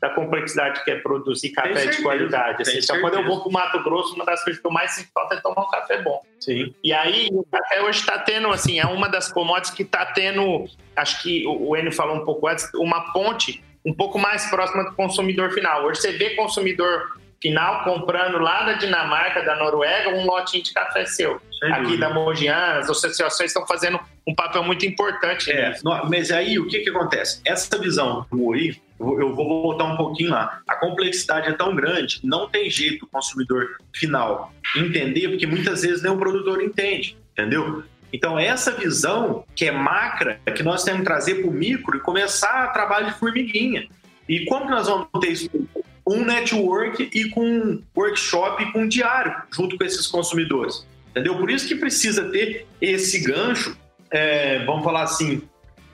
da 0.00 0.10
complexidade 0.10 0.84
que 0.84 0.90
é 0.90 0.96
produzir 0.96 1.50
café 1.50 1.86
de 1.86 2.02
qualidade. 2.02 2.62
Assim. 2.62 2.78
Então, 2.78 3.00
quando 3.00 3.14
eu 3.14 3.24
vou 3.24 3.40
para 3.40 3.48
o 3.48 3.52
Mato 3.52 3.82
Grosso, 3.82 4.14
uma 4.14 4.24
das 4.24 4.42
coisas 4.44 4.60
que 4.60 4.66
eu 4.66 4.70
mais 4.70 4.92
sinto 4.92 5.08
falta 5.12 5.34
é 5.34 5.40
tomar 5.40 5.62
um 5.62 5.70
café 5.70 6.00
bom. 6.02 6.22
Sim. 6.38 6.72
E 6.84 6.92
aí, 6.92 7.28
o 7.32 7.44
café 7.50 7.82
hoje 7.82 8.00
está 8.00 8.18
tendo, 8.18 8.48
assim, 8.48 8.78
é 8.78 8.86
uma 8.86 9.08
das 9.08 9.32
commodities 9.32 9.74
que 9.74 9.82
está 9.82 10.06
tendo, 10.06 10.66
acho 10.94 11.22
que 11.22 11.44
o 11.46 11.76
Enio 11.76 11.92
falou 11.92 12.16
um 12.16 12.24
pouco 12.24 12.46
antes, 12.46 12.70
uma 12.74 13.12
ponte 13.12 13.62
um 13.84 13.92
pouco 13.94 14.18
mais 14.18 14.48
próxima 14.50 14.84
do 14.84 14.94
consumidor 14.94 15.50
final. 15.50 15.84
Hoje 15.84 16.00
você 16.00 16.12
vê 16.12 16.30
consumidor 16.30 17.18
final 17.40 17.84
comprando 17.84 18.38
lá 18.38 18.64
da 18.64 18.72
Dinamarca, 18.74 19.42
da 19.42 19.56
Noruega, 19.56 20.10
um 20.10 20.26
lotinho 20.26 20.62
de 20.62 20.72
café 20.72 21.06
seu. 21.06 21.40
Sem 21.58 21.72
Aqui 21.72 21.82
dúvida. 21.82 22.08
da 22.08 22.14
Mogiana, 22.14 22.78
as 22.78 22.90
associações 22.90 23.50
estão 23.50 23.66
fazendo 23.66 23.98
um 24.26 24.34
papel 24.34 24.62
muito 24.62 24.84
importante. 24.86 25.50
É, 25.50 25.74
mas 26.08 26.30
aí 26.30 26.58
o 26.58 26.68
que, 26.68 26.80
que 26.80 26.90
acontece? 26.90 27.40
Essa 27.44 27.78
visão 27.78 28.26
do 28.30 28.54
eu 28.98 29.34
vou 29.34 29.62
voltar 29.62 29.84
um 29.84 29.96
pouquinho 29.96 30.30
lá. 30.30 30.60
A 30.66 30.76
complexidade 30.76 31.48
é 31.48 31.52
tão 31.52 31.74
grande, 31.74 32.20
não 32.24 32.48
tem 32.48 32.68
jeito 32.68 33.04
o 33.04 33.08
consumidor 33.08 33.76
final 33.94 34.52
entender, 34.76 35.28
porque 35.28 35.46
muitas 35.46 35.82
vezes 35.82 36.02
nem 36.02 36.12
o 36.12 36.18
produtor 36.18 36.62
entende, 36.62 37.16
entendeu? 37.32 37.84
Então, 38.12 38.38
essa 38.38 38.72
visão 38.72 39.44
que 39.54 39.66
é 39.66 39.70
macra, 39.70 40.40
que 40.56 40.62
nós 40.62 40.82
temos 40.82 41.00
que 41.00 41.06
trazer 41.06 41.36
para 41.36 41.50
o 41.50 41.52
micro 41.52 41.96
e 41.96 42.00
começar 42.00 42.64
a 42.64 42.68
trabalho 42.68 43.06
de 43.06 43.18
formiguinha. 43.18 43.86
E 44.28 44.44
como 44.46 44.68
nós 44.70 44.86
vamos 44.86 45.08
ter 45.20 45.28
isso 45.28 45.50
um 46.06 46.24
network 46.24 47.10
e 47.12 47.28
com 47.28 47.44
um 47.44 47.82
workshop 47.94 48.62
e 48.62 48.72
com 48.72 48.80
um 48.80 48.88
diário 48.88 49.34
junto 49.54 49.76
com 49.76 49.84
esses 49.84 50.06
consumidores. 50.06 50.86
Entendeu? 51.10 51.36
Por 51.36 51.50
isso 51.50 51.68
que 51.68 51.74
precisa 51.74 52.30
ter 52.30 52.66
esse 52.80 53.20
gancho, 53.20 53.76
é, 54.10 54.64
vamos 54.64 54.84
falar 54.84 55.02
assim, 55.02 55.42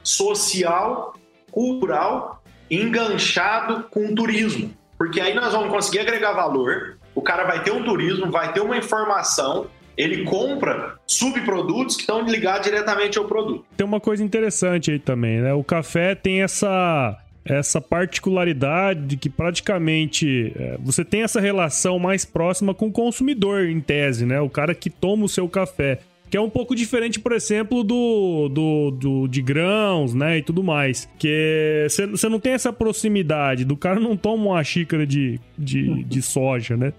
social, 0.04 1.14
cultural, 1.50 2.43
enganchado 2.74 3.84
com 3.90 4.14
turismo. 4.14 4.70
Porque 4.96 5.20
aí 5.20 5.34
nós 5.34 5.52
vamos 5.52 5.70
conseguir 5.70 6.00
agregar 6.00 6.32
valor, 6.32 6.98
o 7.14 7.22
cara 7.22 7.44
vai 7.44 7.62
ter 7.62 7.72
um 7.72 7.84
turismo, 7.84 8.30
vai 8.30 8.52
ter 8.52 8.60
uma 8.60 8.76
informação, 8.76 9.66
ele 9.96 10.24
compra 10.24 10.94
subprodutos 11.06 11.96
que 11.96 12.02
estão 12.02 12.22
ligados 12.22 12.66
diretamente 12.66 13.18
ao 13.18 13.24
produto. 13.24 13.64
Tem 13.76 13.86
uma 13.86 14.00
coisa 14.00 14.22
interessante 14.22 14.90
aí 14.90 14.98
também, 14.98 15.40
né? 15.40 15.52
O 15.54 15.64
café 15.64 16.14
tem 16.14 16.42
essa 16.42 17.18
essa 17.44 17.78
particularidade 17.78 19.04
de 19.04 19.16
que 19.18 19.28
praticamente 19.28 20.50
é, 20.58 20.78
você 20.80 21.04
tem 21.04 21.22
essa 21.22 21.38
relação 21.38 21.98
mais 21.98 22.24
próxima 22.24 22.74
com 22.74 22.86
o 22.86 22.92
consumidor, 22.92 23.66
em 23.66 23.80
tese, 23.80 24.24
né? 24.24 24.40
O 24.40 24.48
cara 24.48 24.74
que 24.74 24.88
toma 24.88 25.26
o 25.26 25.28
seu 25.28 25.46
café. 25.46 26.00
Que 26.34 26.38
é 26.38 26.40
um 26.40 26.50
pouco 26.50 26.74
diferente, 26.74 27.20
por 27.20 27.30
exemplo, 27.30 27.84
do, 27.84 28.48
do, 28.48 28.90
do 28.90 29.28
de 29.28 29.40
grãos, 29.40 30.14
né? 30.14 30.38
E 30.38 30.42
tudo 30.42 30.64
mais. 30.64 31.08
Que 31.16 31.86
você 31.88 32.28
não 32.28 32.40
tem 32.40 32.54
essa 32.54 32.72
proximidade. 32.72 33.64
Do 33.64 33.76
cara 33.76 34.00
não 34.00 34.16
toma 34.16 34.46
uma 34.46 34.64
xícara 34.64 35.06
de, 35.06 35.38
de, 35.56 36.02
de 36.02 36.22
soja, 36.26 36.76
né? 36.76 36.92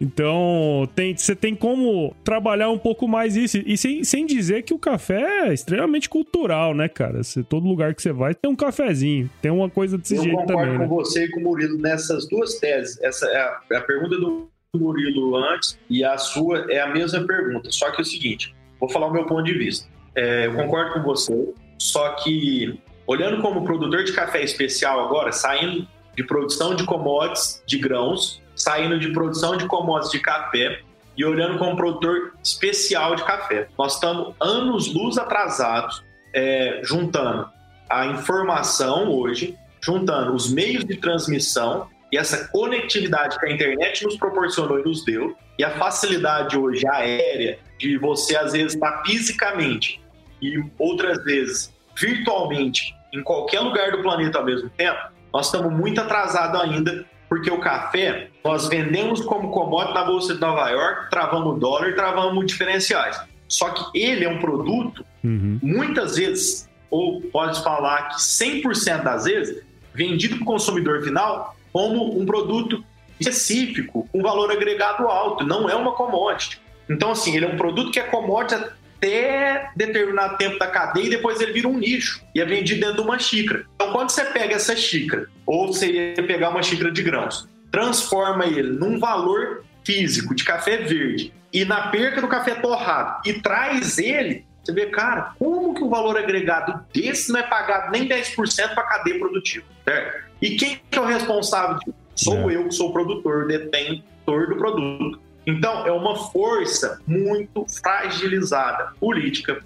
Então, 0.00 0.88
tem, 0.94 1.14
você 1.14 1.36
tem 1.36 1.54
como 1.54 2.16
trabalhar 2.24 2.70
um 2.70 2.78
pouco 2.78 3.06
mais 3.06 3.36
isso. 3.36 3.58
E 3.58 3.76
sem, 3.76 4.04
sem 4.04 4.24
dizer 4.24 4.62
que 4.62 4.72
o 4.72 4.78
café 4.78 5.48
é 5.48 5.52
extremamente 5.52 6.08
cultural, 6.08 6.74
né, 6.74 6.88
cara? 6.88 7.22
Você, 7.22 7.42
todo 7.42 7.68
lugar 7.68 7.94
que 7.94 8.00
você 8.00 8.10
vai 8.10 8.34
tem 8.34 8.50
um 8.50 8.56
cafezinho. 8.56 9.28
Tem 9.42 9.50
uma 9.50 9.68
coisa 9.68 9.98
desse 9.98 10.16
Eu 10.16 10.22
jeito 10.22 10.46
também. 10.46 10.64
Eu 10.64 10.78
concordo 10.78 10.88
com 10.88 10.96
né? 10.96 11.04
você 11.04 11.24
e 11.26 11.30
com 11.30 11.40
o 11.40 11.42
Murilo 11.42 11.76
nessas 11.76 12.26
duas 12.26 12.54
teses. 12.54 12.98
Essa 13.02 13.26
é 13.26 13.36
a, 13.36 13.60
é 13.70 13.76
a 13.76 13.82
pergunta 13.82 14.16
do 14.16 14.48
Murilo 14.74 15.36
antes 15.36 15.78
e 15.90 16.02
a 16.02 16.16
sua 16.16 16.64
é 16.72 16.80
a 16.80 16.86
mesma 16.86 17.26
pergunta. 17.26 17.70
Só 17.70 17.90
que 17.90 18.00
é 18.00 18.02
o 18.02 18.06
seguinte: 18.06 18.54
vou 18.82 18.88
falar 18.88 19.06
o 19.06 19.12
meu 19.12 19.24
ponto 19.26 19.44
de 19.44 19.54
vista. 19.54 19.88
É, 20.12 20.46
eu 20.46 20.54
concordo 20.54 20.94
com 20.94 21.02
você, 21.02 21.54
só 21.78 22.16
que 22.16 22.80
olhando 23.06 23.40
como 23.40 23.64
produtor 23.64 24.02
de 24.02 24.12
café 24.12 24.42
especial 24.42 25.06
agora, 25.06 25.30
saindo 25.30 25.86
de 26.16 26.24
produção 26.24 26.74
de 26.74 26.84
commodities, 26.84 27.62
de 27.64 27.78
grãos, 27.78 28.42
saindo 28.56 28.98
de 28.98 29.12
produção 29.12 29.56
de 29.56 29.66
commodities 29.66 30.10
de 30.10 30.18
café 30.18 30.80
e 31.16 31.24
olhando 31.24 31.58
como 31.58 31.76
produtor 31.76 32.34
especial 32.42 33.14
de 33.14 33.22
café. 33.22 33.68
Nós 33.78 33.94
estamos 33.94 34.34
anos-luz 34.40 35.16
atrasados, 35.16 36.02
é, 36.34 36.80
juntando 36.82 37.48
a 37.88 38.06
informação 38.06 39.10
hoje, 39.12 39.56
juntando 39.80 40.34
os 40.34 40.52
meios 40.52 40.84
de 40.84 40.96
transmissão 40.96 41.88
e 42.10 42.18
essa 42.18 42.48
conectividade 42.48 43.38
que 43.38 43.46
a 43.46 43.50
internet 43.50 44.04
nos 44.04 44.16
proporcionou 44.16 44.80
e 44.80 44.84
nos 44.84 45.04
deu, 45.04 45.36
e 45.58 45.64
a 45.64 45.70
facilidade 45.70 46.58
hoje 46.58 46.86
aérea 46.86 47.58
de 47.82 47.98
você, 47.98 48.36
às 48.36 48.52
vezes, 48.52 48.74
estar 48.74 49.02
fisicamente 49.04 50.00
e 50.40 50.62
outras 50.78 51.22
vezes 51.24 51.72
virtualmente 51.98 52.94
em 53.12 53.22
qualquer 53.22 53.60
lugar 53.60 53.90
do 53.90 54.02
planeta 54.02 54.38
ao 54.38 54.44
mesmo 54.44 54.70
tempo, 54.70 54.98
nós 55.32 55.46
estamos 55.46 55.72
muito 55.72 56.00
atrasados 56.00 56.60
ainda 56.60 57.04
porque 57.28 57.50
o 57.50 57.58
café 57.58 58.28
nós 58.44 58.68
vendemos 58.68 59.20
como 59.20 59.50
commodity 59.50 59.94
na 59.94 60.04
Bolsa 60.04 60.34
de 60.34 60.40
Nova 60.40 60.68
York, 60.70 61.10
travamos 61.10 61.56
o 61.56 61.58
dólar 61.58 61.88
e 61.88 61.94
travamos 61.94 62.46
diferenciais. 62.46 63.20
Só 63.48 63.70
que 63.70 63.98
ele 63.98 64.24
é 64.24 64.28
um 64.28 64.38
produto, 64.38 65.04
uhum. 65.24 65.58
muitas 65.62 66.16
vezes, 66.16 66.68
ou 66.90 67.20
pode 67.20 67.62
falar 67.62 68.08
que 68.08 68.16
100% 68.16 69.02
das 69.02 69.24
vezes, 69.24 69.62
vendido 69.92 70.36
para 70.36 70.44
o 70.44 70.46
consumidor 70.46 71.02
final 71.02 71.56
como 71.72 72.18
um 72.18 72.24
produto 72.24 72.84
específico, 73.18 74.08
com 74.12 74.22
valor 74.22 74.50
agregado 74.50 75.08
alto, 75.08 75.44
não 75.44 75.68
é 75.68 75.74
uma 75.74 75.92
commodity. 75.92 76.61
Então, 76.92 77.10
assim, 77.10 77.36
ele 77.36 77.46
é 77.46 77.48
um 77.48 77.56
produto 77.56 77.90
que 77.90 77.98
é 77.98 78.04
commodity 78.04 78.54
até 78.54 79.70
determinado 79.74 80.36
tempo 80.38 80.58
da 80.58 80.68
cadeia 80.68 81.06
e 81.06 81.10
depois 81.10 81.40
ele 81.40 81.52
vira 81.52 81.68
um 81.68 81.76
nicho 81.76 82.22
e 82.34 82.40
é 82.40 82.44
vendido 82.44 82.80
dentro 82.80 82.96
de 82.96 83.02
uma 83.02 83.18
xícara. 83.18 83.64
Então, 83.74 83.92
quando 83.92 84.10
você 84.10 84.24
pega 84.26 84.54
essa 84.54 84.76
xícara, 84.76 85.26
ou 85.44 85.66
você 85.66 86.14
ia 86.16 86.22
pegar 86.22 86.50
uma 86.50 86.62
xícara 86.62 86.90
de 86.92 87.02
grãos, 87.02 87.48
transforma 87.70 88.46
ele 88.46 88.70
num 88.70 88.98
valor 89.00 89.64
físico 89.84 90.34
de 90.34 90.44
café 90.44 90.76
verde 90.76 91.32
e 91.52 91.64
na 91.64 91.88
perca 91.88 92.20
do 92.20 92.28
café 92.28 92.54
torrado 92.54 93.20
e 93.26 93.34
traz 93.34 93.98
ele, 93.98 94.44
você 94.62 94.72
vê, 94.72 94.86
cara, 94.86 95.34
como 95.38 95.74
que 95.74 95.82
o 95.82 95.90
valor 95.90 96.16
agregado 96.16 96.84
desse 96.94 97.32
não 97.32 97.40
é 97.40 97.42
pagado 97.42 97.90
nem 97.90 98.08
10% 98.08 98.74
para 98.74 98.84
a 98.84 98.86
cadeia 98.86 99.18
produtiva? 99.18 99.66
Certo? 99.84 100.24
E 100.40 100.50
quem 100.50 100.80
que 100.88 100.98
é 100.98 101.00
o 101.00 101.04
responsável 101.04 101.78
disso? 101.78 101.94
Sou 102.14 102.50
é. 102.50 102.56
eu 102.56 102.68
que 102.68 102.74
sou 102.74 102.90
o 102.90 102.92
produtor, 102.92 103.48
detentor 103.48 104.48
do 104.48 104.56
produto. 104.56 105.20
Então, 105.46 105.86
é 105.86 105.92
uma 105.92 106.16
força 106.30 107.00
muito 107.06 107.66
fragilizada 107.82 108.92
política, 109.00 109.62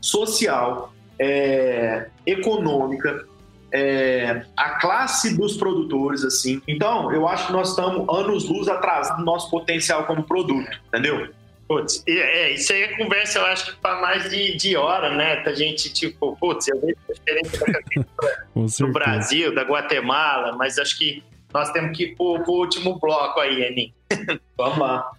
social, 0.00 0.92
é, 1.18 2.08
econômica, 2.26 3.26
é, 3.72 4.44
a 4.56 4.70
classe 4.78 5.36
dos 5.36 5.56
produtores, 5.56 6.24
assim. 6.24 6.62
Então, 6.66 7.12
eu 7.12 7.28
acho 7.28 7.48
que 7.48 7.52
nós 7.52 7.70
estamos 7.70 8.08
anos-luz 8.08 8.68
atrás 8.68 9.14
do 9.16 9.24
nosso 9.24 9.50
potencial 9.50 10.06
como 10.06 10.22
produto, 10.22 10.70
entendeu? 10.88 11.28
Putz, 11.68 12.02
é, 12.08 12.52
isso 12.52 12.72
aí 12.72 12.84
é 12.84 12.96
conversa, 12.96 13.40
eu 13.40 13.44
acho 13.44 13.72
que 13.74 13.80
para 13.80 14.00
mais 14.00 14.30
de, 14.30 14.56
de 14.56 14.74
hora, 14.74 15.14
né? 15.14 15.42
A 15.44 15.52
gente, 15.52 15.92
tipo, 15.92 16.34
putz, 16.40 16.66
eu 16.66 16.80
vejo 16.80 16.96
a 17.10 17.12
diferença 17.12 17.64
do 18.86 18.92
Brasil, 18.92 19.54
da 19.54 19.64
Guatemala, 19.64 20.56
mas 20.56 20.78
acho 20.78 20.96
que 20.96 21.22
nós 21.52 21.70
temos 21.72 21.96
que 21.96 22.04
ir 22.04 22.16
pro, 22.16 22.42
pro 22.42 22.52
último 22.52 22.98
bloco 22.98 23.40
aí, 23.40 23.62
Enin. 23.62 23.92
Vamos 24.56 24.78
lá. 24.78 25.10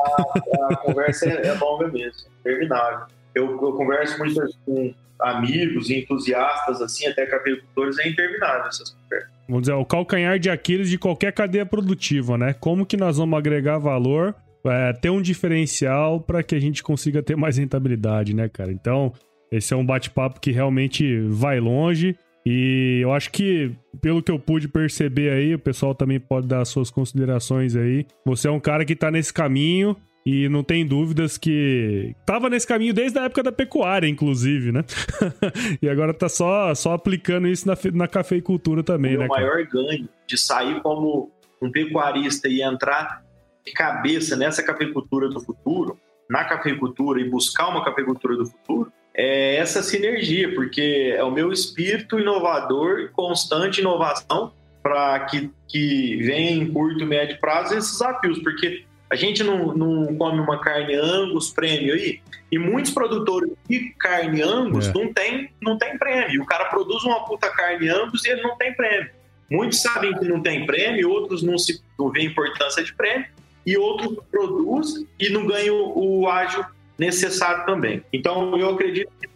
a, 0.00 0.72
a, 0.72 0.76
conversa 0.76 1.28
é, 1.28 1.48
é 1.48 1.52
longa 1.54 1.88
mesmo, 1.88 2.28
terminável. 2.42 3.06
Eu, 3.34 3.50
eu 3.50 3.72
converso 3.72 4.18
muito 4.18 4.40
com 4.64 4.94
amigos 5.20 5.90
e 5.90 6.00
entusiastas, 6.00 6.80
assim, 6.82 7.06
até 7.06 7.26
cafeicultores, 7.26 7.98
é 7.98 8.08
interminável 8.08 8.66
essas 8.66 8.90
conversas. 8.90 9.30
Vamos 9.48 9.62
dizer, 9.62 9.74
o 9.74 9.84
calcanhar 9.84 10.38
de 10.38 10.50
Aquiles 10.50 10.88
de 10.88 10.98
qualquer 10.98 11.32
cadeia 11.32 11.66
produtiva, 11.66 12.38
né? 12.38 12.54
Como 12.54 12.86
que 12.86 12.96
nós 12.96 13.18
vamos 13.18 13.38
agregar 13.38 13.78
valor, 13.78 14.34
é, 14.64 14.92
ter 14.94 15.10
um 15.10 15.20
diferencial 15.20 16.20
para 16.20 16.42
que 16.42 16.54
a 16.54 16.60
gente 16.60 16.82
consiga 16.82 17.22
ter 17.22 17.36
mais 17.36 17.58
rentabilidade, 17.58 18.34
né, 18.34 18.48
cara? 18.48 18.72
Então, 18.72 19.12
esse 19.52 19.72
é 19.74 19.76
um 19.76 19.84
bate-papo 19.84 20.40
que 20.40 20.50
realmente 20.50 21.20
vai 21.28 21.60
longe. 21.60 22.16
E 22.46 23.00
eu 23.02 23.12
acho 23.12 23.30
que, 23.30 23.74
pelo 24.02 24.22
que 24.22 24.30
eu 24.30 24.38
pude 24.38 24.68
perceber 24.68 25.30
aí, 25.30 25.54
o 25.54 25.58
pessoal 25.58 25.94
também 25.94 26.20
pode 26.20 26.46
dar 26.46 26.64
suas 26.64 26.90
considerações 26.90 27.74
aí. 27.74 28.06
Você 28.26 28.48
é 28.48 28.50
um 28.50 28.60
cara 28.60 28.84
que 28.84 28.94
tá 28.94 29.10
nesse 29.10 29.32
caminho 29.32 29.96
e 30.26 30.48
não 30.48 30.62
tem 30.62 30.86
dúvidas 30.86 31.38
que 31.38 32.14
tava 32.26 32.50
nesse 32.50 32.66
caminho 32.66 32.92
desde 32.94 33.18
a 33.18 33.24
época 33.24 33.42
da 33.42 33.52
pecuária, 33.52 34.06
inclusive, 34.06 34.72
né? 34.72 34.84
e 35.80 35.88
agora 35.88 36.12
tá 36.12 36.28
só, 36.28 36.74
só 36.74 36.92
aplicando 36.92 37.46
isso 37.46 37.66
na, 37.66 37.74
na 37.92 38.08
cafeicultura 38.08 38.82
também, 38.82 39.16
o 39.16 39.20
né? 39.20 39.26
O 39.26 39.28
maior 39.28 39.64
ganho 39.66 40.08
de 40.26 40.38
sair 40.38 40.80
como 40.82 41.30
um 41.62 41.70
pecuarista 41.70 42.48
e 42.48 42.62
entrar 42.62 43.22
de 43.64 43.72
cabeça 43.72 44.36
nessa 44.36 44.62
cafeicultura 44.62 45.28
do 45.28 45.40
futuro, 45.40 45.98
na 46.28 46.44
cafeicultura 46.44 47.20
e 47.20 47.28
buscar 47.28 47.68
uma 47.68 47.84
cafeicultura 47.84 48.36
do 48.36 48.46
futuro, 48.46 48.83
é 49.16 49.56
essa 49.56 49.82
sinergia, 49.82 50.54
porque 50.54 51.14
é 51.16 51.22
o 51.22 51.30
meu 51.30 51.52
espírito 51.52 52.18
inovador 52.18 53.00
e 53.00 53.08
constante 53.08 53.80
inovação 53.80 54.52
para 54.82 55.20
que, 55.20 55.50
que 55.68 56.16
venha 56.16 56.50
em 56.50 56.70
curto 56.70 57.02
e 57.02 57.06
médio 57.06 57.38
prazo 57.40 57.74
esses 57.74 57.92
desafios, 57.92 58.38
porque 58.40 58.84
a 59.08 59.16
gente 59.16 59.42
não, 59.44 59.74
não 59.74 60.14
come 60.16 60.40
uma 60.40 60.60
carne 60.60 60.94
Angus 60.94 61.50
prêmio 61.50 61.94
aí, 61.94 62.20
e 62.50 62.58
muitos 62.58 62.92
produtores 62.92 63.50
de 63.68 63.90
carne 63.98 64.42
Angus 64.42 64.88
é. 64.88 64.92
não, 64.92 65.12
tem, 65.12 65.50
não 65.62 65.78
tem 65.78 65.96
prêmio. 65.96 66.42
O 66.42 66.46
cara 66.46 66.66
produz 66.66 67.04
uma 67.04 67.24
puta 67.24 67.48
carne 67.50 67.88
Angus 67.88 68.24
e 68.24 68.30
ele 68.30 68.42
não 68.42 68.56
tem 68.56 68.74
prêmio. 68.74 69.10
Muitos 69.50 69.80
sabem 69.80 70.12
que 70.18 70.24
não 70.24 70.42
tem 70.42 70.66
prêmio, 70.66 71.10
outros 71.10 71.42
não, 71.42 71.56
se, 71.56 71.80
não 71.98 72.10
vê 72.10 72.22
importância 72.22 72.82
de 72.82 72.92
prêmio, 72.92 73.26
e 73.64 73.76
outros 73.78 74.18
produzem 74.30 75.06
e 75.18 75.30
não 75.30 75.46
ganham 75.46 75.92
o 75.96 76.28
ágio 76.28 76.66
necessário 76.98 77.64
também. 77.66 78.02
Então, 78.12 78.56
eu 78.56 78.70
acredito 78.70 79.10
que 79.20 79.28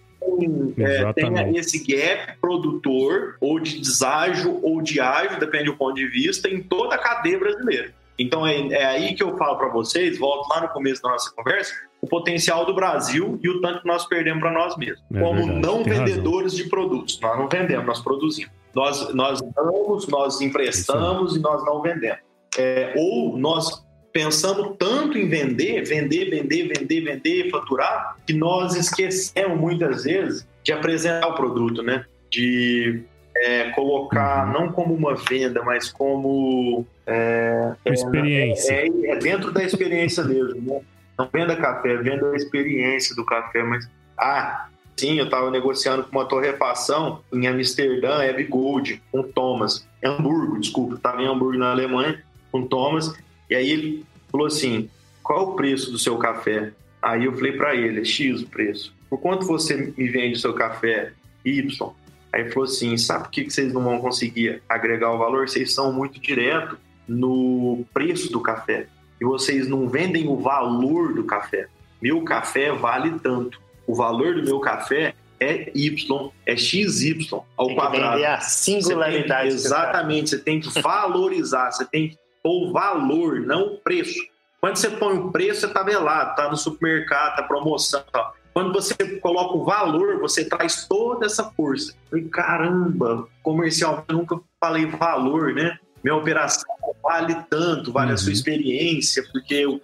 é, 0.83 1.13
tenha 1.13 1.51
esse 1.59 1.79
gap 1.85 2.39
produtor, 2.41 3.37
ou 3.41 3.59
de 3.59 3.79
deságio, 3.79 4.61
ou 4.63 4.83
de 4.83 5.01
ágio, 5.01 5.39
depende 5.39 5.67
do 5.67 5.77
ponto 5.77 5.95
de 5.95 6.07
vista, 6.07 6.49
em 6.49 6.63
toda 6.63 6.95
a 6.95 6.99
cadeia 6.99 7.39
brasileira. 7.39 7.93
Então, 8.19 8.47
é, 8.47 8.69
é 8.69 8.85
aí 8.85 9.15
que 9.15 9.23
eu 9.23 9.37
falo 9.37 9.57
para 9.57 9.69
vocês, 9.69 10.19
volto 10.19 10.49
lá 10.49 10.61
no 10.63 10.69
começo 10.69 11.01
da 11.03 11.11
nossa 11.11 11.31
conversa, 11.35 11.73
o 12.01 12.07
potencial 12.07 12.65
do 12.67 12.75
Brasil 12.75 13.39
e 13.43 13.49
o 13.49 13.61
tanto 13.61 13.83
que 13.83 13.87
nós 13.87 14.07
perdemos 14.07 14.41
para 14.41 14.53
nós 14.53 14.77
mesmos. 14.77 15.03
É 15.13 15.21
como 15.21 15.35
verdade, 15.35 15.61
não 15.61 15.85
vendedores 15.85 16.53
razão. 16.53 16.65
de 16.65 16.71
produtos. 16.71 17.21
Nós 17.21 17.39
não 17.39 17.49
vendemos, 17.49 17.87
nós 17.87 18.01
produzimos. 18.01 18.53
Nós, 18.75 19.15
nós 19.15 19.41
damos, 19.41 20.07
nós 20.09 20.41
emprestamos 20.41 21.37
e 21.37 21.41
nós 21.41 21.65
não 21.65 21.81
vendemos. 21.81 22.21
É, 22.57 22.93
ou 22.97 23.37
nós 23.37 23.85
pensamos 24.13 24.77
tanto 24.79 25.19
em 25.19 25.29
vender, 25.29 25.83
vender, 25.85 26.31
vender, 26.31 26.69
vender, 26.69 27.01
vender, 27.01 27.51
faturar, 27.51 28.17
que 28.27 28.33
nós 28.33 28.75
esquecemos 28.75 29.59
muitas 29.59 30.05
vezes 30.05 30.47
de 30.63 30.73
apresentar 30.73 31.29
o 31.29 31.35
produto, 31.35 31.83
né? 31.83 32.05
De 32.31 33.03
é, 33.37 33.71
colocar 33.71 34.47
uhum. 34.47 34.53
não 34.53 34.73
como 34.73 34.95
uma 34.95 35.15
venda, 35.15 35.63
mas 35.63 35.91
como 35.91 36.85
é, 37.07 37.75
é 37.85 37.93
experiência. 37.93 38.73
É, 38.73 38.89
é, 39.11 39.17
dentro 39.17 39.53
da 39.53 39.63
experiência 39.63 40.25
mesmo, 40.25 40.61
né? 40.61 40.81
Não 41.19 41.29
venda 41.33 41.57
café, 41.57 41.97
venda 41.97 42.31
a 42.31 42.37
experiência 42.37 43.15
do 43.17 43.25
café, 43.25 43.63
mas 43.65 43.89
ah, 44.17 44.69
sim, 44.97 45.19
eu 45.19 45.25
estava 45.25 45.51
negociando 45.51 46.05
com 46.05 46.13
uma 46.13 46.27
torrefação 46.27 47.23
em 47.33 47.47
Amsterdã, 47.47 48.23
Eve 48.23 48.45
Gold, 48.45 49.03
com 49.11 49.23
Thomas, 49.23 49.87
Hamburgo, 50.05 50.61
desculpa, 50.61 50.95
estava 50.95 51.21
em 51.21 51.27
Hamburgo 51.27 51.59
na 51.59 51.73
Alemanha, 51.73 52.23
com 52.53 52.67
Thomas, 52.67 53.13
e 53.49 53.55
aí 53.55 53.71
ele 53.71 54.05
falou 54.31 54.47
assim: 54.47 54.89
qual 55.23 55.41
é 55.41 55.43
o 55.43 55.53
preço 55.55 55.91
do 55.91 55.99
seu 55.99 56.17
café? 56.17 56.73
Aí 57.03 57.25
eu 57.25 57.33
falei 57.33 57.53
para 57.53 57.75
ele: 57.75 58.01
é 58.01 58.05
X 58.05 58.43
o 58.43 58.47
preço. 58.47 58.95
Por 59.09 59.19
quanto 59.19 59.47
você 59.47 59.93
me 59.97 60.09
vende 60.09 60.37
o 60.37 60.41
seu 60.41 60.55
café? 60.55 61.13
Y. 61.45 61.93
Aí 62.33 62.43
ele 62.43 62.51
falou 62.51 62.69
assim: 62.69 62.97
sabe 62.97 63.25
por 63.25 63.31
que 63.31 63.51
vocês 63.51 63.73
não 63.73 63.83
vão 63.83 63.99
conseguir 63.99 64.63
agregar 64.69 65.13
o 65.13 65.19
valor? 65.19 65.49
Vocês 65.49 65.73
são 65.73 65.93
muito 65.93 66.21
direto 66.21 66.79
no 67.07 67.85
preço 67.93 68.31
do 68.31 68.41
café 68.41 68.87
e 69.21 69.25
vocês 69.25 69.67
não 69.67 69.89
vendem 69.89 70.29
o 70.29 70.37
valor 70.37 71.15
do 71.15 71.25
café. 71.25 71.69
Meu 72.01 72.23
café 72.23 72.71
vale 72.73 73.19
tanto. 73.19 73.61
O 73.87 73.95
valor 73.95 74.35
do 74.35 74.45
meu 74.45 74.61
café 74.61 75.15
é 75.41 75.71
Y, 75.75 76.31
é 76.45 76.57
XY 76.57 77.27
ao 77.57 77.67
tem 77.67 77.77
quadrado. 77.77 78.17
Vender 78.17 78.27
a 78.27 78.41
singularidade. 78.41 79.53
Você 79.53 79.57
tem, 79.57 79.67
exatamente, 79.67 80.31
você 80.31 80.39
tem 80.39 80.61
que 80.61 80.81
valorizar, 80.81 81.71
você 81.71 81.85
tem 81.85 82.11
que 82.11 82.19
pôr 82.43 82.69
o 82.69 82.73
valor, 82.73 83.41
não 83.41 83.75
o 83.75 83.79
preço. 83.79 84.21
Quando 84.61 84.77
você 84.77 84.91
põe 84.91 85.17
o 85.17 85.31
preço, 85.31 85.61
você 85.61 85.69
tá 85.69 85.83
velado, 85.83 86.35
tá 86.35 86.51
no 86.51 86.57
supermercado, 86.57 87.37
tá 87.37 87.43
promoção. 87.45 88.03
Tá. 88.13 88.33
Quando 88.53 88.73
você 88.73 88.95
coloca 89.21 89.57
o 89.57 89.65
valor, 89.65 90.19
você 90.19 90.45
traz 90.45 90.87
toda 90.89 91.27
essa 91.27 91.45
força. 91.53 91.95
E, 92.13 92.23
caramba, 92.23 93.29
comercial, 93.43 94.05
eu 94.09 94.17
nunca 94.17 94.41
falei 94.61 94.87
valor, 94.87 95.55
né? 95.55 95.79
Minha 96.03 96.17
operação 96.17 96.65
vale 97.03 97.37
tanto, 97.49 97.93
vale 97.93 98.09
uhum. 98.09 98.15
a 98.15 98.17
sua 98.17 98.27
uhum. 98.27 98.33
experiência, 98.33 99.25
porque 99.33 99.65
o, 99.65 99.81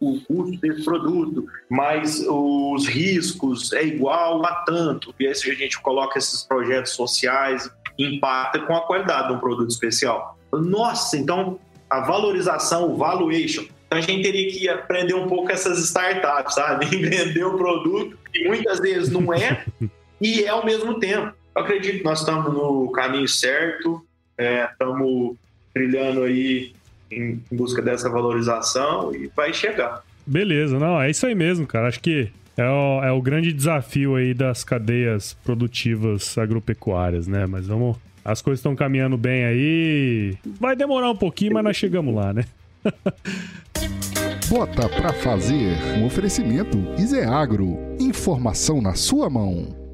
o 0.00 0.20
custo 0.22 0.60
desse 0.60 0.84
produto, 0.84 1.46
mas 1.70 2.24
os 2.28 2.86
riscos 2.86 3.72
é 3.72 3.84
igual 3.84 4.44
a 4.44 4.56
tanto. 4.64 5.14
E 5.18 5.26
aí 5.26 5.32
a 5.32 5.54
gente 5.54 5.80
coloca 5.80 6.18
esses 6.18 6.42
projetos 6.42 6.92
sociais, 6.92 7.70
impacta 7.98 8.60
com 8.60 8.74
a 8.74 8.86
qualidade 8.86 9.28
de 9.28 9.34
um 9.34 9.38
produto 9.38 9.70
especial. 9.70 10.36
Nossa, 10.52 11.16
então 11.16 11.58
a 11.88 12.00
valorização, 12.00 12.92
o 12.92 12.96
valuation. 12.96 13.64
Então 13.86 13.98
a 13.98 14.00
gente 14.00 14.22
teria 14.22 14.50
que 14.50 14.68
aprender 14.68 15.14
um 15.14 15.26
pouco 15.26 15.50
essas 15.50 15.78
startups, 15.78 16.54
sabe? 16.54 16.86
Vender 16.96 17.44
o 17.44 17.56
produto, 17.56 18.18
que 18.32 18.44
muitas 18.46 18.80
vezes 18.80 19.10
não 19.10 19.32
é, 19.32 19.64
e 20.20 20.42
é 20.42 20.48
ao 20.48 20.64
mesmo 20.64 20.98
tempo. 20.98 21.32
Eu 21.54 21.62
acredito 21.62 21.98
que 21.98 22.04
nós 22.04 22.20
estamos 22.20 22.52
no 22.52 22.90
caminho 22.92 23.28
certo, 23.28 24.04
é, 24.36 24.68
estamos 24.70 25.36
trilhando 25.72 26.22
aí 26.22 26.72
em, 27.10 27.42
em 27.50 27.56
busca 27.56 27.80
dessa 27.80 28.10
valorização 28.10 29.14
e 29.14 29.30
vai 29.34 29.54
chegar. 29.54 30.02
Beleza, 30.26 30.78
não, 30.78 31.00
é 31.00 31.10
isso 31.10 31.24
aí 31.24 31.34
mesmo, 31.34 31.66
cara. 31.66 31.86
Acho 31.86 32.00
que 32.00 32.30
é 32.56 32.68
o, 32.68 33.04
é 33.04 33.12
o, 33.12 33.22
grande 33.22 33.52
desafio 33.52 34.16
aí 34.16 34.34
das 34.34 34.64
cadeias 34.64 35.34
produtivas 35.44 36.36
agropecuárias, 36.36 37.26
né? 37.26 37.46
Mas 37.46 37.66
vamos, 37.66 37.96
as 38.26 38.42
coisas 38.42 38.58
estão 38.58 38.74
caminhando 38.74 39.16
bem 39.16 39.44
aí. 39.44 40.34
Vai 40.58 40.74
demorar 40.74 41.10
um 41.10 41.16
pouquinho, 41.16 41.54
mas 41.54 41.62
nós 41.62 41.76
chegamos 41.76 42.12
lá, 42.12 42.32
né? 42.32 42.44
Bota 44.50 44.88
pra 44.88 45.12
fazer 45.12 45.76
um 45.96 46.04
oferecimento 46.04 46.76
Iseagro. 46.98 47.78
Informação 48.00 48.80
na 48.80 48.94
sua 48.94 49.30
mão. 49.30 49.86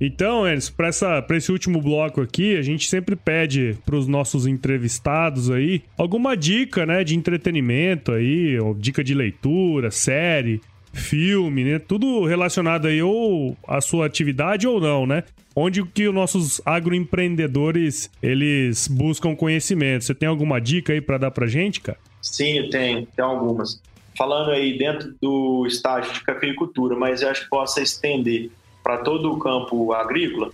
Então, 0.00 0.46
Enes, 0.48 0.70
para 0.70 1.36
esse 1.36 1.52
último 1.52 1.82
bloco 1.82 2.22
aqui, 2.22 2.56
a 2.56 2.62
gente 2.62 2.88
sempre 2.88 3.14
pede 3.14 3.76
para 3.84 3.96
os 3.96 4.06
nossos 4.06 4.46
entrevistados 4.46 5.50
aí 5.50 5.82
alguma 5.98 6.36
dica, 6.36 6.86
né, 6.86 7.04
de 7.04 7.14
entretenimento 7.16 8.12
aí, 8.12 8.58
ou 8.58 8.74
dica 8.74 9.04
de 9.04 9.12
leitura, 9.12 9.90
série, 9.90 10.60
filme, 10.92 11.64
né? 11.64 11.78
Tudo 11.78 12.24
relacionado 12.24 12.86
aí 12.86 13.02
ou 13.02 13.56
à 13.66 13.80
sua 13.80 14.06
atividade 14.06 14.66
ou 14.66 14.80
não, 14.80 15.06
né? 15.06 15.24
Onde 15.54 15.84
que 15.84 16.08
os 16.08 16.14
nossos 16.14 16.60
agroempreendedores, 16.64 18.10
eles 18.22 18.88
buscam 18.88 19.34
conhecimento. 19.34 20.04
Você 20.04 20.14
tem 20.14 20.28
alguma 20.28 20.60
dica 20.60 20.92
aí 20.92 21.00
para 21.00 21.18
dar 21.18 21.30
pra 21.30 21.46
gente, 21.46 21.80
cara? 21.80 21.98
Sim, 22.22 22.68
tem, 22.70 23.06
tem 23.06 23.24
algumas. 23.24 23.80
Falando 24.16 24.50
aí 24.50 24.76
dentro 24.76 25.14
do 25.20 25.66
estágio 25.66 26.12
de 26.12 26.22
cafeicultura, 26.22 26.96
mas 26.96 27.22
eu 27.22 27.30
acho 27.30 27.44
que 27.44 27.50
possa 27.50 27.80
estender 27.80 28.50
para 28.82 28.98
todo 28.98 29.32
o 29.32 29.38
campo 29.38 29.92
agrícola, 29.92 30.50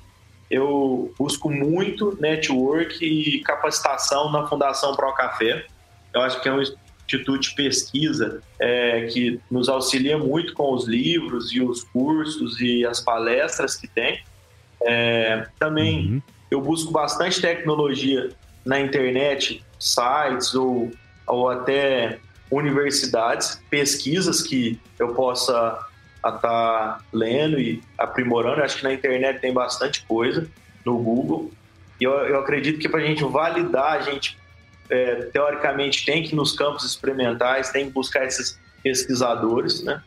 eu 0.51 1.13
busco 1.19 1.51
muito 1.51 2.17
network 2.21 3.05
e 3.05 3.41
capacitação 3.41 4.31
na 4.31 4.47
Fundação 4.47 4.95
Pro 4.95 5.13
Café. 5.13 5.67
Eu 6.15 6.21
acho 6.23 6.41
que 6.41 6.49
é 6.49 6.53
um 6.53 6.63
instituto 7.07 7.41
de 7.41 7.55
pesquisa 7.55 8.43
é, 8.61 9.07
que 9.07 9.41
nos 9.51 9.69
auxilia 9.69 10.19
muito 10.19 10.53
com 10.53 10.75
os 10.75 10.87
livros 10.87 11.53
e 11.53 11.63
os 11.63 11.85
cursos 11.85 12.61
e 12.61 12.85
as 12.85 13.01
palestras 13.01 13.77
que 13.77 13.87
tem. 13.87 14.21
É, 14.83 15.47
também 15.59 16.07
uhum. 16.07 16.23
eu 16.51 16.61
busco 16.61 16.93
bastante 16.93 17.41
tecnologia 17.41 18.31
na 18.65 18.81
internet, 18.81 19.65
sites 19.79 20.55
ou, 20.55 20.91
ou 21.27 21.49
até 21.49 22.19
universidades, 22.51 23.63
pesquisas 23.71 24.43
que 24.43 24.79
eu 24.99 25.15
possa 25.15 25.79
estar 26.17 26.39
tá 26.39 27.01
lendo 27.13 27.59
e 27.61 27.81
aprimorando. 27.97 28.63
Acho 28.63 28.79
que 28.79 28.85
na 28.85 28.93
internet 28.93 29.41
tem 29.41 29.53
bastante 29.53 30.05
coisa, 30.07 30.49
no 30.85 30.99
Google. 30.99 31.53
E 32.01 32.05
eu, 32.05 32.13
eu 32.13 32.41
acredito 32.41 32.79
que 32.79 32.89
para 32.89 33.01
a 33.01 33.05
gente 33.05 33.25
validar, 33.25 33.95
a 33.95 34.01
gente 34.01 34.37
é, 34.91 35.15
teoricamente 35.33 36.05
tem 36.05 36.23
que 36.23 36.33
ir 36.33 36.37
nos 36.37 36.53
campos 36.53 36.85
experimentais, 36.85 37.71
tem 37.71 37.87
que 37.87 37.93
buscar 37.93 38.25
esses 38.25 38.59
pesquisadores, 38.83 39.83
né? 39.83 40.03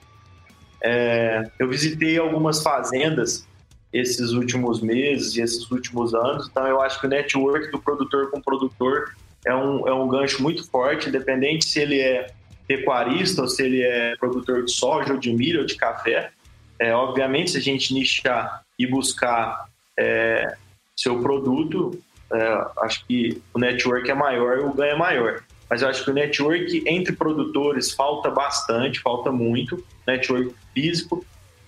É, 0.82 1.50
eu 1.60 1.68
visitei 1.68 2.18
algumas 2.18 2.64
fazendas 2.64 3.46
esses 3.92 4.32
últimos 4.32 4.82
meses 4.82 5.36
e 5.36 5.42
esses 5.42 5.70
últimos 5.72 6.14
anos, 6.14 6.48
então 6.50 6.66
eu 6.66 6.80
acho 6.82 7.00
que 7.00 7.08
o 7.08 7.10
network 7.10 7.72
do 7.72 7.80
produtor 7.80 8.32
com 8.32 8.40
produtor 8.40 9.16
é 9.46 9.54
um, 9.54 9.88
é 9.88 9.94
um 9.94 10.08
gancho 10.08 10.42
muito 10.42 10.70
forte, 10.70 11.10
independente 11.10 11.66
se 11.66 11.80
ele 11.80 12.00
é 12.00 12.32
pecuarista 12.68 13.42
ou 13.42 13.48
se 13.48 13.64
ele 13.64 13.82
é 13.82 14.16
produtor 14.18 14.64
de 14.64 14.72
soja 14.72 15.14
ou 15.14 15.20
de 15.20 15.34
milho 15.34 15.62
ou 15.62 15.66
de 15.66 15.76
café. 15.76 16.32
É, 16.78 16.94
obviamente, 16.94 17.52
se 17.52 17.58
a 17.58 17.62
gente 17.62 17.94
nichar 17.94 18.64
e 18.78 18.86
buscar 18.86 19.66
é, 19.98 20.56
seu 20.96 21.20
produto, 21.20 22.00
é, 22.32 22.68
acho 22.82 23.06
que 23.06 23.42
o 23.54 23.60
network 23.60 24.10
é 24.10 24.14
maior 24.14 24.58
e 24.58 24.62
o 24.62 24.74
ganho 24.74 24.94
é 24.94 24.98
maior. 24.98 25.42
Mas 25.70 25.82
eu 25.82 25.88
acho 25.88 26.04
que 26.04 26.12
o 26.12 26.14
network 26.14 26.84
entre 26.88 27.14
produtores 27.14 27.92
falta 27.92 28.30
bastante, 28.30 29.00
falta 29.00 29.32
muito. 29.32 29.84
Network 30.08 30.54
físico. 30.74 31.24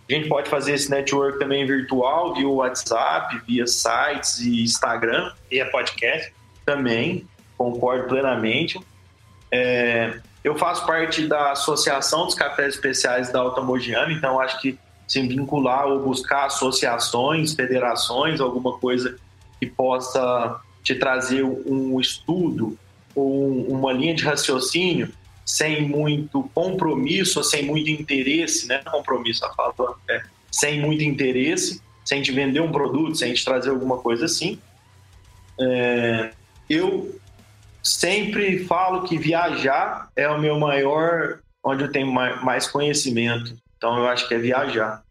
A 0.10 0.14
gente 0.14 0.28
pode 0.28 0.50
fazer 0.50 0.74
esse 0.74 0.90
network 0.90 1.40
também 1.40 1.66
virtual, 1.66 2.34
via 2.34 2.48
WhatsApp, 2.48 3.40
via 3.48 3.68
sites 3.68 4.40
e 4.40 4.64
Instagram. 4.64 5.32
Via 5.50 5.70
podcast. 5.70 6.34
Também, 6.66 7.28
concordo 7.58 8.08
plenamente. 8.08 8.80
É, 9.52 10.20
eu 10.44 10.58
faço 10.58 10.86
parte 10.86 11.28
da 11.28 11.52
Associação 11.52 12.26
dos 12.26 12.34
Cafés 12.34 12.76
Especiais 12.76 13.32
da 13.32 13.40
Alta 13.40 13.62
Mogiana, 13.62 14.12
então 14.12 14.40
acho 14.40 14.60
que 14.60 14.78
se 15.08 15.22
vincular 15.28 15.88
ou 15.88 16.00
buscar 16.00 16.46
associações, 16.46 17.54
federações, 17.54 18.40
alguma 18.40 18.78
coisa 18.80 19.18
que 19.62 19.68
possa 19.68 20.60
te 20.84 20.96
trazer 20.96 21.44
um 21.44 22.02
estudo 22.02 22.76
ou 23.14 23.68
uma 23.72 23.94
linha 23.94 24.16
de 24.16 24.24
raciocínio 24.24 25.14
sem 25.46 25.88
muito 25.88 26.50
compromisso, 26.56 27.44
sem 27.44 27.64
muito 27.64 27.90
interesse, 27.92 28.68
né? 28.68 28.82
Compromisso, 28.90 29.46
a 29.46 29.54
fala 29.54 29.96
é, 30.10 30.24
sem 30.52 30.82
muito 30.82 31.04
interesse, 31.04 31.80
sem 32.04 32.24
te 32.24 32.32
vender 32.32 32.60
um 32.60 32.72
produto, 32.72 33.16
sem 33.16 33.34
te 33.34 33.46
trazer 33.46 33.70
alguma 33.70 33.98
coisa 34.00 34.26
assim. 34.26 34.60
É, 35.60 36.32
eu 36.68 37.20
sempre 37.84 38.66
falo 38.66 39.04
que 39.04 39.18
viajar 39.18 40.10
é 40.16 40.28
o 40.28 40.40
meu 40.40 40.58
maior, 40.58 41.40
onde 41.64 41.84
eu 41.84 41.92
tenho 41.92 42.12
mais 42.12 42.68
conhecimento. 42.68 43.56
Então 43.78 43.98
eu 44.00 44.08
acho 44.08 44.28
que 44.28 44.34
é 44.34 44.40
viajar. 44.40 45.04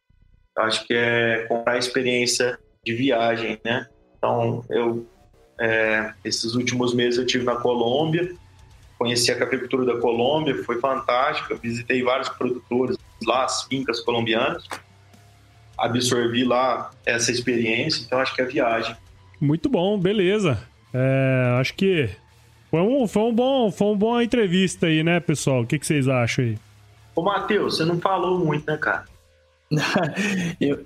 Eu 0.56 0.64
acho 0.64 0.84
que 0.86 0.94
é 0.94 1.44
comprar 1.48 1.78
experiência 1.78 2.58
de 2.84 2.94
viagem, 2.94 3.60
né? 3.64 3.86
Então 4.20 4.62
eu 4.68 5.06
é, 5.58 6.12
esses 6.24 6.54
últimos 6.54 6.94
meses 6.94 7.18
eu 7.18 7.26
tive 7.26 7.44
na 7.44 7.56
Colômbia, 7.56 8.32
conheci 8.98 9.32
a 9.32 9.38
cafeicultura 9.38 9.84
da 9.84 9.98
Colômbia, 9.98 10.62
foi 10.64 10.78
fantástica. 10.78 11.54
Visitei 11.54 12.02
vários 12.02 12.28
produtores 12.28 12.96
lá, 13.26 13.44
as 13.44 13.64
fincas 13.64 14.00
colombianas, 14.00 14.66
absorvi 15.76 16.44
lá 16.44 16.90
essa 17.04 17.30
experiência. 17.30 18.02
Então 18.04 18.18
acho 18.18 18.34
que 18.34 18.42
é 18.42 18.44
viagem. 18.46 18.96
Muito 19.40 19.68
bom, 19.68 19.98
beleza. 19.98 20.66
É, 20.92 21.56
acho 21.60 21.74
que 21.74 22.10
foi 22.70 22.80
um, 22.80 23.06
foi 23.06 23.22
um 23.22 23.34
bom, 23.34 23.70
foi 23.70 23.88
uma 23.88 23.96
boa 23.96 24.24
entrevista 24.24 24.86
aí, 24.86 25.02
né, 25.02 25.20
pessoal? 25.20 25.62
O 25.62 25.66
que, 25.66 25.78
que 25.78 25.86
vocês 25.86 26.08
acham 26.08 26.44
aí? 26.44 26.58
Ô, 27.14 27.22
Matheus, 27.22 27.76
você 27.76 27.84
não 27.84 27.98
falou 27.98 28.38
muito, 28.38 28.70
né, 28.70 28.76
cara? 28.76 29.04
eu... 30.60 30.82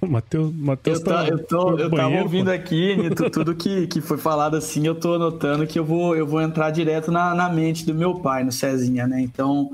Matheus, 0.00 0.54
Matheus 0.54 0.98
eu, 0.98 1.04
tá, 1.04 1.28
eu, 1.28 1.44
tô, 1.44 1.78
eu 1.78 1.90
tava 1.90 2.16
ouvindo 2.16 2.50
aqui, 2.50 2.96
Nito, 2.96 3.28
tudo 3.30 3.54
que, 3.54 3.86
que 3.86 4.00
foi 4.00 4.16
falado 4.16 4.56
assim, 4.56 4.86
eu 4.86 4.94
tô 4.94 5.14
anotando 5.14 5.66
que 5.66 5.78
eu 5.78 5.84
vou, 5.84 6.16
eu 6.16 6.26
vou 6.26 6.40
entrar 6.40 6.70
direto 6.70 7.12
na, 7.12 7.34
na 7.34 7.48
mente 7.48 7.84
do 7.84 7.94
meu 7.94 8.20
pai, 8.20 8.44
no 8.44 8.52
Cezinha, 8.52 9.06
né? 9.06 9.20
Então, 9.20 9.70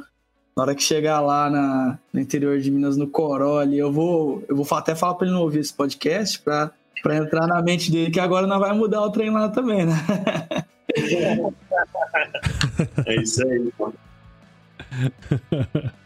na 0.57 0.63
hora 0.63 0.75
que 0.75 0.83
chegar 0.83 1.21
lá 1.21 1.49
na, 1.49 1.99
no 2.13 2.21
interior 2.21 2.59
de 2.59 2.71
Minas, 2.71 2.97
no 2.97 3.07
Coró 3.07 3.61
ali, 3.61 3.79
eu 3.79 3.93
vou, 3.93 4.43
eu 4.49 4.57
vou 4.57 4.67
até 4.77 4.95
falar 4.95 5.15
para 5.15 5.27
ele 5.27 5.35
não 5.35 5.43
ouvir 5.43 5.61
esse 5.61 5.73
podcast 5.73 6.41
para 6.41 6.73
para 7.03 7.17
entrar 7.17 7.47
na 7.47 7.63
mente 7.63 7.91
dele 7.91 8.11
que 8.11 8.21
agora 8.21 8.47
não 8.47 8.61
vai 8.61 8.75
mudar 8.75 9.01
o 9.01 9.11
trem 9.11 9.31
lá 9.31 9.49
também, 9.49 9.87
né? 9.87 9.95
é 13.07 13.23
isso 13.23 13.43
aí, 13.43 13.73
mano. 13.79 13.95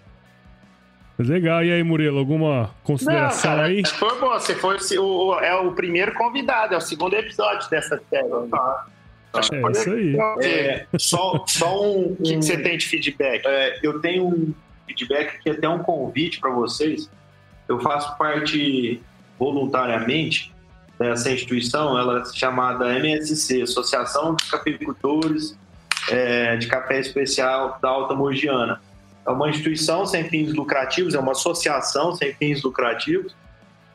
Legal, 1.18 1.64
e 1.64 1.72
aí, 1.72 1.82
Murilo, 1.82 2.18
alguma 2.18 2.70
consideração 2.82 3.50
Não, 3.50 3.56
cara, 3.58 3.68
aí? 3.68 3.86
Foi 3.86 4.18
bom, 4.18 4.32
você 4.32 4.54
foi 4.54 4.76
o, 4.98 5.02
o, 5.02 5.38
é 5.38 5.54
o 5.54 5.72
primeiro 5.72 6.12
convidado, 6.14 6.74
é 6.74 6.76
o 6.76 6.80
segundo 6.80 7.14
episódio 7.14 7.70
dessa 7.70 8.00
série. 8.10 8.28
Ah, 8.52 8.86
é 9.32 9.70
isso 9.70 9.90
aí. 9.92 10.16
É, 10.42 10.86
só, 10.98 11.44
só 11.46 11.82
um. 11.82 12.16
O 12.18 12.22
que, 12.22 12.36
que, 12.36 12.42
você 12.42 12.56
tem 12.60 12.76
de 12.76 12.86
feedback? 12.86 13.44
É, 13.46 13.78
eu 13.82 14.00
tenho 14.00 14.26
um 14.26 14.54
feedback 14.86 15.40
que 15.40 15.50
é 15.50 15.52
até 15.52 15.68
um 15.68 15.78
convite 15.78 16.40
para 16.40 16.50
vocês. 16.50 17.08
Eu 17.68 17.78
faço 17.80 18.16
parte 18.18 19.00
voluntariamente 19.38 20.52
dessa 20.98 21.30
instituição, 21.30 21.98
ela 21.98 22.20
é 22.20 22.24
chamada 22.34 22.92
MSC, 22.98 23.62
Associação 23.62 24.34
de 24.34 24.48
Cafeicultores 24.50 25.56
é, 26.10 26.56
de 26.56 26.66
Café 26.66 27.00
Especial 27.00 27.78
da 27.80 27.88
Alta 27.88 28.14
Mogiana. 28.14 28.80
É 29.26 29.30
uma 29.30 29.48
instituição 29.48 30.04
sem 30.04 30.24
fins 30.28 30.52
lucrativos, 30.52 31.14
é 31.14 31.18
uma 31.18 31.32
associação 31.32 32.14
sem 32.14 32.34
fins 32.34 32.62
lucrativos 32.62 33.34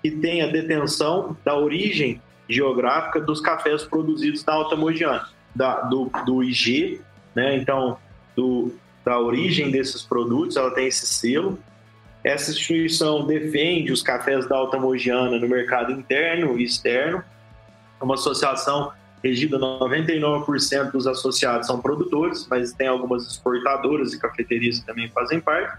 que 0.02 0.10
tem 0.10 0.42
a 0.42 0.48
detenção 0.48 1.38
da 1.44 1.56
origem 1.56 2.22
geográfica 2.48 3.20
dos 3.20 3.40
cafés 3.40 3.84
produzidos 3.84 4.44
na 4.44 4.54
Alta 4.54 4.76
Mogiana, 4.76 5.28
da, 5.54 5.82
do, 5.82 6.10
do 6.26 6.44
IG, 6.44 7.02
né? 7.36 7.56
Então, 7.58 7.98
do, 8.36 8.74
da 9.06 9.20
origem 9.20 9.70
desses 9.70 10.02
produtos, 10.02 10.58
ela 10.58 10.72
tem 10.72 10.88
esse 10.88 11.06
selo. 11.06 11.60
Essa 12.24 12.52
instituição 12.52 13.26
defende 13.26 13.92
os 13.92 14.02
cafés 14.02 14.48
da 14.48 14.58
Alta 14.58 14.80
Mogiana 14.80 15.38
no 15.38 15.48
mercado 15.48 15.92
interno 15.92 16.58
e 16.58 16.64
externo. 16.64 17.24
É 18.00 18.04
uma 18.04 18.16
associação 18.16 18.92
regida 19.24 19.60
99% 19.60 20.92
dos 20.92 21.08
associados 21.08 21.68
são 21.68 21.82
produtores, 21.82 22.48
mas 22.50 22.74
tem 22.74 22.88
algumas 22.88 23.28
exportadoras 23.28 24.14
e 24.14 24.20
cafeterias 24.20 24.80
que 24.80 24.86
também 24.86 25.10
fazem 25.10 25.40
parte. 25.40 25.78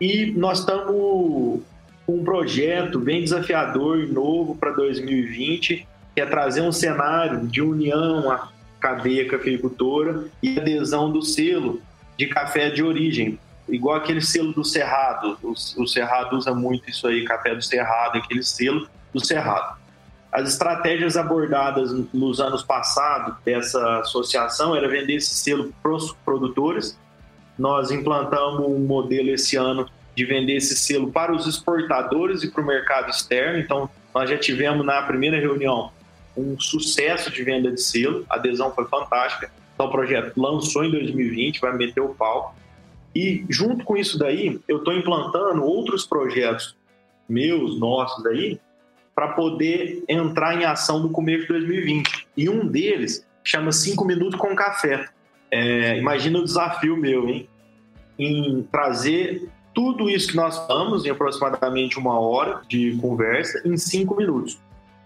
E 0.00 0.32
nós 0.32 0.60
estamos 0.60 0.86
com 0.86 1.62
um 2.08 2.24
projeto 2.24 2.98
bem 2.98 3.22
desafiador 3.22 4.00
e 4.00 4.06
novo 4.06 4.56
para 4.56 4.72
2020, 4.72 5.86
que 6.14 6.20
é 6.20 6.26
trazer 6.26 6.62
um 6.62 6.72
cenário 6.72 7.46
de 7.46 7.62
união 7.62 8.30
à 8.30 8.48
cadeia 8.80 9.28
cafeicultora 9.28 10.26
e 10.42 10.58
adesão 10.58 11.10
do 11.10 11.22
selo 11.22 11.80
de 12.18 12.26
café 12.26 12.68
de 12.68 12.82
origem, 12.82 13.38
igual 13.68 13.96
aquele 13.96 14.20
selo 14.20 14.52
do 14.52 14.64
Cerrado. 14.64 15.38
O, 15.42 15.52
o 15.52 15.86
Cerrado 15.86 16.36
usa 16.36 16.52
muito 16.52 16.90
isso 16.90 17.06
aí, 17.06 17.24
café 17.24 17.54
do 17.54 17.62
Cerrado, 17.62 18.18
aquele 18.18 18.42
selo 18.42 18.88
do 19.14 19.24
Cerrado. 19.24 19.81
As 20.32 20.48
estratégias 20.48 21.18
abordadas 21.18 21.92
nos 22.12 22.40
anos 22.40 22.62
passados 22.62 23.34
dessa 23.44 23.98
associação 23.98 24.74
era 24.74 24.88
vender 24.88 25.16
esse 25.16 25.34
selo 25.34 25.74
para 25.82 25.92
os 25.92 26.12
produtores. 26.24 26.98
Nós 27.58 27.90
implantamos 27.90 28.66
um 28.66 28.78
modelo 28.78 29.28
esse 29.28 29.56
ano 29.56 29.86
de 30.16 30.24
vender 30.24 30.56
esse 30.56 30.74
selo 30.74 31.12
para 31.12 31.34
os 31.34 31.46
exportadores 31.46 32.42
e 32.42 32.50
para 32.50 32.62
o 32.62 32.66
mercado 32.66 33.10
externo. 33.10 33.58
Então, 33.58 33.90
nós 34.14 34.30
já 34.30 34.38
tivemos 34.38 34.86
na 34.86 35.02
primeira 35.02 35.38
reunião 35.38 35.92
um 36.34 36.58
sucesso 36.58 37.30
de 37.30 37.42
venda 37.44 37.70
de 37.70 37.82
selo, 37.82 38.24
a 38.30 38.36
adesão 38.36 38.72
foi 38.74 38.86
fantástica. 38.86 39.52
Então, 39.74 39.86
o 39.86 39.90
projeto 39.90 40.32
lançou 40.40 40.82
em 40.82 40.90
2020, 40.90 41.60
vai 41.60 41.76
meter 41.76 42.00
o 42.00 42.14
pau. 42.14 42.54
E 43.14 43.44
junto 43.50 43.84
com 43.84 43.98
isso 43.98 44.18
daí, 44.18 44.58
eu 44.66 44.78
estou 44.78 44.94
implantando 44.94 45.62
outros 45.62 46.06
projetos 46.06 46.74
meus, 47.28 47.78
nossos 47.78 48.24
aí, 48.24 48.58
para 49.14 49.28
poder 49.28 50.02
entrar 50.08 50.54
em 50.54 50.64
ação 50.64 51.00
no 51.00 51.10
começo 51.10 51.42
de 51.42 51.48
2020. 51.48 52.28
E 52.36 52.48
um 52.48 52.66
deles 52.66 53.26
chama 53.44 53.72
5 53.72 54.04
Minutos 54.04 54.38
com 54.38 54.54
Café. 54.54 55.08
É, 55.50 55.98
imagina 55.98 56.38
o 56.38 56.44
desafio 56.44 56.96
meu, 56.96 57.28
hein? 57.28 57.48
Em 58.18 58.62
trazer 58.70 59.48
tudo 59.74 60.08
isso 60.08 60.28
que 60.28 60.36
nós 60.36 60.56
falamos 60.66 61.04
em 61.04 61.10
aproximadamente 61.10 61.98
uma 61.98 62.18
hora 62.18 62.62
de 62.68 62.96
conversa 63.00 63.60
em 63.64 63.76
cinco 63.76 64.16
minutos. 64.16 64.58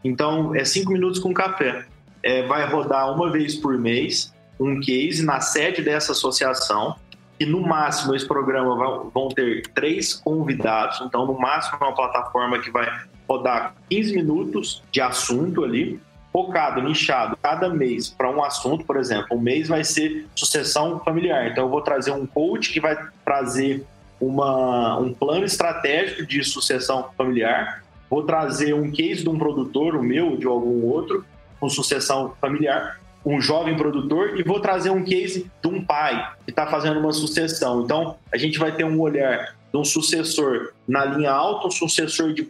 Então, 0.03 0.55
é 0.55 0.65
cinco 0.65 0.93
minutos 0.93 1.19
com 1.19 1.33
café. 1.33 1.85
É, 2.23 2.47
vai 2.47 2.67
rodar 2.69 3.13
uma 3.13 3.31
vez 3.31 3.55
por 3.55 3.79
mês 3.79 4.33
um 4.59 4.81
case 4.81 5.25
na 5.25 5.41
sede 5.41 5.83
dessa 5.83 6.13
associação. 6.13 6.97
E 7.39 7.45
no 7.45 7.61
máximo 7.61 8.15
esse 8.15 8.27
programa 8.27 8.75
vão 9.13 9.29
ter 9.29 9.67
três 9.75 10.15
convidados. 10.15 11.01
Então, 11.03 11.27
no 11.27 11.39
máximo, 11.39 11.79
é 11.81 11.85
uma 11.85 11.95
plataforma 11.95 12.59
que 12.59 12.71
vai 12.71 12.89
rodar 13.29 13.75
15 13.91 14.15
minutos 14.15 14.83
de 14.91 15.01
assunto 15.01 15.65
ali, 15.65 16.01
focado, 16.33 16.83
nichado, 16.83 17.37
cada 17.43 17.69
mês 17.69 18.09
para 18.09 18.31
um 18.31 18.45
assunto, 18.45 18.85
por 18.85 18.97
exemplo, 18.99 19.37
um 19.37 19.41
mês 19.41 19.69
vai 19.69 19.83
ser 19.83 20.27
sucessão 20.35 21.01
familiar. 21.01 21.51
Então 21.51 21.65
eu 21.65 21.71
vou 21.71 21.81
trazer 21.81 22.11
um 22.11 22.27
coach 22.27 22.73
que 22.73 22.79
vai 22.79 22.97
trazer 23.25 23.87
uma, 24.21 24.99
um 24.99 25.13
plano 25.13 25.45
estratégico 25.45 26.27
de 26.27 26.45
sucessão 26.45 27.09
familiar. 27.17 27.83
Vou 28.09 28.23
trazer 28.23 28.75
um 28.75 28.91
case 28.91 29.23
de 29.23 29.29
um 29.29 29.39
produtor, 29.39 29.97
o 29.97 30.03
meu, 30.03 30.37
de 30.37 30.47
algum 30.47 30.85
outro, 30.85 31.25
com 31.59 31.69
sucessão 31.69 32.35
familiar, 32.41 33.01
um 33.27 33.41
jovem 33.41 33.77
produtor, 33.77 34.39
e 34.39 34.45
vou 34.45 34.61
trazer 34.61 34.91
um 34.91 35.03
case 35.03 35.51
de 35.61 35.69
um 35.69 35.85
pai 35.85 36.33
que 36.45 36.51
está 36.53 36.65
fazendo 36.69 37.01
uma 37.01 37.13
sucessão. 37.13 37.83
Então, 37.83 38.17
a 38.33 38.37
gente 38.37 38.57
vai 38.57 38.71
ter 38.71 38.85
um 38.85 39.01
olhar 39.01 39.57
de 39.73 39.77
um 39.77 39.85
sucessor 39.85 40.73
na 40.87 41.05
linha 41.05 41.33
alta, 41.33 41.67
um 41.67 41.71
sucessor 41.71 42.33
de, 42.33 42.49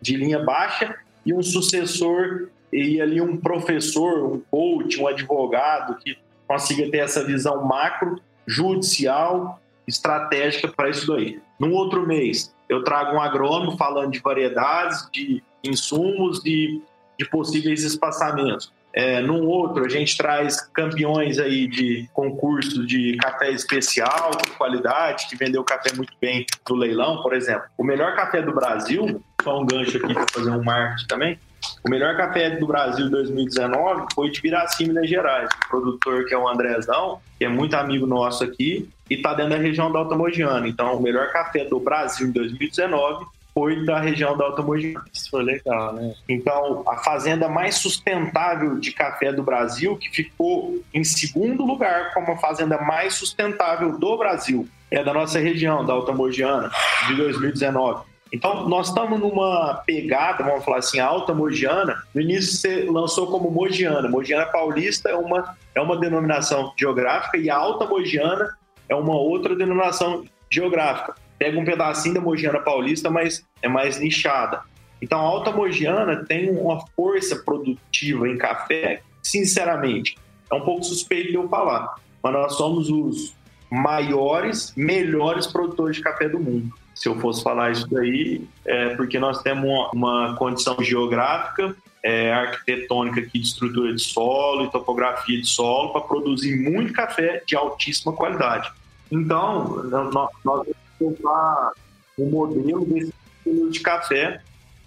de 0.00 0.16
linha 0.16 0.42
baixa 0.42 0.96
e 1.26 1.34
um 1.34 1.42
sucessor 1.42 2.48
e 2.72 3.02
ali 3.02 3.20
um 3.20 3.36
professor, 3.36 4.32
um 4.32 4.40
coach, 4.50 4.98
um 4.98 5.06
advogado 5.06 5.98
que 6.02 6.16
consiga 6.48 6.90
ter 6.90 6.98
essa 6.98 7.22
visão 7.22 7.62
macro, 7.62 8.18
judicial, 8.46 9.60
estratégica 9.86 10.68
para 10.68 10.88
isso 10.88 11.06
daí. 11.06 11.38
Num 11.60 11.72
outro 11.72 12.06
mês, 12.06 12.54
eu 12.66 12.82
trago 12.82 13.14
um 13.14 13.20
agrônomo 13.20 13.76
falando 13.76 14.10
de 14.10 14.20
variedades, 14.20 15.06
de 15.12 15.42
insumos, 15.62 16.42
de, 16.42 16.80
de 17.18 17.28
possíveis 17.28 17.84
espaçamentos. 17.84 18.72
É, 18.94 19.20
num 19.20 19.44
outro, 19.46 19.84
a 19.84 19.88
gente 19.88 20.16
traz 20.16 20.60
campeões 20.60 21.40
aí 21.40 21.66
de 21.66 22.08
concurso 22.12 22.86
de 22.86 23.16
café 23.16 23.50
especial, 23.50 24.30
com 24.30 24.54
qualidade, 24.56 25.26
que 25.28 25.36
vendeu 25.36 25.64
café 25.64 25.92
muito 25.96 26.12
bem 26.20 26.46
no 26.68 26.76
leilão, 26.76 27.20
por 27.20 27.34
exemplo. 27.34 27.64
O 27.76 27.82
melhor 27.82 28.14
café 28.14 28.40
do 28.40 28.54
Brasil, 28.54 29.20
só 29.42 29.60
um 29.60 29.66
gancho 29.66 29.96
aqui 29.96 30.14
para 30.14 30.26
fazer 30.32 30.50
um 30.50 30.62
marketing 30.62 31.06
também, 31.08 31.38
o 31.84 31.90
melhor 31.90 32.16
café 32.16 32.50
do 32.50 32.66
Brasil 32.66 33.10
2019 33.10 34.06
foi 34.14 34.30
de 34.30 34.40
Biraci, 34.40 34.86
Minas 34.86 35.08
Gerais. 35.08 35.48
O 35.64 35.68
produtor, 35.68 36.24
que 36.26 36.34
é 36.34 36.38
o 36.38 36.48
Andrezão, 36.48 37.20
que 37.38 37.44
é 37.44 37.48
muito 37.48 37.74
amigo 37.74 38.06
nosso 38.06 38.44
aqui, 38.44 38.88
e 39.08 39.14
está 39.14 39.34
dentro 39.34 39.52
da 39.52 39.58
região 39.58 39.90
da 39.90 39.98
Alta 39.98 40.14
Mogiana. 40.14 40.68
Então, 40.68 40.96
o 40.96 41.02
melhor 41.02 41.30
café 41.30 41.64
do 41.64 41.80
Brasil 41.80 42.28
em 42.28 42.32
2019 42.32 43.26
foi 43.54 43.84
da 43.84 44.00
região 44.00 44.36
da 44.36 44.46
Alta. 44.46 44.64
Isso 45.12 45.30
foi 45.30 45.44
legal, 45.44 45.94
né? 45.94 46.14
Então, 46.28 46.82
a 46.86 46.96
fazenda 46.98 47.48
mais 47.48 47.76
sustentável 47.76 48.78
de 48.78 48.90
café 48.90 49.32
do 49.32 49.42
Brasil, 49.42 49.96
que 49.96 50.10
ficou 50.10 50.82
em 50.92 51.04
segundo 51.04 51.64
lugar 51.64 52.12
como 52.12 52.32
a 52.32 52.36
fazenda 52.36 52.78
mais 52.78 53.14
sustentável 53.14 53.96
do 53.96 54.18
Brasil, 54.18 54.68
é 54.90 55.04
da 55.04 55.14
nossa 55.14 55.38
região, 55.38 55.84
da 55.84 55.92
Alta 55.92 56.12
Mogiana, 56.12 56.70
de 57.06 57.14
2019. 57.14 58.04
Então, 58.32 58.68
nós 58.68 58.88
estamos 58.88 59.20
numa 59.20 59.82
pegada, 59.86 60.42
vamos 60.42 60.64
falar 60.64 60.78
assim, 60.78 60.98
alta 60.98 61.32
mogiana. 61.32 62.02
No 62.12 62.20
início, 62.20 62.56
você 62.56 62.84
lançou 62.90 63.28
como 63.28 63.48
mogiana. 63.48 64.08
Mogiana 64.08 64.44
paulista 64.46 65.08
é 65.08 65.14
uma, 65.14 65.56
é 65.72 65.80
uma 65.80 65.96
denominação 65.96 66.72
geográfica 66.76 67.36
e 67.36 67.48
a 67.48 67.56
alta 67.56 67.86
mogiana 67.86 68.56
é 68.88 68.94
uma 68.94 69.14
outra 69.14 69.54
denominação 69.54 70.24
geográfica. 70.50 71.14
Pega 71.38 71.58
um 71.58 71.64
pedacinho 71.64 72.14
da 72.14 72.20
mogiana 72.20 72.60
paulista, 72.60 73.10
mas 73.10 73.44
é 73.62 73.68
mais 73.68 73.98
nichada. 73.98 74.62
Então, 75.02 75.18
a 75.18 75.22
alta 75.22 75.50
mogiana 75.50 76.24
tem 76.24 76.50
uma 76.50 76.86
força 76.96 77.36
produtiva 77.36 78.28
em 78.28 78.38
café, 78.38 79.02
sinceramente, 79.22 80.16
é 80.50 80.54
um 80.54 80.60
pouco 80.60 80.84
suspeito 80.84 81.28
de 81.28 81.34
eu 81.34 81.48
falar, 81.48 81.96
mas 82.22 82.32
nós 82.32 82.56
somos 82.56 82.88
os 82.88 83.34
maiores, 83.70 84.72
melhores 84.76 85.46
produtores 85.46 85.96
de 85.96 86.02
café 86.02 86.28
do 86.28 86.38
mundo 86.38 86.72
se 86.94 87.08
eu 87.08 87.18
fosse 87.18 87.42
falar 87.42 87.72
isso 87.72 87.88
daí, 87.90 88.46
é 88.64 88.94
porque 88.94 89.18
nós 89.18 89.42
temos 89.42 89.64
uma, 89.64 89.90
uma 89.90 90.36
condição 90.36 90.76
geográfica, 90.80 91.74
é, 92.02 92.32
arquitetônica 92.32 93.20
aqui 93.20 93.38
de 93.38 93.46
estrutura 93.46 93.92
de 93.92 94.02
solo 94.02 94.64
e 94.64 94.70
topografia 94.70 95.40
de 95.40 95.46
solo 95.46 95.90
para 95.90 96.02
produzir 96.02 96.56
muito 96.56 96.92
café 96.92 97.42
de 97.44 97.56
altíssima 97.56 98.12
qualidade. 98.12 98.70
Então, 99.10 99.82
nós, 99.84 100.30
nós 100.44 100.66
o 101.00 102.26
modelo 102.26 102.84
desse 102.86 103.12
estilo 103.38 103.70
de 103.70 103.80
café. 103.80 104.40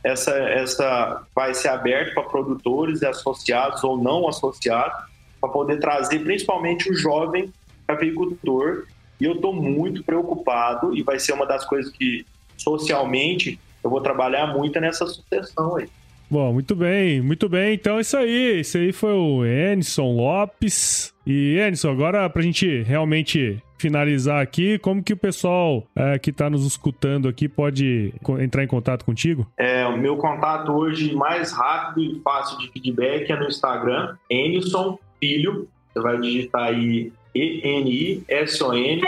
Essa, 0.03 0.31
essa 0.31 1.23
vai 1.35 1.53
ser 1.53 1.69
aberto 1.69 2.13
para 2.13 2.23
produtores 2.23 3.03
associados 3.03 3.83
ou 3.83 3.97
não 3.97 4.27
associados, 4.27 5.05
para 5.41 5.49
poder 5.49 5.79
trazer 5.79 6.19
principalmente 6.19 6.89
o 6.89 6.95
jovem 6.95 7.51
cafeicultor 7.87 8.85
e 9.19 9.25
eu 9.25 9.33
estou 9.33 9.53
muito 9.53 10.03
preocupado 10.03 10.95
e 10.95 11.01
vai 11.01 11.19
ser 11.19 11.33
uma 11.33 11.45
das 11.45 11.65
coisas 11.65 11.91
que 11.91 12.25
socialmente 12.57 13.59
eu 13.83 13.89
vou 13.89 14.01
trabalhar 14.01 14.47
muito 14.47 14.79
nessa 14.79 15.05
sucessão 15.05 15.77
aí. 15.77 15.89
Bom, 16.29 16.53
muito 16.53 16.75
bem, 16.75 17.21
muito 17.21 17.47
bem. 17.47 17.73
Então 17.73 17.97
é 17.97 18.01
isso 18.01 18.17
aí. 18.17 18.59
Esse 18.59 18.77
aí 18.77 18.91
foi 18.91 19.13
o 19.13 19.45
Enison 19.45 20.15
Lopes. 20.15 21.13
E 21.25 21.57
Enison, 21.57 21.91
agora 21.91 22.29
pra 22.29 22.41
gente 22.41 22.81
realmente 22.81 23.61
finalizar 23.77 24.41
aqui, 24.41 24.79
como 24.79 25.03
que 25.03 25.13
o 25.13 25.17
pessoal 25.17 25.85
é, 25.95 26.17
que 26.17 26.31
está 26.31 26.49
nos 26.49 26.65
escutando 26.65 27.27
aqui 27.27 27.47
pode 27.47 28.13
entrar 28.39 28.63
em 28.63 28.67
contato 28.67 29.05
contigo? 29.05 29.47
É, 29.57 29.85
o 29.85 29.97
meu 29.97 30.17
contato 30.17 30.71
hoje 30.71 31.13
mais 31.15 31.51
rápido 31.51 32.01
e 32.01 32.19
fácil 32.21 32.57
de 32.59 32.71
feedback 32.71 33.31
é 33.31 33.35
no 33.35 33.47
Instagram, 33.47 34.15
Enison 34.29 34.97
Filho. 35.19 35.67
Você 35.93 36.01
vai 36.01 36.19
digitar 36.19 36.63
aí 36.63 37.11
E-N-I-S-O-N, 37.33 39.01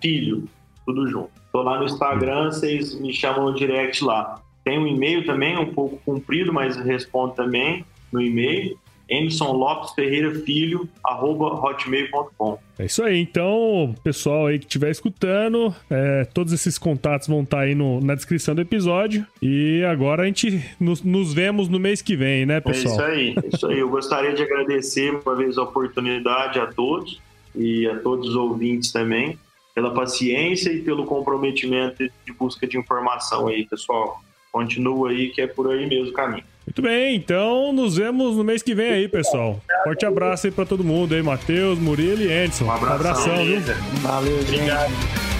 filho, 0.00 0.48
tudo 0.86 1.08
junto. 1.08 1.30
Tô 1.52 1.62
lá 1.62 1.78
no 1.78 1.84
Instagram, 1.84 2.46
vocês 2.46 2.98
me 2.98 3.12
chamam 3.12 3.50
no 3.50 3.54
direct 3.54 4.04
lá. 4.04 4.40
Tem 4.64 4.78
um 4.78 4.86
e-mail 4.86 5.24
também, 5.26 5.58
um 5.58 5.72
pouco 5.72 6.00
comprido, 6.04 6.52
mas 6.52 6.76
respondo 6.76 7.34
também 7.34 7.84
no 8.12 8.20
e-mail. 8.20 8.78
Emerson 9.08 9.52
Lopes 9.52 9.92
Ferreira 9.92 10.34
Filho, 10.34 10.88
arroba 11.04 11.46
hotmail.com. 11.46 12.58
É 12.78 12.86
isso 12.86 13.02
aí. 13.02 13.20
Então, 13.20 13.94
pessoal 14.02 14.46
aí 14.46 14.58
que 14.58 14.64
estiver 14.64 14.90
escutando, 14.90 15.74
é, 15.90 16.24
todos 16.24 16.52
esses 16.52 16.78
contatos 16.78 17.28
vão 17.28 17.42
estar 17.42 17.58
tá 17.58 17.62
aí 17.62 17.74
no, 17.74 18.00
na 18.00 18.14
descrição 18.14 18.54
do 18.54 18.60
episódio. 18.60 19.26
E 19.40 19.84
agora 19.84 20.22
a 20.22 20.26
gente 20.26 20.62
nos, 20.80 21.02
nos, 21.02 21.32
vemos 21.32 21.68
no 21.68 21.78
mês 21.78 22.02
que 22.02 22.16
vem, 22.16 22.46
né, 22.46 22.60
pessoal? 22.60 22.94
É 22.94 22.96
isso 22.96 23.02
aí. 23.04 23.36
É 23.44 23.56
isso 23.56 23.66
aí. 23.66 23.78
Eu 23.78 23.88
gostaria 23.88 24.32
de 24.32 24.42
agradecer 24.42 25.10
uma 25.10 25.34
vez 25.36 25.58
a 25.58 25.62
oportunidade 25.62 26.58
a 26.58 26.66
todos 26.66 27.20
e 27.54 27.86
a 27.86 27.96
todos 27.98 28.30
os 28.30 28.36
ouvintes 28.36 28.90
também 28.90 29.38
pela 29.74 29.92
paciência 29.92 30.70
e 30.70 30.80
pelo 30.80 31.04
comprometimento 31.04 32.04
de 32.24 32.32
busca 32.32 32.66
de 32.66 32.78
informação 32.78 33.48
aí, 33.48 33.66
pessoal. 33.66 34.22
Continua 34.52 35.10
aí 35.10 35.30
que 35.30 35.40
é 35.40 35.48
por 35.48 35.70
aí 35.70 35.86
mesmo 35.86 36.10
o 36.10 36.12
caminho. 36.12 36.44
Muito 36.66 36.80
bem, 36.80 37.14
então 37.14 37.72
nos 37.72 37.96
vemos 37.96 38.36
no 38.36 38.44
mês 38.44 38.62
que 38.62 38.74
vem 38.74 38.90
aí, 38.90 39.08
pessoal. 39.08 39.60
Forte 39.84 40.06
abraço 40.06 40.46
aí 40.46 40.52
pra 40.52 40.64
todo 40.64 40.82
mundo 40.82 41.14
aí, 41.14 41.22
Matheus, 41.22 41.78
Murilo 41.78 42.22
e 42.22 42.32
Edson. 42.32 42.64
Um 42.64 42.70
abração, 42.70 42.94
abração 42.94 43.36
viu? 43.44 43.60
Valeu, 44.02 44.38
gente. 44.42 44.54
Obrigado. 44.54 45.33